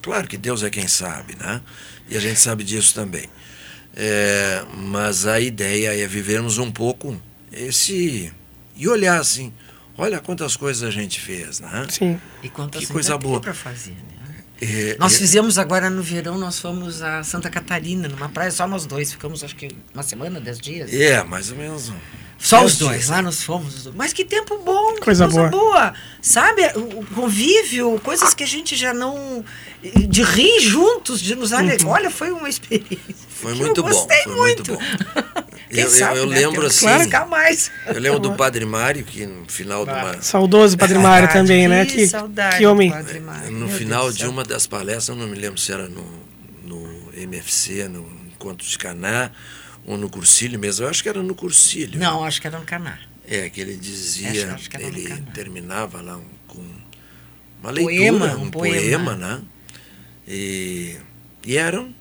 Claro 0.04 0.28
que 0.28 0.38
Deus 0.38 0.62
é 0.62 0.70
quem 0.70 0.88
sabe, 0.88 1.36
né? 1.40 1.60
E 2.08 2.16
a 2.16 2.20
gente 2.20 2.40
sabe 2.40 2.64
disso 2.64 2.94
também. 2.94 3.26
É, 3.96 4.64
mas 4.76 5.26
a 5.26 5.40
ideia 5.40 5.98
é 5.98 6.06
vivermos 6.08 6.58
um 6.60 6.70
pouco 6.72 7.20
esse. 7.52 8.32
e 8.76 8.88
olhar 8.88 9.20
assim: 9.20 9.52
olha 9.98 10.20
quantas 10.20 10.56
coisas 10.56 10.84
a 10.84 10.92
gente 10.92 11.20
fez, 11.22 11.60
né? 11.60 11.88
Sim. 11.90 12.20
E 12.44 12.50
quantas 12.50 12.86
Que 12.86 12.92
coisa 12.92 13.18
boa. 13.18 13.40
pra 13.40 13.54
fazer, 13.54 13.92
né? 13.92 14.36
É, 14.62 14.96
Nós 15.00 15.16
é- 15.16 15.18
fizemos 15.18 15.58
agora 15.58 15.90
no 15.90 16.02
verão, 16.04 16.38
nós 16.38 16.60
fomos 16.60 17.02
a 17.02 17.24
Santa 17.24 17.50
Catarina, 17.50 18.08
numa 18.08 18.30
praia, 18.30 18.52
só 18.52 18.68
nós 18.68 18.86
dois. 18.86 19.12
Ficamos 19.12 19.44
acho 19.44 19.56
que 19.56 19.68
uma 19.94 20.04
semana, 20.04 20.40
dez 20.40 20.60
dias. 20.60 20.94
É, 20.94 21.24
mais 21.24 21.52
ou 21.52 21.58
menos. 21.58 21.92
Só 22.44 22.60
dez 22.60 22.74
os 22.74 22.78
dois, 22.78 22.92
dias. 22.98 23.10
lá 23.10 23.22
nós 23.22 23.42
fomos. 23.44 23.74
os 23.76 23.84
dois. 23.86 23.96
Mas 23.96 24.12
que 24.14 24.26
tempo 24.26 24.58
bom, 24.64 24.96
que 24.96 25.02
Coisa 25.02 25.26
coisa, 25.26 25.48
boa. 25.48 25.50
boa. 25.50 25.94
Sabe, 26.22 26.62
o 26.76 27.06
convívio, 27.16 28.00
coisas 28.04 28.34
que 28.34 28.44
a 28.44 28.48
gente 28.48 28.76
já 28.76 28.94
não. 28.94 29.44
de 29.82 30.22
rir 30.24 30.60
juntos, 30.60 31.20
de 31.22 31.36
nos 31.36 31.54
alegrar. 31.54 31.92
Olha, 31.94 32.10
foi 32.12 32.32
uma 32.32 32.50
experiência. 32.50 32.98
Foi 33.30 33.54
muito 33.56 33.80
eu 33.80 33.84
bom, 33.84 33.90
gostei 33.90 34.24
foi 34.24 34.36
muito 34.36 34.64
bom. 34.74 34.78
Quem 35.70 35.80
Eu- 35.82 35.86
eu- 35.86 35.90
sabe, 35.90 36.20
eu 36.20 36.26
né? 36.28 36.40
lembro 36.40 36.68
assim- 36.68 36.88
ficar 37.00 37.26
mais. 37.26 37.72
Eu 37.88 38.00
lembro 38.00 38.20
do 38.20 38.34
Padre 38.38 38.64
Mário, 38.66 39.04
que 39.04 39.26
no 39.26 39.46
final 39.50 39.86
de 39.86 39.92
uma. 39.92 40.22
Saudoso 40.22 40.78
Padre 40.78 41.00
Mário 41.00 41.30
também, 41.32 41.68
né? 41.68 41.86
Que, 41.86 42.08
saudade 42.08 42.58
que 42.60 42.66
homem. 42.66 42.90
do 42.90 42.96
Padre 42.96 43.20
Mário, 43.22 43.52
No 43.52 43.68
meu 43.68 43.70
final 43.78 44.04
Deus 44.04 44.16
de 44.16 44.22
céu. 44.22 44.30
uma 44.32 44.44
das 44.44 44.68
palestras, 44.68 45.10
eu 45.10 45.16
não 45.16 45.28
me 45.28 45.36
lembro 45.36 45.60
se 45.60 45.72
era 45.72 45.88
no, 45.90 46.06
no 46.64 47.10
MFC, 47.16 47.88
no 47.88 48.06
Encontro 48.28 48.66
de 48.68 48.78
Caná, 48.78 49.32
ou 49.86 49.98
no 49.98 50.10
Cursílio 50.10 50.60
mesmo. 50.60 50.86
Eu 50.86 50.90
acho 50.90 51.02
que 51.04 51.10
era 51.10 51.22
no 51.22 51.36
Cursílio. 51.36 52.00
Não, 52.00 52.24
acho 52.24 52.40
que 52.42 52.48
era 52.48 52.58
no 52.60 52.66
Caná. 52.66 52.98
É, 53.28 53.50
que 53.50 53.62
ele 53.62 53.76
dizia, 53.78 54.30
Acho- 54.30 54.56
acho 54.56 54.70
que 54.70 54.78
ele 54.78 55.22
terminava 55.34 56.02
lá 56.02 56.18
um- 56.18 56.26
com 56.48 56.60
uma 57.62 57.72
Poema, 57.74 58.26
leitura, 58.26 58.38
um 58.38 58.44
um 58.44 58.52
poema. 58.52 58.82
poema, 59.06 59.16
né? 59.16 59.42
E, 60.28 60.98
e 61.46 61.58
eram 61.58 61.94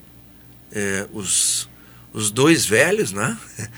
é, 0.72 1.06
os, 1.12 1.68
os 2.12 2.30
dois 2.30 2.64
velhos, 2.66 3.12
né? 3.12 3.36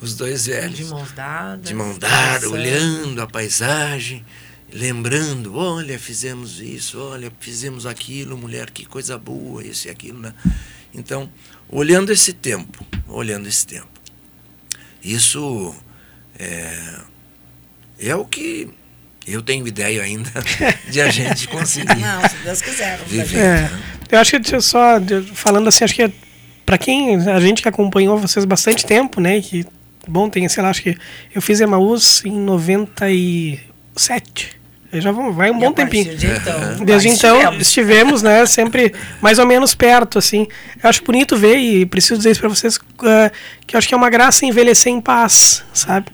Os 0.00 0.14
dois 0.14 0.46
velhos. 0.46 0.76
De 0.76 0.84
mãos 0.84 1.10
dadas. 1.10 1.66
de 1.68 1.74
mão 1.74 1.98
dada, 1.98 2.48
olhando 2.48 3.20
a 3.20 3.26
paisagem, 3.26 4.24
lembrando, 4.72 5.56
olha, 5.56 5.98
fizemos 5.98 6.60
isso, 6.60 7.00
olha, 7.00 7.32
fizemos 7.40 7.84
aquilo, 7.84 8.38
mulher, 8.38 8.70
que 8.70 8.84
coisa 8.86 9.18
boa, 9.18 9.64
isso 9.64 9.88
e 9.88 9.90
aquilo, 9.90 10.20
né? 10.20 10.32
Então, 10.94 11.28
olhando 11.70 12.12
esse 12.12 12.32
tempo, 12.32 12.84
olhando 13.06 13.46
esse 13.48 13.66
tempo. 13.66 13.86
Isso 15.02 15.74
é, 16.38 17.00
é 18.00 18.14
o 18.14 18.24
que 18.24 18.68
eu 19.26 19.42
tenho 19.42 19.66
ideia 19.66 20.02
ainda 20.02 20.30
de 20.90 21.00
a 21.00 21.10
gente 21.10 21.48
conseguir 21.48 21.96
Não, 21.96 22.28
se 22.28 22.36
Deus 22.36 22.62
quiser. 22.62 22.98
viver. 23.06 23.24
ver. 23.26 23.38
É, 23.38 23.62
né? 23.62 23.82
eu 24.10 24.18
acho 24.18 24.40
que 24.40 24.60
só 24.60 25.00
falando 25.34 25.68
assim, 25.68 25.84
acho 25.84 25.94
que 25.94 26.10
para 26.64 26.78
quem 26.78 27.16
a 27.16 27.40
gente 27.40 27.62
que 27.62 27.68
acompanhou 27.68 28.18
vocês 28.18 28.44
bastante 28.44 28.84
tempo, 28.84 29.20
né, 29.20 29.40
que 29.40 29.64
bom 30.06 30.28
tem, 30.28 30.46
sei 30.48 30.62
lá, 30.62 30.70
acho 30.70 30.82
que 30.82 30.96
eu 31.34 31.42
fiz 31.42 31.60
Emaús 31.60 32.24
em 32.24 32.32
97. 32.32 34.57
Eu 34.92 35.00
já 35.02 35.12
vão, 35.12 35.32
vai 35.32 35.50
um 35.50 35.56
E 35.56 35.60
bom 35.60 35.72
tempinho. 35.72 36.16
de 36.16 36.26
então, 36.26 36.84
Desde 36.84 37.08
então 37.08 37.36
estivemos. 37.36 37.66
estivemos, 37.66 38.22
né, 38.22 38.46
sempre 38.46 38.94
mais 39.20 39.38
ou 39.38 39.46
menos 39.46 39.74
perto, 39.74 40.18
assim. 40.18 40.46
Eu 40.82 40.88
acho 40.88 41.04
bonito 41.04 41.36
ver 41.36 41.56
e 41.58 41.84
preciso 41.84 42.16
dizer 42.16 42.30
isso 42.30 42.40
para 42.40 42.48
vocês 42.48 42.78
eh, 43.04 43.30
que 43.66 43.76
eu 43.76 43.78
acho 43.78 43.86
que 43.86 43.92
é 43.94 43.96
uma 43.96 44.08
graça 44.08 44.46
envelhecer 44.46 44.90
em 44.92 45.00
paz, 45.00 45.62
sabe? 45.74 46.06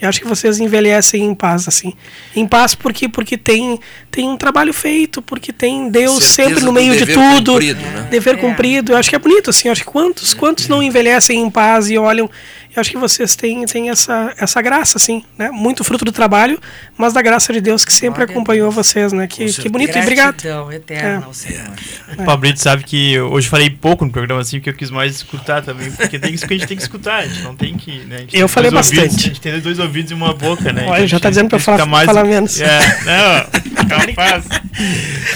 Eu 0.00 0.08
acho 0.08 0.20
que 0.20 0.28
vocês 0.28 0.60
envelhecem 0.60 1.24
em 1.24 1.34
paz, 1.34 1.66
assim. 1.66 1.92
Em 2.36 2.46
paz 2.46 2.72
porque 2.74 3.08
porque 3.08 3.36
tem 3.36 3.80
tem 4.10 4.28
um 4.28 4.36
trabalho 4.36 4.72
feito, 4.72 5.20
porque 5.20 5.52
tem 5.52 5.90
Deus 5.90 6.22
Certeza 6.24 6.48
sempre 6.50 6.64
no 6.64 6.72
meio 6.72 6.92
de 6.92 7.00
dever 7.04 7.14
tudo. 7.14 7.52
cumprido, 7.52 7.80
né? 7.80 8.06
dever 8.08 8.34
É. 8.34 8.38
cumprido. 8.38 8.92
Eu 8.92 8.96
acho 8.96 9.10
que 9.10 9.16
é 9.16 9.18
bonito, 9.18 9.50
assim. 9.50 9.66
Eu 9.66 9.72
acho 9.72 9.82
que 9.84 9.90
quantos, 9.90 10.34
quantos 10.34 10.68
não 10.68 10.80
envelhecem 10.82 11.40
em 11.40 11.50
paz 11.50 11.90
e 11.90 11.98
olham. 11.98 12.30
Eu 12.78 12.80
acho 12.80 12.90
que 12.92 12.96
vocês 12.96 13.34
têm, 13.34 13.66
têm 13.66 13.90
essa, 13.90 14.32
essa 14.38 14.62
graça, 14.62 14.98
assim, 14.98 15.24
né? 15.36 15.50
Muito 15.50 15.82
fruto 15.82 16.04
do 16.04 16.12
trabalho, 16.12 16.60
mas 16.96 17.12
da 17.12 17.20
graça 17.20 17.52
de 17.52 17.60
Deus 17.60 17.84
que 17.84 17.92
sempre 17.92 18.18
Glória 18.18 18.32
acompanhou 18.32 18.70
vocês, 18.70 19.12
né? 19.12 19.26
Que, 19.26 19.52
que 19.52 19.68
bonito 19.68 19.98
e 19.98 20.00
obrigado. 20.00 20.36
Eterna 20.72 21.22
É. 21.22 21.24
ao 21.26 21.34
Senhor. 21.34 21.68
O 22.16 22.24
Pablito 22.24 22.60
sabe 22.60 22.84
que 22.84 23.18
hoje 23.18 23.48
falei 23.48 23.68
pouco 23.68 24.04
no 24.04 24.12
programa 24.12 24.40
assim, 24.40 24.58
porque 24.58 24.70
eu 24.70 24.74
quis 24.74 24.90
mais 24.92 25.16
escutar 25.16 25.60
também, 25.62 25.90
porque 25.90 26.18
tem 26.20 26.32
isso 26.32 26.46
que 26.46 26.54
a 26.54 26.56
gente 26.56 26.68
tem 26.68 26.76
que 26.76 26.82
escutar, 26.84 27.16
a 27.16 27.26
gente 27.26 27.42
não 27.42 27.56
tem 27.56 27.76
que. 27.76 27.98
Né, 28.04 28.26
Eu 28.32 28.46
falei 28.48 28.70
ouvidos, 28.70 28.96
bastante. 28.96 29.24
a 29.24 29.28
gente 29.28 29.40
tem 29.40 29.60
dois 29.60 29.78
ouvidos 29.80 30.12
e 30.12 30.14
uma 30.14 30.32
boca, 30.32 30.72
né? 30.72 30.82
Olha, 30.86 30.98
Então, 30.98 31.06
já 31.08 31.18
tá 31.18 31.28
gente 31.28 31.34
dizendo 31.34 31.48
pra 31.48 31.56
eu 31.56 31.60
falar- 31.60 31.78
ficar 31.84 32.04
falar 32.06 32.24
menos. 32.24 32.60
É, 32.60 32.78
não, 33.04 33.84
capaz. 33.88 34.44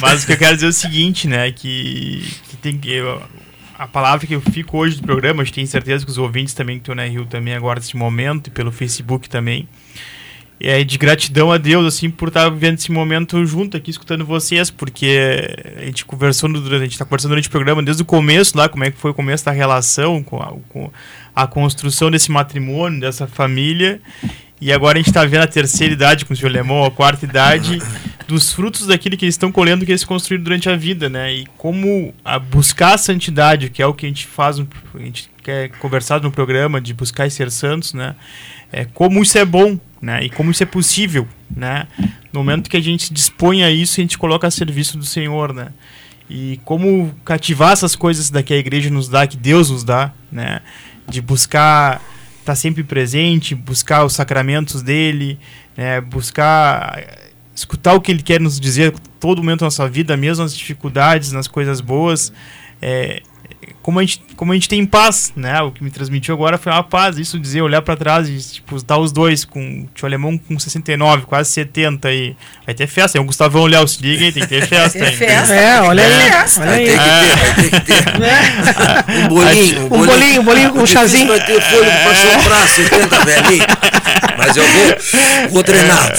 Mas 0.00 0.22
o 0.22 0.26
que 0.26 0.32
eu 0.32 0.38
quero 0.38 0.54
dizer 0.54 0.66
é 0.66 0.68
o 0.68 0.72
seguinte, 0.72 1.26
né? 1.26 1.50
Que, 1.50 2.24
que 2.48 2.56
tem 2.56 2.78
que. 2.78 2.92
eu- 2.92 3.20
a 3.82 3.86
palavra 3.88 4.24
que 4.24 4.32
eu 4.32 4.40
fico 4.40 4.78
hoje 4.78 4.96
do 4.96 5.02
programa, 5.02 5.44
gente 5.44 5.54
tem 5.54 5.66
certeza 5.66 6.04
que 6.04 6.10
os 6.12 6.16
ouvintes 6.16 6.54
também 6.54 6.76
que 6.76 6.82
estão 6.82 6.94
na 6.94 7.04
Rio 7.04 7.26
também 7.26 7.52
agora 7.52 7.80
nesse 7.80 7.96
momento, 7.96 8.46
e 8.46 8.50
pelo 8.50 8.70
Facebook 8.70 9.28
também. 9.28 9.68
É 10.60 10.84
de 10.84 10.96
gratidão 10.96 11.50
a 11.50 11.58
Deus, 11.58 11.84
assim, 11.84 12.08
por 12.08 12.28
estar 12.28 12.48
vivendo 12.48 12.78
esse 12.78 12.92
momento 12.92 13.44
junto 13.44 13.76
aqui, 13.76 13.90
escutando 13.90 14.24
vocês, 14.24 14.70
porque 14.70 15.40
a 15.76 15.84
gente 15.84 16.04
conversou 16.04 16.48
durante, 16.48 16.76
a 16.76 16.84
gente 16.84 16.96
tá 16.96 17.04
conversando 17.04 17.30
durante 17.30 17.48
o 17.48 17.50
programa 17.50 17.82
desde 17.82 18.04
o 18.04 18.06
começo 18.06 18.56
lá, 18.56 18.68
como 18.68 18.84
é 18.84 18.90
que 18.92 18.98
foi 18.98 19.10
o 19.10 19.14
começo 19.14 19.44
da 19.44 19.50
relação, 19.50 20.22
com 20.22 20.40
a, 20.40 20.54
com 20.68 20.88
a 21.34 21.46
construção 21.48 22.08
desse 22.08 22.30
matrimônio, 22.30 23.00
dessa 23.00 23.26
família. 23.26 24.00
E 24.64 24.72
agora 24.72 24.96
a 24.96 25.00
gente 25.00 25.08
está 25.08 25.24
vendo 25.24 25.42
a 25.42 25.46
terceira 25.48 25.92
idade 25.92 26.24
com 26.24 26.32
o 26.32 26.36
senhor 26.36 26.52
Lemon, 26.52 26.84
a 26.84 26.90
quarta 26.92 27.24
idade, 27.24 27.82
dos 28.28 28.52
frutos 28.52 28.86
daquilo 28.86 29.16
que 29.16 29.24
eles 29.24 29.34
estão 29.34 29.50
colhendo, 29.50 29.84
que 29.84 29.90
eles 29.90 30.04
construíram 30.04 30.44
durante 30.44 30.70
a 30.70 30.76
vida, 30.76 31.08
né? 31.08 31.34
E 31.34 31.46
como 31.58 32.14
a 32.24 32.38
buscar 32.38 32.94
a 32.94 32.96
santidade, 32.98 33.70
que 33.70 33.82
é 33.82 33.86
o 33.86 33.92
que 33.92 34.06
a 34.06 34.08
gente 34.08 34.24
faz, 34.24 34.60
a 34.60 34.98
gente 35.00 35.28
quer 35.42 35.70
conversar 35.80 36.20
no 36.20 36.30
programa, 36.30 36.80
de 36.80 36.94
buscar 36.94 37.26
e 37.26 37.30
ser 37.32 37.50
santos, 37.50 37.92
né? 37.92 38.14
É, 38.70 38.84
como 38.84 39.20
isso 39.20 39.36
é 39.36 39.44
bom, 39.44 39.76
né? 40.00 40.22
E 40.22 40.30
como 40.30 40.52
isso 40.52 40.62
é 40.62 40.66
possível, 40.66 41.26
né? 41.50 41.88
No 42.32 42.38
momento 42.38 42.70
que 42.70 42.76
a 42.76 42.80
gente 42.80 43.06
se 43.06 43.12
dispõe 43.12 43.64
a 43.64 43.70
isso, 43.72 43.98
a 43.98 44.02
gente 44.02 44.16
coloca 44.16 44.46
a 44.46 44.50
serviço 44.52 44.96
do 44.96 45.04
Senhor, 45.04 45.52
né? 45.52 45.70
E 46.30 46.60
como 46.64 47.12
cativar 47.24 47.72
essas 47.72 47.96
coisas 47.96 48.30
da 48.30 48.44
que 48.44 48.54
a 48.54 48.58
igreja 48.58 48.88
nos 48.90 49.08
dá, 49.08 49.26
que 49.26 49.36
Deus 49.36 49.70
nos 49.70 49.82
dá, 49.82 50.12
né? 50.30 50.60
De 51.08 51.20
buscar 51.20 52.00
estar 52.42 52.54
sempre 52.54 52.82
presente, 52.82 53.54
buscar 53.54 54.04
os 54.04 54.12
sacramentos 54.12 54.82
dele, 54.82 55.38
né? 55.76 56.00
buscar 56.00 57.02
escutar 57.54 57.94
o 57.94 58.00
que 58.00 58.10
ele 58.10 58.22
quer 58.22 58.40
nos 58.40 58.58
dizer 58.58 58.92
todo 59.20 59.38
momento 59.38 59.60
da 59.60 59.66
nossa 59.66 59.88
vida, 59.88 60.16
mesmo 60.16 60.42
nas 60.42 60.56
dificuldades, 60.56 61.32
nas 61.32 61.46
coisas 61.46 61.80
boas. 61.80 62.32
É, 62.80 63.22
como 63.82 63.98
a, 63.98 64.02
gente, 64.02 64.22
como 64.36 64.52
a 64.52 64.54
gente 64.54 64.68
tem 64.68 64.84
paz, 64.84 65.32
né? 65.36 65.60
O 65.62 65.70
que 65.70 65.82
me 65.82 65.90
transmitiu 65.90 66.34
agora 66.34 66.58
foi 66.58 66.72
uma 66.72 66.82
paz. 66.82 67.18
Isso 67.18 67.38
dizer, 67.38 67.62
olhar 67.62 67.80
para 67.82 67.96
trás 67.96 68.28
e 68.28 68.38
tipo, 68.38 68.76
estar 68.76 68.98
os 68.98 69.12
dois 69.12 69.44
com 69.44 69.82
o 69.82 69.88
tio 69.94 70.06
alemão 70.06 70.36
com 70.36 70.58
69, 70.58 71.26
quase 71.26 71.50
70 71.52 72.08
aí. 72.08 72.36
Vai 72.66 72.74
ter 72.74 72.86
festa. 72.86 73.18
Aí 73.18 73.22
o 73.22 73.26
Gustavão 73.26 73.66
Léo 73.66 73.86
se 73.86 74.02
liga 74.02 74.24
aí, 74.24 74.32
tem 74.32 74.42
que 74.42 74.48
ter 74.48 74.66
festa. 74.66 74.98
Ter 74.98 75.04
aí. 75.06 75.16
festa. 75.16 75.54
É, 75.54 75.80
olha 75.82 76.04
aí. 76.04 76.30
Festa. 76.30 76.60
Olha 76.60 76.70
Vai 76.70 76.80
aí. 76.80 76.86
ter 76.86 76.98
que 76.98 77.00
ter, 77.00 77.36
vai 77.36 77.54
ter 77.54 77.70
que 77.70 77.80
ter. 77.80 78.02
Um 79.22 79.28
bolinho, 79.28 79.84
Um 79.86 80.06
bolinho, 80.06 80.40
um 80.40 80.44
bolinho 80.44 80.70
com 80.72 80.78
um 80.80 80.86
chazinho. 80.86 81.28
Vai 81.28 81.44
ter 81.44 81.60
fôlego 81.60 81.90
pra 82.02 82.14
soprar 82.14 82.68
70 82.68 83.24
velhinho. 83.24 83.64
Mas 84.38 84.56
eu 84.56 84.64
vou, 84.66 85.50
vou 85.50 85.64
treinar. 85.64 86.12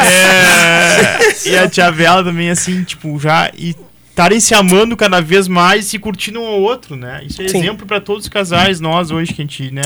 É, 0.00 1.48
e 1.48 1.56
a 1.56 1.68
tia 1.68 1.90
Bela 1.90 2.24
também, 2.24 2.50
assim, 2.50 2.82
tipo, 2.84 3.18
já. 3.18 3.50
E 3.56 3.74
estarem 4.12 4.38
se 4.38 4.54
amando 4.54 4.94
cada 4.94 5.20
vez 5.20 5.48
mais 5.48 5.86
e 5.86 5.88
se 5.88 5.98
curtindo 5.98 6.38
um 6.38 6.46
ao 6.46 6.60
outro, 6.60 6.94
né? 6.94 7.24
Isso 7.26 7.40
é 7.40 7.48
Sim. 7.48 7.58
exemplo 7.58 7.86
para 7.86 7.98
todos 7.98 8.24
os 8.24 8.28
casais, 8.28 8.78
nós 8.78 9.10
hoje 9.10 9.32
que 9.32 9.40
a 9.40 9.44
gente, 9.44 9.70
né, 9.70 9.82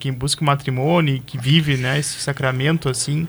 quem 0.00 0.12
busca 0.12 0.42
o 0.42 0.44
matrimônio, 0.44 1.22
que 1.24 1.38
vive, 1.38 1.76
né, 1.76 1.96
esse 1.96 2.20
sacramento, 2.20 2.88
assim, 2.88 3.28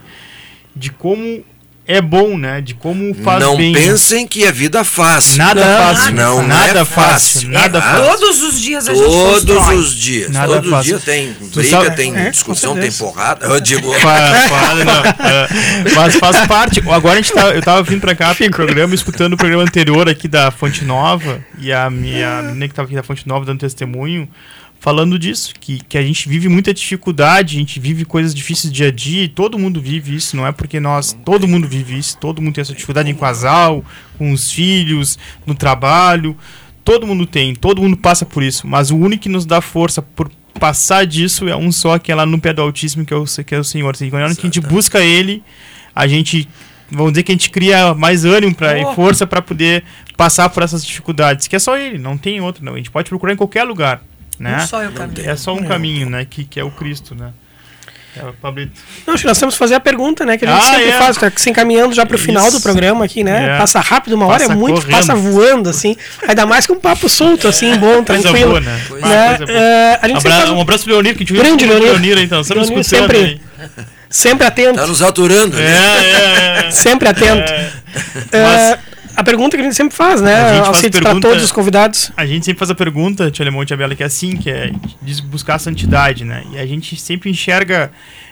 de 0.75 0.91
como 0.91 1.43
é 1.91 1.99
bom, 2.01 2.37
né? 2.37 2.61
De 2.61 2.75
como 2.75 3.13
faz 3.15 3.41
Não 3.43 3.57
bem. 3.57 3.73
pensem 3.73 4.27
que 4.27 4.43
é 4.45 4.51
vida 4.51 4.83
fácil. 4.83 5.37
Nada 5.39 5.65
Não, 5.65 5.95
fácil. 5.95 6.13
não 6.13 6.47
nada 6.47 6.79
é 6.81 6.85
fácil. 6.85 7.41
fácil. 7.41 7.49
Nada 7.49 7.77
É, 7.79 7.81
fácil. 7.81 8.03
Todos 8.05 8.41
os 8.43 8.61
dias 8.61 8.87
a 8.87 8.93
gente 8.93 9.03
Todos 9.03 9.55
constrói. 9.55 9.75
os 9.77 9.95
dias. 9.95 10.29
Nada 10.31 10.47
Todos 10.53 10.65
os 10.65 10.69
fácil. 10.71 10.89
dias 10.91 11.03
tem 11.03 11.33
Tu 11.33 11.59
briga, 11.59 11.69
sabe- 11.83 11.95
tem 11.95 12.15
É, 12.15 12.29
discussão, 12.29 12.75
tem 12.77 12.91
porrada. 12.91 13.47
Eu 13.47 13.59
digo, 13.59 13.87
não, 13.87 13.95
é, 13.95 15.47
mas 15.95 16.15
faz 16.15 16.45
parte. 16.47 16.79
Agora 16.89 17.13
a 17.13 17.21
gente 17.21 17.33
tá, 17.33 17.49
eu 17.49 17.61
tava 17.61 17.81
vindo 17.83 18.01
pra 18.01 18.15
cá 18.15 18.33
pro 18.35 18.49
programa, 18.51 18.93
escutando 18.93 19.33
o 19.33 19.37
programa 19.37 19.63
anterior 19.63 20.07
aqui 20.07 20.27
da 20.27 20.51
Fonte 20.51 20.83
Nova, 20.85 21.39
e 21.57 21.71
a 21.73 21.89
minha 21.89 22.41
menina 22.43 22.67
que 22.67 22.73
tava 22.73 22.85
aqui 22.85 22.95
da 22.95 23.03
Fonte 23.03 23.27
Nova 23.27 23.45
dando 23.45 23.59
testemunho, 23.59 24.27
falando 24.79 25.19
disso, 25.19 25.53
que, 25.59 25.79
que 25.79 25.97
a 25.97 26.01
gente 26.01 26.27
vive 26.29 26.47
muita 26.47 26.73
dificuldade, 26.73 27.57
a 27.57 27.59
gente 27.59 27.79
vive 27.79 28.05
coisas 28.05 28.33
difíceis 28.33 28.71
dia 28.71 28.87
a 28.87 28.91
dia, 28.91 29.23
e 29.23 29.27
todo 29.27 29.59
mundo 29.59 29.81
vive 29.81 30.15
isso, 30.15 30.37
não 30.37 30.47
é 30.47 30.51
porque 30.51 30.79
nós, 30.79 31.17
todo 31.25 31.47
mundo 31.47 31.67
vive 31.67 31.97
isso, 31.97 32.17
todo 32.17 32.41
mundo 32.41 32.55
tem 32.55 32.61
essa 32.61 32.73
dificuldade 32.73 33.09
em 33.09 33.15
casal, 33.15 33.83
com 34.17 34.31
os 34.31 34.51
filhos, 34.51 35.19
no 35.45 35.53
trabalho, 35.53 36.35
todo 36.83 37.05
mundo 37.05 37.25
tem, 37.25 37.53
todo 37.53 37.81
mundo 37.81 37.97
passa 37.97 38.25
por 38.25 38.41
isso, 38.41 38.65
mas 38.65 38.89
o 38.89 38.97
único 38.97 39.23
que 39.23 39.29
nos 39.29 39.45
dá 39.45 39.61
força 39.61 40.01
por 40.01 40.31
passar 40.59 41.05
disso 41.05 41.47
é 41.47 41.55
um 41.55 41.71
só, 41.71 41.99
que 41.99 42.11
é 42.11 42.15
lá 42.15 42.25
no 42.25 42.39
pé 42.39 42.53
do 42.53 42.61
Altíssimo, 42.61 43.05
que 43.05 43.13
é 43.13 43.17
o, 43.17 43.25
que 43.25 43.55
é 43.55 43.59
o 43.59 43.63
Senhor. 43.63 43.95
Quando 43.95 44.23
a 44.23 44.33
gente 44.33 44.59
busca 44.59 44.99
Ele, 44.99 45.43
a 45.95 46.07
gente, 46.07 46.47
vamos 46.91 47.13
dizer 47.13 47.23
que 47.23 47.31
a 47.31 47.35
gente 47.35 47.49
cria 47.49 47.93
mais 47.93 48.25
ânimo 48.25 48.55
pra, 48.55 48.73
Oh. 48.73 48.91
e 48.91 48.95
força 48.95 49.27
para 49.27 49.41
poder 49.41 49.83
passar 50.17 50.49
por 50.49 50.63
essas 50.63 50.85
dificuldades, 50.85 51.47
que 51.47 51.55
é 51.55 51.59
só 51.59 51.77
Ele, 51.77 51.97
não 51.97 52.17
tem 52.17 52.41
outro, 52.41 52.63
não. 52.63 52.73
A 52.73 52.77
gente 52.77 52.91
pode 52.91 53.07
procurar 53.09 53.33
em 53.33 53.37
qualquer 53.37 53.63
lugar, 53.63 54.01
né? 54.39 54.65
Só 54.67 54.81
é 54.81 54.87
o 54.87 54.91
caminho. 54.91 55.29
É 55.29 55.35
só 55.35 55.53
um 55.53 55.63
caminho, 55.63 56.09
né? 56.09 56.25
Que, 56.29 56.43
que 56.45 56.59
é 56.59 56.63
o 56.63 56.71
Cristo, 56.71 57.13
né? 57.15 57.29
É 58.17 58.23
o 58.25 58.33
Pablito. 58.33 58.71
Não, 59.05 59.13
acho 59.13 59.21
que 59.21 59.27
nós 59.27 59.37
temos 59.37 59.53
que 59.53 59.59
fazer 59.59 59.75
a 59.75 59.79
pergunta, 59.79 60.25
né? 60.25 60.35
Que 60.37 60.43
a 60.43 60.47
gente 60.55 60.65
Ah, 60.67 60.71
sempre 60.71 60.89
é. 60.89 60.91
faz, 60.93 61.15
tá 61.15 61.31
se 61.35 61.49
encaminhando 61.49 61.93
já 61.93 62.05
pro 62.07 62.17
final 62.17 62.47
Isso. 62.47 62.57
do 62.57 62.63
programa 62.63 63.05
aqui, 63.05 63.23
né? 63.23 63.55
É. 63.55 63.57
Passa 63.59 63.79
rápido, 63.79 64.13
uma 64.13 64.25
hora 64.25 64.39
Passa 64.39 64.51
é 64.51 64.55
muito, 64.55 64.81
correndo. 64.81 64.91
passa 64.95 65.15
voando, 65.15 65.69
assim. 65.69 65.95
Ainda 66.27 66.45
mais 66.45 66.65
com 66.65 66.73
um 66.73 66.79
papo 66.79 67.07
solto, 67.07 67.47
assim, 67.47 67.77
bom, 67.77 68.03
tranquilo. 68.03 68.49
boa, 68.49 68.59
né? 68.61 68.81
Coisa 68.89 69.05
Ah, 69.05 69.09
Né? 69.09 69.45
É, 69.47 69.99
sempre, 70.07 70.31
Abra- 70.33 70.53
Um 70.53 70.61
abraço 70.61 70.83
pro 70.85 70.93
Leonir, 70.93 71.15
que 71.15 71.23
a 71.23 71.25
gente 71.25 71.33
Grande 71.37 71.65
viu 71.65 71.75
o 71.75 71.77
Leonir. 71.79 71.91
Leonir, 72.01 72.17
então. 72.25 72.41
Estamos 72.41 72.67
Leonir 72.69 72.81
escutando. 72.81 73.11
sempre- 73.13 73.39
aí. 73.59 73.69
sempre 74.09 74.47
atento, 74.47 74.79
tá 74.79 74.87
nos 74.87 75.01
aturando. 75.03 75.55
É, 75.57 75.61
né? 75.61 75.77
é, 76.63 76.67
é. 76.67 76.71
sempre 76.71 77.07
atento. 77.07 77.51
É. 77.53 77.71
É, 78.31 78.43
Mas- 78.43 78.79
a 79.19 79.23
pergunta 79.23 79.55
que 79.57 79.61
a 79.61 79.65
gente 79.65 79.75
sempre 79.75 79.95
faz, 79.95 80.21
A 80.21 80.25
né? 80.25 80.55
gente 80.55 80.65
faz 80.65 80.81
pergunta- 80.81 81.27
todos 81.27 81.43
os 81.43 81.51
convidados. 81.51 82.11
A 82.17 82.25
gente 82.25 82.45
sempre 82.45 82.59
faz 82.59 82.71
a 82.71 82.75
pergunta, 82.75 83.29
Tia 83.29 83.43
Alemão 83.43 83.61
e 83.63 83.65
Tia 83.65 83.77
Bela, 83.77 83.93
que 83.95 84.03
é 84.03 84.05
assim, 84.05 84.35
que 84.37 84.49
é 84.49 84.71
buscar 85.25 85.55
a 85.55 85.59
santidade, 85.59 86.23
né? 86.25 86.43
E 86.53 86.57
a 86.57 86.65
gente 86.65 86.95
sempre 86.99 87.29
enxerga 87.29 87.91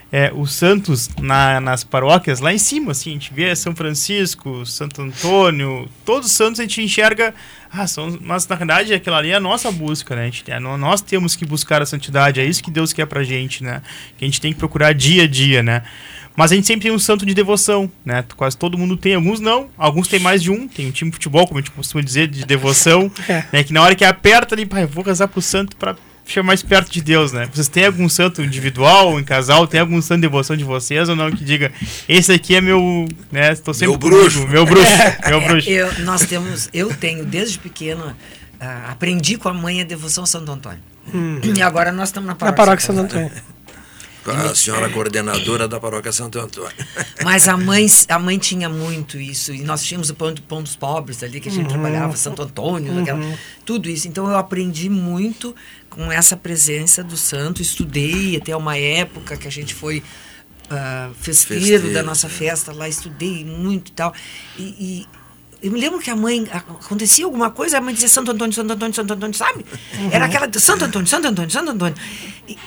é, 0.10 0.32
os 0.34 0.54
santos 0.54 1.10
na- 1.20 1.60
nas 1.60 1.84
paróquias 1.84 2.40
lá 2.40 2.54
em 2.54 2.58
cima, 2.58 2.92
assim, 2.94 3.10
a 3.10 3.14
gente 3.14 3.34
vê 3.34 3.54
São 3.58 3.76
Francisco, 3.76 4.66
Santo 4.66 5.02
Antônio, 5.02 5.86
todos 6.06 6.28
os 6.30 6.32
santos 6.34 6.62
a 6.62 6.64
gente 6.64 6.82
enxerga, 6.82 7.36
ah, 7.70 7.86
são, 7.86 8.18
mas 8.22 8.48
na 8.48 8.56
verdade 8.56 8.94
aquela 8.94 9.18
ali 9.18 9.32
é 9.32 9.36
a 9.36 9.40
nossa 9.42 9.70
busca, 9.70 10.16
né? 10.16 10.22
A 10.22 10.26
gente, 10.28 10.44
é, 10.50 10.62
nó- 10.62 10.78
nós 10.78 11.02
temos 11.02 11.36
que 11.36 11.46
buscar 11.46 11.82
a 11.82 11.86
santidade, 11.86 12.40
é 12.40 12.46
isso 12.46 12.64
que 12.64 12.72
Deus 12.72 12.94
quer 12.94 13.06
pra 13.06 13.22
gente, 13.22 13.62
né? 13.66 13.82
Que 14.18 14.24
a 14.24 14.28
gente 14.30 14.40
tem 14.40 14.54
que 14.54 14.58
procurar 14.60 14.94
dia 14.94 15.24
a 15.24 15.28
dia, 15.28 15.62
né? 15.62 15.82
Mas 16.38 16.52
a 16.52 16.56
gente 16.56 16.68
sempre 16.68 16.84
tem 16.84 16.92
um 16.92 17.00
santo 17.00 17.26
de 17.26 17.34
devoção, 17.34 17.92
né? 18.06 18.24
Quase 18.38 18.56
todo 18.56 18.78
mundo 18.78 18.96
tem, 18.96 19.16
alguns 19.16 19.40
não, 19.40 19.70
alguns 19.78 20.08
tem 20.08 20.20
mais 20.20 20.42
de 20.44 20.52
um. 20.52 20.68
Tem 20.68 20.88
um 20.88 20.92
time 20.92 21.10
de 21.10 21.16
futebol, 21.16 21.48
como 21.48 21.58
a 21.60 21.62
gente 21.62 21.72
costuma 21.72 22.04
dizer, 22.04 22.28
de 22.28 22.46
devoção, 22.46 23.12
É. 23.28 23.44
né? 23.52 23.64
Que 23.64 23.74
na 23.74 23.82
hora 23.82 23.96
que 23.96 24.06
aperta 24.06 24.54
ali, 24.54 24.64
pai, 24.66 24.86
vou 24.86 25.04
rezar 25.04 25.28
pro 25.28 25.42
santo 25.42 25.76
pra 25.76 25.96
ficar 26.24 26.44
mais 26.44 26.62
perto 26.62 26.92
de 26.92 27.02
Deus, 27.02 27.32
né? 27.32 27.50
Vocês 27.52 27.68
têm 27.68 27.86
algum 27.88 28.08
santo 28.08 28.44
individual, 28.44 29.20
em 29.20 29.24
casal, 29.24 29.66
tem 29.66 29.80
algum 29.80 30.00
santo 30.02 30.18
de 30.18 30.28
devoção 30.28 30.56
de 30.56 30.64
vocês 30.64 31.10
ou 31.10 31.16
não? 31.16 31.32
Que 31.32 31.44
diga, 31.44 31.72
esse 32.08 32.32
aqui 32.32 32.54
é 32.56 32.62
meu, 32.62 33.08
né? 33.32 33.52
Estou 33.54 33.74
sempre 33.74 33.88
Meu 33.90 33.98
bruxo. 33.98 34.36
comigo, 34.42 34.52
meu 34.52 34.66
bruxo, 34.66 34.92
meu 35.28 35.42
bruxo. 35.42 35.70
Eu, 35.70 36.00
nós 36.04 36.24
temos, 36.26 36.70
eu 36.72 36.94
tenho 36.94 37.26
desde 37.26 37.58
pequeno, 37.58 38.14
ah, 38.60 38.92
aprendi 38.92 39.38
com 39.38 39.50
a 39.50 39.54
mãe 39.54 39.82
a 39.82 39.86
devoção 39.86 40.24
a 40.24 40.28
Santo 40.28 40.52
Antônio. 40.52 40.80
E 41.56 41.62
agora 41.64 41.92
nós 41.92 42.10
estamos 42.10 42.28
na 42.28 42.34
Na 42.34 42.38
paróquia. 42.38 42.58
paróquia 42.66 42.86
Santo 42.86 43.00
Antônio. 43.00 43.32
Com 44.34 44.50
a 44.50 44.56
senhora 44.56 44.90
coordenadora 44.90 45.68
da 45.68 45.80
paróquia 45.80 46.12
Santo 46.12 46.40
Antônio. 46.40 46.72
Mas 47.24 47.48
a 47.48 47.56
mãe, 47.56 47.86
a 48.10 48.20
mãe 48.20 48.38
tinha 48.38 48.68
muito 48.68 49.18
isso. 49.18 49.54
E 49.54 49.62
nós 49.62 49.84
tínhamos 49.84 50.10
o 50.10 50.16
pão, 50.16 50.34
pão 50.48 50.62
dos 50.62 50.76
pobres 50.76 51.24
ali, 51.24 51.40
que 51.40 51.50
a 51.50 51.52
gente 51.52 51.70
trabalhava, 51.70 52.16
Santo 52.16 52.42
Antônio, 52.42 53.00
aquela- 53.02 53.38
tudo 53.66 53.90
isso. 53.90 54.08
Então 54.08 54.30
eu 54.30 54.38
aprendi 54.38 54.90
muito 54.90 55.56
com 55.90 56.12
essa 56.12 56.36
presença 56.36 57.04
do 57.04 57.16
santo. 57.16 57.62
Estudei 57.62 58.38
até 58.38 58.56
uma 58.56 58.78
época 58.78 59.38
que 59.38 59.48
a 59.48 59.52
gente 59.52 59.74
foi 59.74 60.04
ah, 60.70 61.10
festeiro, 61.20 61.64
Festeiro, 61.64 61.94
da 61.94 62.04
nossa 62.04 62.28
é. 62.28 62.30
festa 62.30 62.74
lá, 62.74 62.90
estudei 62.90 63.46
muito 63.46 63.90
e 63.90 63.92
tal. 63.94 64.14
E, 64.58 64.64
e 64.64 65.08
eu 65.62 65.72
me 65.72 65.80
lembro 65.80 66.00
que 66.00 66.10
a 66.10 66.16
mãe, 66.16 66.48
acontecia 66.52 67.26
alguma 67.26 67.50
coisa, 67.50 67.78
a 67.78 67.82
mãe 67.82 67.94
dizia 67.94 68.10
Santo 68.10 68.32
Antônio, 68.32 68.54
Santo 68.54 68.74
Antônio, 68.74 68.94
Santo 68.94 69.14
Antônio, 69.14 69.36
sabe? 69.36 69.66
Era 70.12 70.26
aquela 70.26 70.46
de 70.46 70.60
Santo 70.60 70.86
Antônio, 70.86 71.08
Santo 71.08 71.28
Antônio, 71.28 71.50
Santo 71.50 71.72
Antônio. 71.72 71.96
E 72.48 72.58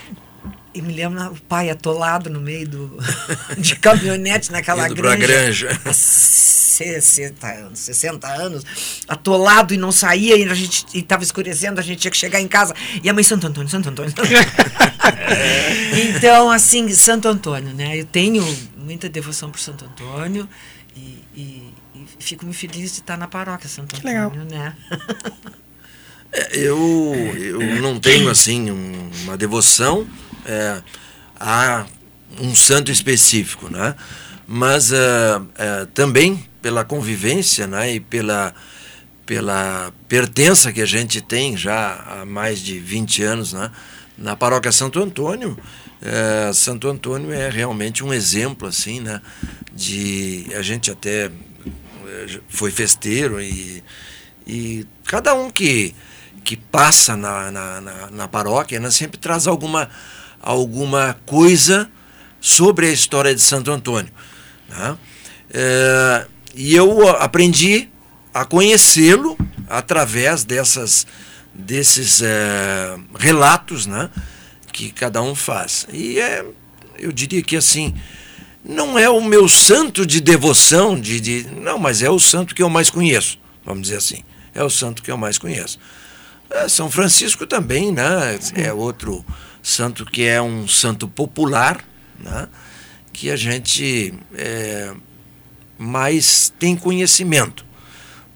e 0.75 0.81
me 0.83 0.93
lembro 0.93 1.21
o 1.33 1.41
pai 1.43 1.69
atolado 1.71 2.31
no 2.31 2.41
meio 2.41 2.69
do, 2.69 2.99
de 3.59 3.77
caminhonete 3.77 4.53
naquela 4.53 4.87
Indo 4.87 4.95
granja. 4.95 5.27
granja. 5.27 5.81
há 5.85 5.93
60 5.93 7.47
anos, 7.47 7.79
60 7.81 8.27
anos, 8.27 8.65
atolado 9.07 9.75
e 9.75 9.77
não 9.77 9.93
saía, 9.93 10.37
e 10.37 10.45
a 10.49 10.55
gente 10.55 10.87
estava 10.99 11.23
escurecendo, 11.23 11.79
a 11.79 11.83
gente 11.83 11.99
tinha 12.01 12.11
que 12.11 12.17
chegar 12.17 12.41
em 12.41 12.49
casa. 12.49 12.75
E 13.03 13.09
a 13.11 13.13
mãe, 13.13 13.23
Santo 13.23 13.47
Antônio, 13.47 13.69
Santo 13.69 13.89
Antônio. 13.91 14.13
então, 16.17 16.51
assim, 16.51 16.89
Santo 16.95 17.29
Antônio, 17.29 17.75
né? 17.75 17.99
Eu 18.01 18.05
tenho 18.07 18.43
muita 18.77 19.09
devoção 19.09 19.51
por 19.51 19.61
Santo 19.61 19.85
Antônio 19.85 20.49
e, 20.97 21.19
e- 21.35 21.75
e 21.95 22.07
fico 22.19 22.45
muito 22.45 22.57
feliz 22.59 22.93
de 22.95 23.01
estar 23.01 23.17
na 23.19 23.29
paróquia 23.29 23.69
Santo 23.69 23.95
Que 23.97 24.07
legal. 24.07 24.29
Antônio, 24.29 24.47
né? 24.51 24.75
É, 26.33 26.57
Eu, 26.59 26.79
eu 27.37 27.83
não 27.83 27.99
tenho 27.99 28.31
assim 28.31 28.71
um- 28.71 29.11
uma 29.25 29.37
devoção 29.37 30.07
é, 30.47 30.83
a 31.39 31.87
um 32.41 32.55
santo 32.55 32.91
específico, 32.91 33.69
né? 33.69 33.95
Mas 34.47 34.93
é, 34.93 35.41
é, 35.57 35.87
também 35.95 36.45
pela 36.61 36.85
convivência, 36.85 37.67
né? 37.67 37.95
E 37.95 38.01
pela 38.01 38.55
pela 39.27 39.93
pertença 40.09 40.73
que 40.73 40.83
a 40.83 40.87
gente 40.87 41.21
tem 41.21 41.57
já 41.57 41.95
há 41.95 42.25
mais 42.25 42.59
de 42.59 42.79
20 42.81 43.23
anos, 43.23 43.53
né? 43.53 43.71
Na 44.19 44.35
paróquia 44.35 44.73
Santo 44.73 45.01
Antônio, 45.01 45.57
é, 46.03 46.53
Santo 46.53 46.89
Antônio 46.89 47.33
é 47.33 47.49
realmente 47.49 48.03
um 48.03 48.13
exemplo 48.13 48.67
assim, 48.67 49.01
né? 49.01 49.21
De 49.73 50.47
a 50.55 50.63
gente 50.63 50.91
até 50.91 51.31
foi 52.49 52.71
festeiro 52.71 53.41
e, 53.41 53.83
e 54.47 54.87
cada 55.05 55.35
um 55.35 55.51
que, 55.51 55.95
que 56.45 56.57
passa 56.57 57.17
na, 57.17 57.51
na, 57.51 57.81
na, 57.81 58.11
na 58.11 58.29
paróquia 58.29 58.81
né, 58.81 58.91
sempre 58.91 59.19
traz 59.19 59.47
alguma, 59.47 59.89
alguma 60.41 61.17
coisa 61.27 61.91
sobre 62.41 62.87
a 62.87 62.91
história 62.91 63.35
de 63.35 63.41
Santo 63.41 63.71
Antônio. 63.71 64.13
né? 64.69 64.97
É, 65.53 66.27
e 66.55 66.75
eu 66.75 67.09
aprendi 67.09 67.89
a 68.33 68.45
conhecê-lo 68.45 69.37
através 69.69 70.45
dessas, 70.45 71.07
desses 71.53 72.23
é, 72.23 72.97
relatos 73.19 73.87
né, 73.87 74.11
que 74.73 74.91
cada 74.91 75.23
um 75.23 75.35
faz. 75.35 75.87
E 75.93 76.19
é, 76.19 76.45
eu 76.99 77.13
diria 77.13 77.43
que 77.43 77.57
assim, 77.57 77.95
não 78.65 78.99
é 78.99 79.09
o 79.09 79.23
meu 79.23 79.49
santo 79.49 80.07
de 80.07 80.21
devoção, 80.21 80.99
de, 80.99 81.21
de 81.21 81.47
não, 81.57 81.79
mas 81.79 82.03
é 82.03 82.11
o 82.11 82.19
santo 82.19 82.55
que 82.55 82.63
eu 82.63 82.69
mais 82.69 82.91
conheço, 82.91 83.39
vamos 83.65 83.83
dizer 83.83 83.97
assim. 83.97 84.23
É 84.55 84.65
o 84.65 84.71
santo 84.71 85.03
que 85.03 85.11
eu 85.11 85.17
mais 85.17 85.39
conheço. 85.39 85.79
É, 86.51 86.69
São 86.69 86.91
Francisco 86.91 87.47
também, 87.47 87.93
né? 87.93 88.39
É 88.57 88.73
outro 88.73 89.25
santo 89.63 90.05
que 90.05 90.25
é 90.25 90.41
um 90.41 90.67
santo 90.69 91.07
popular, 91.09 91.79
né? 92.19 92.49
Que 93.13 93.31
a 93.31 93.37
gente 93.37 94.15
é, 94.35 94.93
mais 95.79 96.53
tem 96.59 96.77
conhecimento, 96.77 97.65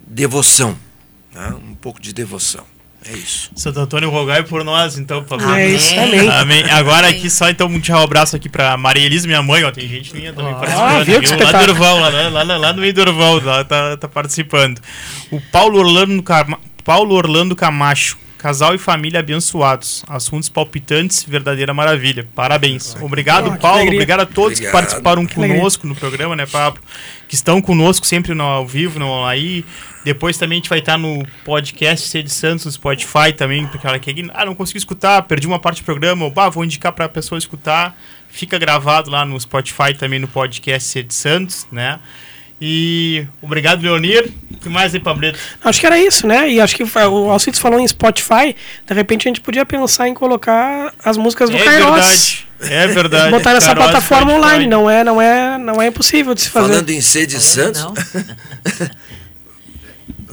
devoção, 0.07 0.77
né? 1.33 1.55
Um 1.69 1.75
pouco 1.75 2.01
de 2.01 2.13
devoção. 2.13 2.65
É 3.07 3.13
isso. 3.13 3.51
Santo 3.55 3.79
Antônio, 3.81 4.09
rogai 4.09 4.43
por 4.45 4.65
nós, 4.65 4.97
então, 4.97 5.23
por 5.23 5.39
favor. 5.39 5.59
É 5.59 5.69
isso, 5.69 5.93
amém. 6.01 6.27
Amém. 6.27 6.65
Agora 6.71 7.07
aqui 7.09 7.29
só 7.29 7.51
então 7.51 7.67
um 7.67 7.79
tchau, 7.79 8.03
abraço 8.03 8.35
aqui 8.35 8.49
pra 8.49 8.79
Maria 8.79 9.05
Elisa, 9.05 9.27
minha 9.27 9.43
mãe, 9.43 9.63
ó. 9.63 9.71
Tem 9.71 9.87
gente 9.87 10.15
minha 10.15 10.33
também 10.33 10.53
Ah, 10.53 10.57
participando. 10.57 11.05
viu 11.05 11.21
que 11.21 11.45
lá 11.45 11.61
do. 11.61 11.67
Durval, 11.67 11.99
lá, 12.01 12.09
lá, 12.09 12.43
lá, 12.43 12.57
lá 12.57 12.73
no 12.73 12.81
meio 12.81 12.95
do 12.95 13.05
Durval, 13.05 13.41
lá 13.45 13.63
tá, 13.63 13.99
tá 13.99 14.09
participando. 14.09 14.81
O 15.31 15.39
Paulo 15.39 15.79
Orlando, 15.81 16.23
Cama- 16.23 16.59
Paulo 16.83 17.15
Orlando 17.15 17.55
Camacho. 17.55 18.17
Casal 18.45 18.75
e 18.75 18.79
família 18.79 19.21
abençoados. 19.21 20.05
Assuntos 20.07 20.51
palpitantes, 20.51 21.25
verdadeira 21.25 21.73
maravilha. 21.73 22.29
Parabéns. 22.35 22.95
Obrigado, 23.01 23.49
Oh, 23.49 23.53
que 23.53 23.59
Paulo. 23.59 23.77
alegria. 23.79 23.99
Obrigado 24.01 24.21
a 24.21 24.27
todos 24.27 24.59
que 24.61 24.67
Obrigado. 24.67 24.73
participaram 24.83 25.25
Que 25.25 25.39
alegria. 25.39 25.57
conosco 25.57 25.87
no 25.87 25.95
programa, 25.95 26.37
né, 26.37 26.45
Pablo? 26.45 26.79
Que 27.27 27.35
estão 27.35 27.63
conosco 27.63 28.07
sempre 28.07 28.35
no 28.35 28.43
ao 28.45 28.67
vivo, 28.67 28.99
no 28.99 29.25
aí. 29.25 29.65
Depois 30.05 30.37
também 30.37 30.57
a 30.57 30.61
gente 30.61 30.69
vai 30.69 30.81
estar 30.81 30.99
no 30.99 31.27
podcast 31.43 32.07
C 32.07 32.23
de 32.23 32.29
Santos, 32.29 32.67
no 32.67 32.73
Spotify 32.73 33.33
também, 33.35 33.67
porque 33.67 33.87
ela 33.87 33.99
quer. 33.99 34.13
Ah, 34.35 34.45
não 34.45 34.55
consegui 34.55 34.77
escutar, 34.77 35.23
perdi 35.23 35.47
uma 35.47 35.59
parte 35.59 35.81
do 35.81 35.87
programa. 35.87 36.27
ou, 36.27 36.31
Bah, 36.31 36.51
vou 36.51 36.67
indicar 36.67 36.93
para 36.93 37.07
a 37.07 37.09
pessoa 37.09 37.39
escutar. 37.39 37.99
Fica 38.29 38.59
gravado 38.59 39.11
lá 39.11 39.25
no 39.25 39.41
Spotify 39.41 39.95
também 39.99 40.19
no 40.19 40.29
podcast 40.29 40.87
C 40.91 41.03
de 41.03 41.15
Santos, 41.15 41.67
né? 41.73 41.99
E 42.61 43.27
obrigado, 43.43 43.83
Leonir. 43.83 44.31
O 44.53 44.57
que 44.59 44.69
mais 44.69 44.95
aí, 44.95 45.01
Pablito? 45.01 45.39
Acho 45.63 45.81
que 45.81 45.87
era 45.87 45.99
isso, 45.99 46.27
né? 46.27 46.49
E 46.51 46.61
acho 46.61 46.75
que 46.75 46.83
o 46.85 47.31
Alcides 47.31 47.61
falou 47.61 47.79
em 47.81 47.87
Spotify. 47.87 48.55
De 48.87 48.95
repente 48.95 49.27
a 49.27 49.31
gente 49.31 49.41
podia 49.41 49.67
pensar 49.67 50.09
em 50.09 50.15
colocar 50.15 50.95
as 51.05 51.17
músicas 51.17 51.51
do 51.51 51.57
É 51.57 51.65
Kairos. 51.65 51.85
verdade. 51.91 52.47
É 52.61 52.87
verdade. 52.95 53.31
Botar 53.31 53.53
nessa 53.55 53.67
Kairos, 53.75 53.85
plataforma 53.85 54.31
Spotify. 54.31 54.47
online. 54.47 54.67
Não 54.67 54.89
é, 54.89 55.05
não, 55.05 55.21
é, 55.21 55.59
não 55.59 55.83
é 55.83 55.89
impossível 55.89 56.33
de 56.35 56.41
se 56.43 56.49
fazer. 56.51 56.69
Falando 56.69 56.91
em 56.91 57.01
sede 57.01 57.39
Santos. 57.41 57.83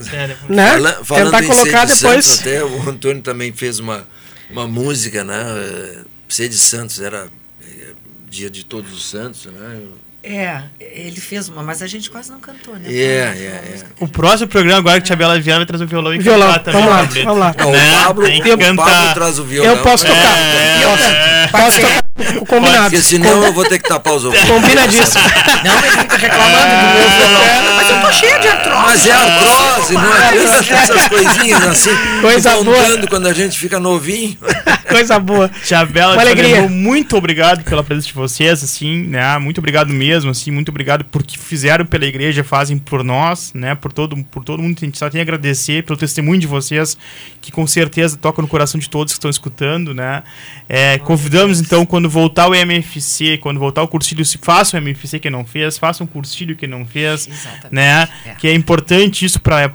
Sério. 0.00 0.36
né? 0.48 0.72
Fala- 0.72 1.04
falando 1.04 1.24
Tentar 1.26 1.44
em 1.44 1.46
colocar 1.46 1.86
Sede 1.88 2.00
depois. 2.00 2.24
Santos, 2.24 2.40
até 2.40 2.64
o 2.64 2.88
Antônio 2.88 3.22
também 3.22 3.52
fez 3.52 3.78
uma, 3.78 4.06
uma 4.50 4.66
música, 4.66 5.22
né? 5.22 5.44
eh, 5.46 5.98
Sede 6.28 6.56
Santos 6.56 7.00
era 7.00 7.28
eh, 7.64 7.92
dia 8.28 8.50
de 8.50 8.64
todos 8.64 8.92
os 8.92 9.08
santos, 9.08 9.46
né? 9.46 9.80
É, 10.24 10.62
ele 10.80 11.20
fez 11.20 11.48
uma, 11.48 11.62
mas 11.64 11.82
a 11.82 11.86
gente 11.88 12.08
quase 12.08 12.30
não 12.30 12.38
cantou, 12.38 12.74
né? 12.76 12.82
É, 12.86 12.94
é, 12.94 13.74
é. 13.76 13.82
O 13.98 14.06
próximo 14.06 14.48
programa 14.48 14.78
agora 14.78 15.00
que 15.00 15.04
a 15.04 15.06
Tia 15.08 15.16
Bela 15.16 15.40
vier 15.40 15.56
vai 15.56 15.66
trazer 15.66 15.82
o 15.82 15.86
violão 15.88 16.14
e 16.14 16.18
Violão. 16.18 16.46
cantar 16.52 16.60
também, 16.64 16.80
Vamos 16.82 16.94
lá, 16.96 17.02
Pablito. 17.06 17.26
vamos 17.26 17.40
lá. 17.40 17.54
Não, 17.58 17.72
Né? 17.72 18.00
o 18.00 18.04
Pablo, 18.04 18.24
Tem 18.26 18.42
que 18.42 18.48
o 18.52 18.58
Pablo 18.58 18.76
cantar. 18.76 19.14
traz 19.14 19.38
o 19.40 19.44
violão. 19.44 19.72
Eu 19.72 19.82
posso 19.82 20.06
tocar. 20.06 20.38
É, 20.38 20.80
Posso, 20.84 21.04
é. 21.04 21.48
posso 21.48 21.80
tocar 21.80 22.04
combinado. 22.46 22.90
Porque 22.90 23.02
senão 23.02 23.44
eu 23.44 23.52
vou 23.52 23.64
ter 23.64 23.78
que 23.78 23.88
tapar 23.88 24.14
os 24.14 24.24
ouvidos. 24.24 24.48
Combinadíssimo. 24.48 25.24
Não, 25.64 25.78
ele 25.78 25.90
fica 25.90 26.16
reclamando 26.16 26.64
do 26.64 26.98
meu 26.98 27.08
violão. 27.08 27.76
Mas 27.76 27.90
eu 27.90 28.00
tô 28.00 28.12
cheio 28.12 28.40
de 28.40 28.48
artrose. 28.48 28.82
Mas 28.84 29.06
é 29.06 29.12
artrose, 29.12 29.94
não 29.94 30.16
é? 30.16 30.36
Essas 30.36 31.08
coisinhas 31.08 31.62
assim. 31.64 31.90
Coisa 32.20 32.62
boa. 32.62 33.06
quando 33.08 33.26
a 33.26 33.32
gente 33.32 33.58
fica 33.58 33.80
novinho. 33.80 34.36
Coisa 34.88 35.18
boa. 35.18 35.50
Tia 35.64 35.84
Bela, 35.84 36.12
Uma 36.14 36.22
Tia 36.22 36.32
alegria. 36.32 36.68
Muito 36.68 37.16
obrigado 37.16 37.64
pela 37.64 37.82
presença 37.82 38.08
de 38.08 38.14
vocês, 38.14 38.62
assim, 38.62 39.04
né? 39.04 39.38
Muito 39.38 39.58
obrigado 39.58 39.92
mesmo, 39.92 40.30
assim, 40.30 40.50
muito 40.50 40.68
obrigado 40.68 41.04
por 41.04 41.22
que 41.22 41.38
fizeram 41.38 41.86
pela 41.86 42.04
igreja, 42.04 42.44
fazem 42.44 42.76
por 42.78 43.02
nós, 43.02 43.52
né? 43.54 43.74
Por 43.74 43.92
todo, 43.92 44.16
por 44.24 44.44
todo 44.44 44.62
mundo, 44.62 44.76
a 44.80 44.84
gente 44.84 44.98
só 44.98 45.08
tem 45.08 45.20
a 45.20 45.22
agradecer 45.22 45.82
pelo 45.84 45.98
testemunho 45.98 46.40
de 46.40 46.46
vocês, 46.46 46.96
que 47.40 47.50
com 47.50 47.66
certeza 47.66 48.16
toca 48.16 48.42
no 48.42 48.48
coração 48.48 48.78
de 48.78 48.88
todos 48.88 49.12
que 49.12 49.18
estão 49.18 49.30
escutando, 49.30 49.94
né? 49.94 50.22
É, 50.68 50.98
convidamos, 50.98 51.60
então, 51.60 51.86
quando 51.86 52.01
voltar 52.08 52.48
o 52.48 52.54
MFC, 52.54 53.38
quando 53.38 53.58
voltar 53.60 53.82
o 53.82 53.88
cursilho, 53.88 54.24
se 54.24 54.38
faça 54.38 54.76
o 54.76 54.80
MFC 54.80 55.18
que 55.18 55.30
não 55.30 55.44
fez, 55.44 55.78
faça 55.78 56.02
um 56.02 56.06
cursilho 56.06 56.54
que 56.56 56.66
não 56.66 56.84
fez, 56.84 57.28
Exatamente. 57.28 57.74
né? 57.74 58.08
É. 58.26 58.30
Que 58.34 58.48
é 58.48 58.54
importante 58.54 59.24
isso 59.24 59.40
para 59.40 59.72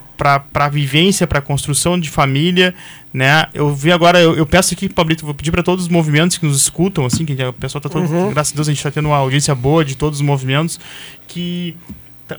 a 0.53 0.69
vivência, 0.69 1.25
para 1.27 1.41
construção 1.41 1.99
de 1.99 2.09
família, 2.09 2.73
né? 3.13 3.45
Eu 3.53 3.73
vi 3.73 3.91
agora, 3.91 4.19
eu, 4.19 4.35
eu 4.35 4.45
peço 4.45 4.73
aqui, 4.73 4.87
Pablito, 4.89 5.25
vou 5.25 5.33
pedir 5.33 5.51
para 5.51 5.63
todos 5.63 5.85
os 5.85 5.89
movimentos 5.89 6.37
que 6.37 6.45
nos 6.45 6.57
escutam, 6.57 7.05
assim, 7.05 7.25
que 7.25 7.33
o 7.43 7.53
pessoal 7.53 7.81
tá 7.81 7.89
todo, 7.89 8.05
Uhum. 8.05 8.29
graças 8.31 8.53
a 8.53 8.55
Deus 8.55 8.67
a 8.67 8.71
gente 8.71 8.79
está 8.79 8.91
tendo 8.91 9.07
uma 9.09 9.17
audiência 9.17 9.53
boa 9.55 9.83
de 9.85 9.95
todos 9.95 10.19
os 10.19 10.25
movimentos, 10.25 10.79
que 11.27 11.75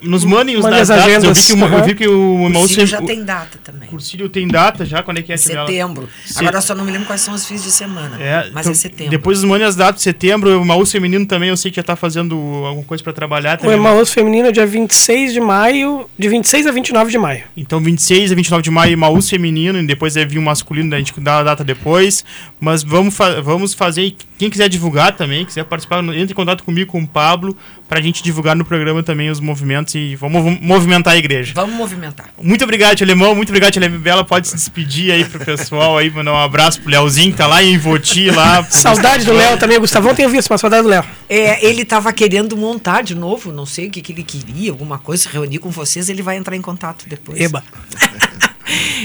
nos 0.03 0.25
mandem 0.25 0.57
os 0.57 0.65
das 0.65 0.89
datas. 0.89 1.25
Eu 1.25 1.33
vi 1.35 1.43
que, 1.43 1.53
o- 1.53 1.67
eu 1.79 1.85
vi 1.85 1.95
que 1.95 2.09
o 2.09 2.43
O 2.43 2.47
Emaús 2.47 2.71
Cílio 2.71 2.87
já 2.87 3.01
o- 3.01 3.07
tem 3.07 3.25
data 3.25 3.59
também. 3.65 3.89
o 3.89 3.91
Cursilho 3.91 4.29
tem 4.29 4.47
data 4.47 4.85
já, 4.85 5.03
quando 5.03 5.19
é 5.19 5.23
que 5.23 5.33
é? 5.33 5.37
Setembro. 5.37 6.09
Se- 6.27 6.39
Agora 6.41 6.59
eu 6.59 6.63
só 6.63 6.75
não 6.75 6.85
me 6.85 6.93
lembro 6.93 7.07
quais 7.07 7.21
são 7.23 7.35
os 7.35 7.47
fins 7.47 7.63
de 7.63 7.71
semana. 7.71 8.17
É, 8.23 8.51
mas 8.53 8.67
então, 8.67 8.73
é 8.73 8.75
setembro. 8.75 9.11
Depois 9.11 9.41
nos 9.41 9.49
mandem 9.51 9.67
as 9.67 9.75
datas 9.77 9.97
de 9.97 10.03
setembro, 10.03 10.51
o 10.59 10.63
Emaús 10.63 10.91
Feminino 10.93 11.25
também, 11.27 11.49
eu 11.49 11.57
sei 11.57 11.71
que 11.71 11.77
já 11.77 11.81
está 11.81 11.97
fazendo 11.97 12.35
alguma 12.67 12.85
coisa 12.85 13.03
para 13.03 13.13
trabalhar 13.13 13.57
O 13.59 13.63
também. 13.63 13.77
Emaús 13.77 14.13
Feminino 14.13 14.49
é 14.49 14.53
dia 14.53 14.67
26 14.67 15.33
de 15.33 15.41
maio, 15.41 16.09
de 16.19 16.29
26 16.29 16.67
a 16.67 16.71
29 16.73 17.11
de 17.11 17.19
maio. 17.19 17.45
Então, 17.57 17.81
26 17.81 18.33
a 18.33 18.35
29 18.35 18.63
de 18.63 18.71
maio, 18.71 18.97
Maús 18.99 19.29
feminino, 19.31 19.79
e 19.81 19.87
depois 19.87 20.15
vai 20.15 20.25
vir 20.27 20.39
o 20.39 20.43
masculino, 20.43 20.95
a 20.95 20.99
gente 20.99 21.13
dá 21.21 21.39
a 21.39 21.43
data 21.43 21.65
depois. 21.65 22.25
Mas 22.61 22.83
vamos, 22.83 23.17
fa 23.17 23.41
vamos 23.41 23.75
fazer, 23.75 24.15
quem 24.37 24.51
quiser 24.51 24.69
divulgar 24.69 25.13
também, 25.17 25.45
quiser 25.45 25.65
participar, 25.65 26.03
entre 26.05 26.33
em 26.33 26.35
contato 26.35 26.65
comigo, 26.65 26.91
com 26.91 27.01
o 27.01 27.07
Pablo, 27.07 27.57
pra 27.89 28.01
gente 28.01 28.23
divulgar 28.23 28.55
no 28.57 28.65
programa 28.65 29.03
também 29.03 29.31
os 29.31 29.41
movimentos 29.41 29.78
e 29.95 30.17
vamos 30.17 30.43
mov- 30.43 30.59
movimentar 30.61 31.15
a 31.15 31.17
igreja. 31.17 31.53
Vamos 31.55 31.75
movimentar. 31.75 32.31
Muito 32.41 32.63
obrigado, 32.65 32.97
tia 32.97 33.05
Alemão, 33.07 33.35
muito 33.35 33.49
obrigado, 33.51 33.73
tia 33.73 33.89
Bela. 33.89 34.25
Pode 34.25 34.49
se 34.49 34.55
despedir 34.55 35.13
aí 35.13 35.25
pro 35.25 35.45
pessoal 35.45 35.99
aí, 35.99 36.11
mandar 36.11 36.33
um 36.33 36.37
abraço 36.37 36.81
pro 36.81 36.91
Leozinho, 36.91 37.33
que 37.33 37.39
tá 37.39 37.47
lá 37.47 37.63
em 37.63 37.79
Voti, 37.79 38.31
lá. 38.31 38.63
Saudade 38.65 39.25
do 39.25 39.33
Léo 39.33 39.57
também, 39.59 39.77
o 39.77 39.81
Gustavão 39.81 40.15
tenho 40.15 40.29
visto, 40.29 40.49
mas 40.51 40.61
saudade 40.61 40.83
do 40.83 40.89
Léo. 40.89 41.05
É, 41.29 41.65
ele 41.67 41.83
estava 41.83 42.13
querendo 42.13 42.57
montar 42.57 43.03
de 43.03 43.15
novo, 43.15 43.53
não 43.53 43.67
sei 43.67 43.87
o 43.89 43.91
que, 43.91 44.01
que 44.03 44.13
ele 44.13 44.23
queria, 44.25 44.71
alguma 44.71 44.99
coisa, 44.99 45.23
se 45.25 45.29
reunir 45.29 45.59
com 45.59 45.71
vocês, 45.71 46.09
ele 46.09 46.23
vai 46.23 46.37
entrar 46.37 46.57
em 46.57 46.63
contato 46.63 47.05
depois. 47.09 47.41
Eba. 47.41 47.63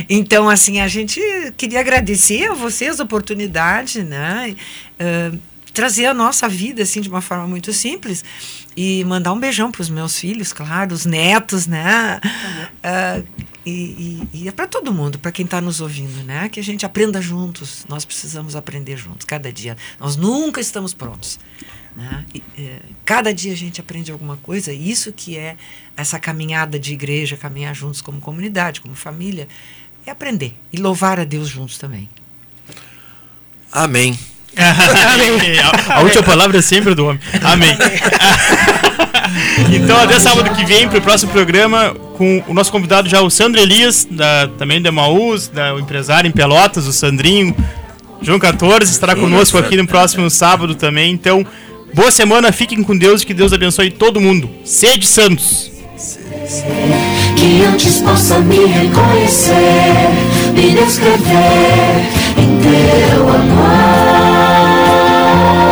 Então, 0.09 0.49
assim, 0.49 0.81
a 0.81 0.87
gente 0.89 1.21
queria 1.55 1.79
agradecer 1.79 2.47
a 2.49 2.53
vocês 2.53 2.99
a 2.99 3.03
oportunidade, 3.03 4.03
né? 4.03 4.55
eh, 4.99 5.31
trazer 5.73 6.05
a 6.05 6.13
nossa 6.13 6.47
vida, 6.49 6.83
assim, 6.83 6.99
de 7.01 7.07
uma 7.09 7.21
forma 7.21 7.47
muito 7.47 7.71
simples. 7.71 8.23
E 8.75 9.03
mandar 9.05 9.33
um 9.33 9.39
beijão 9.39 9.71
para 9.71 9.81
os 9.81 9.89
meus 9.89 10.17
filhos, 10.17 10.51
claro, 10.51 10.93
os 10.93 11.05
netos, 11.05 11.67
né? 11.67 12.19
Ah, 12.83 13.21
E, 13.65 13.71
e, 14.33 14.39
e 14.41 14.47
é 14.49 14.51
para 14.51 14.67
todo 14.67 14.93
mundo, 14.93 15.17
para 15.17 15.31
quem 15.31 15.45
está 15.45 15.61
nos 15.61 15.79
ouvindo, 15.79 16.21
né? 16.25 16.49
Que 16.49 16.59
a 16.59 16.63
gente 16.63 16.85
aprenda 16.85 17.21
juntos. 17.21 17.85
Nós 17.87 18.03
precisamos 18.03 18.57
aprender 18.57 18.97
juntos, 18.97 19.25
cada 19.25 19.53
dia. 19.53 19.77
Nós 19.99 20.17
nunca 20.17 20.59
estamos 20.59 20.93
prontos. 20.93 21.39
Né? 21.95 22.25
E, 22.33 22.43
é, 22.57 22.79
cada 23.05 23.33
dia 23.33 23.53
a 23.53 23.55
gente 23.55 23.79
aprende 23.79 24.11
alguma 24.11 24.35
coisa. 24.35 24.73
E 24.73 24.91
isso 24.91 25.13
que 25.13 25.37
é 25.37 25.55
essa 25.95 26.19
caminhada 26.19 26.77
de 26.77 26.91
igreja, 26.91 27.37
caminhar 27.37 27.73
juntos 27.73 28.01
como 28.01 28.19
comunidade, 28.19 28.81
como 28.81 28.95
família, 28.95 29.47
é 30.05 30.11
aprender 30.11 30.57
e 30.71 30.77
louvar 30.77 31.17
a 31.17 31.23
Deus 31.23 31.47
juntos 31.47 31.77
também. 31.77 32.09
Amém. 33.71 34.19
A, 34.57 35.95
a 35.95 36.01
última 36.01 36.23
palavra 36.23 36.57
é 36.57 36.61
sempre 36.61 36.93
do 36.95 37.07
homem. 37.07 37.19
Amém. 37.43 37.75
então, 39.73 39.97
até 39.97 40.19
sábado 40.19 40.49
que 40.55 40.65
vem, 40.65 40.87
para 40.87 40.99
o 40.99 41.01
próximo 41.01 41.31
programa, 41.31 41.95
com 42.17 42.43
o 42.47 42.53
nosso 42.53 42.71
convidado 42.71 43.09
já, 43.09 43.21
o 43.21 43.29
Sandro 43.29 43.59
Elias, 43.59 44.07
da, 44.09 44.47
também 44.57 44.81
da 44.81 44.91
Maús, 44.91 45.47
da, 45.47 45.73
o 45.73 45.79
empresário 45.79 46.27
em 46.27 46.31
Pelotas, 46.31 46.87
o 46.87 46.93
Sandrinho. 46.93 47.55
João 48.21 48.39
14 48.39 48.89
estará 48.89 49.15
conosco 49.15 49.57
aqui 49.57 49.75
no 49.75 49.85
próximo 49.85 50.29
sábado 50.29 50.75
também. 50.75 51.11
Então, 51.11 51.45
boa 51.93 52.11
semana, 52.11 52.51
fiquem 52.51 52.81
com 52.81 52.97
Deus 52.97 53.21
e 53.21 53.25
que 53.25 53.33
Deus 53.33 53.51
abençoe 53.51 53.91
todo 53.91 54.21
mundo. 54.21 54.49
Sede 54.63 55.07
Santos. 55.07 55.71
Que 57.35 57.63
antes 57.65 57.99
possa 57.99 58.39
me 58.39 58.65
reconhecer, 58.65 59.53
me 60.53 60.71
descrever 60.71 62.07
em 62.37 62.59
teu 62.61 63.29
amor. 63.29 64.12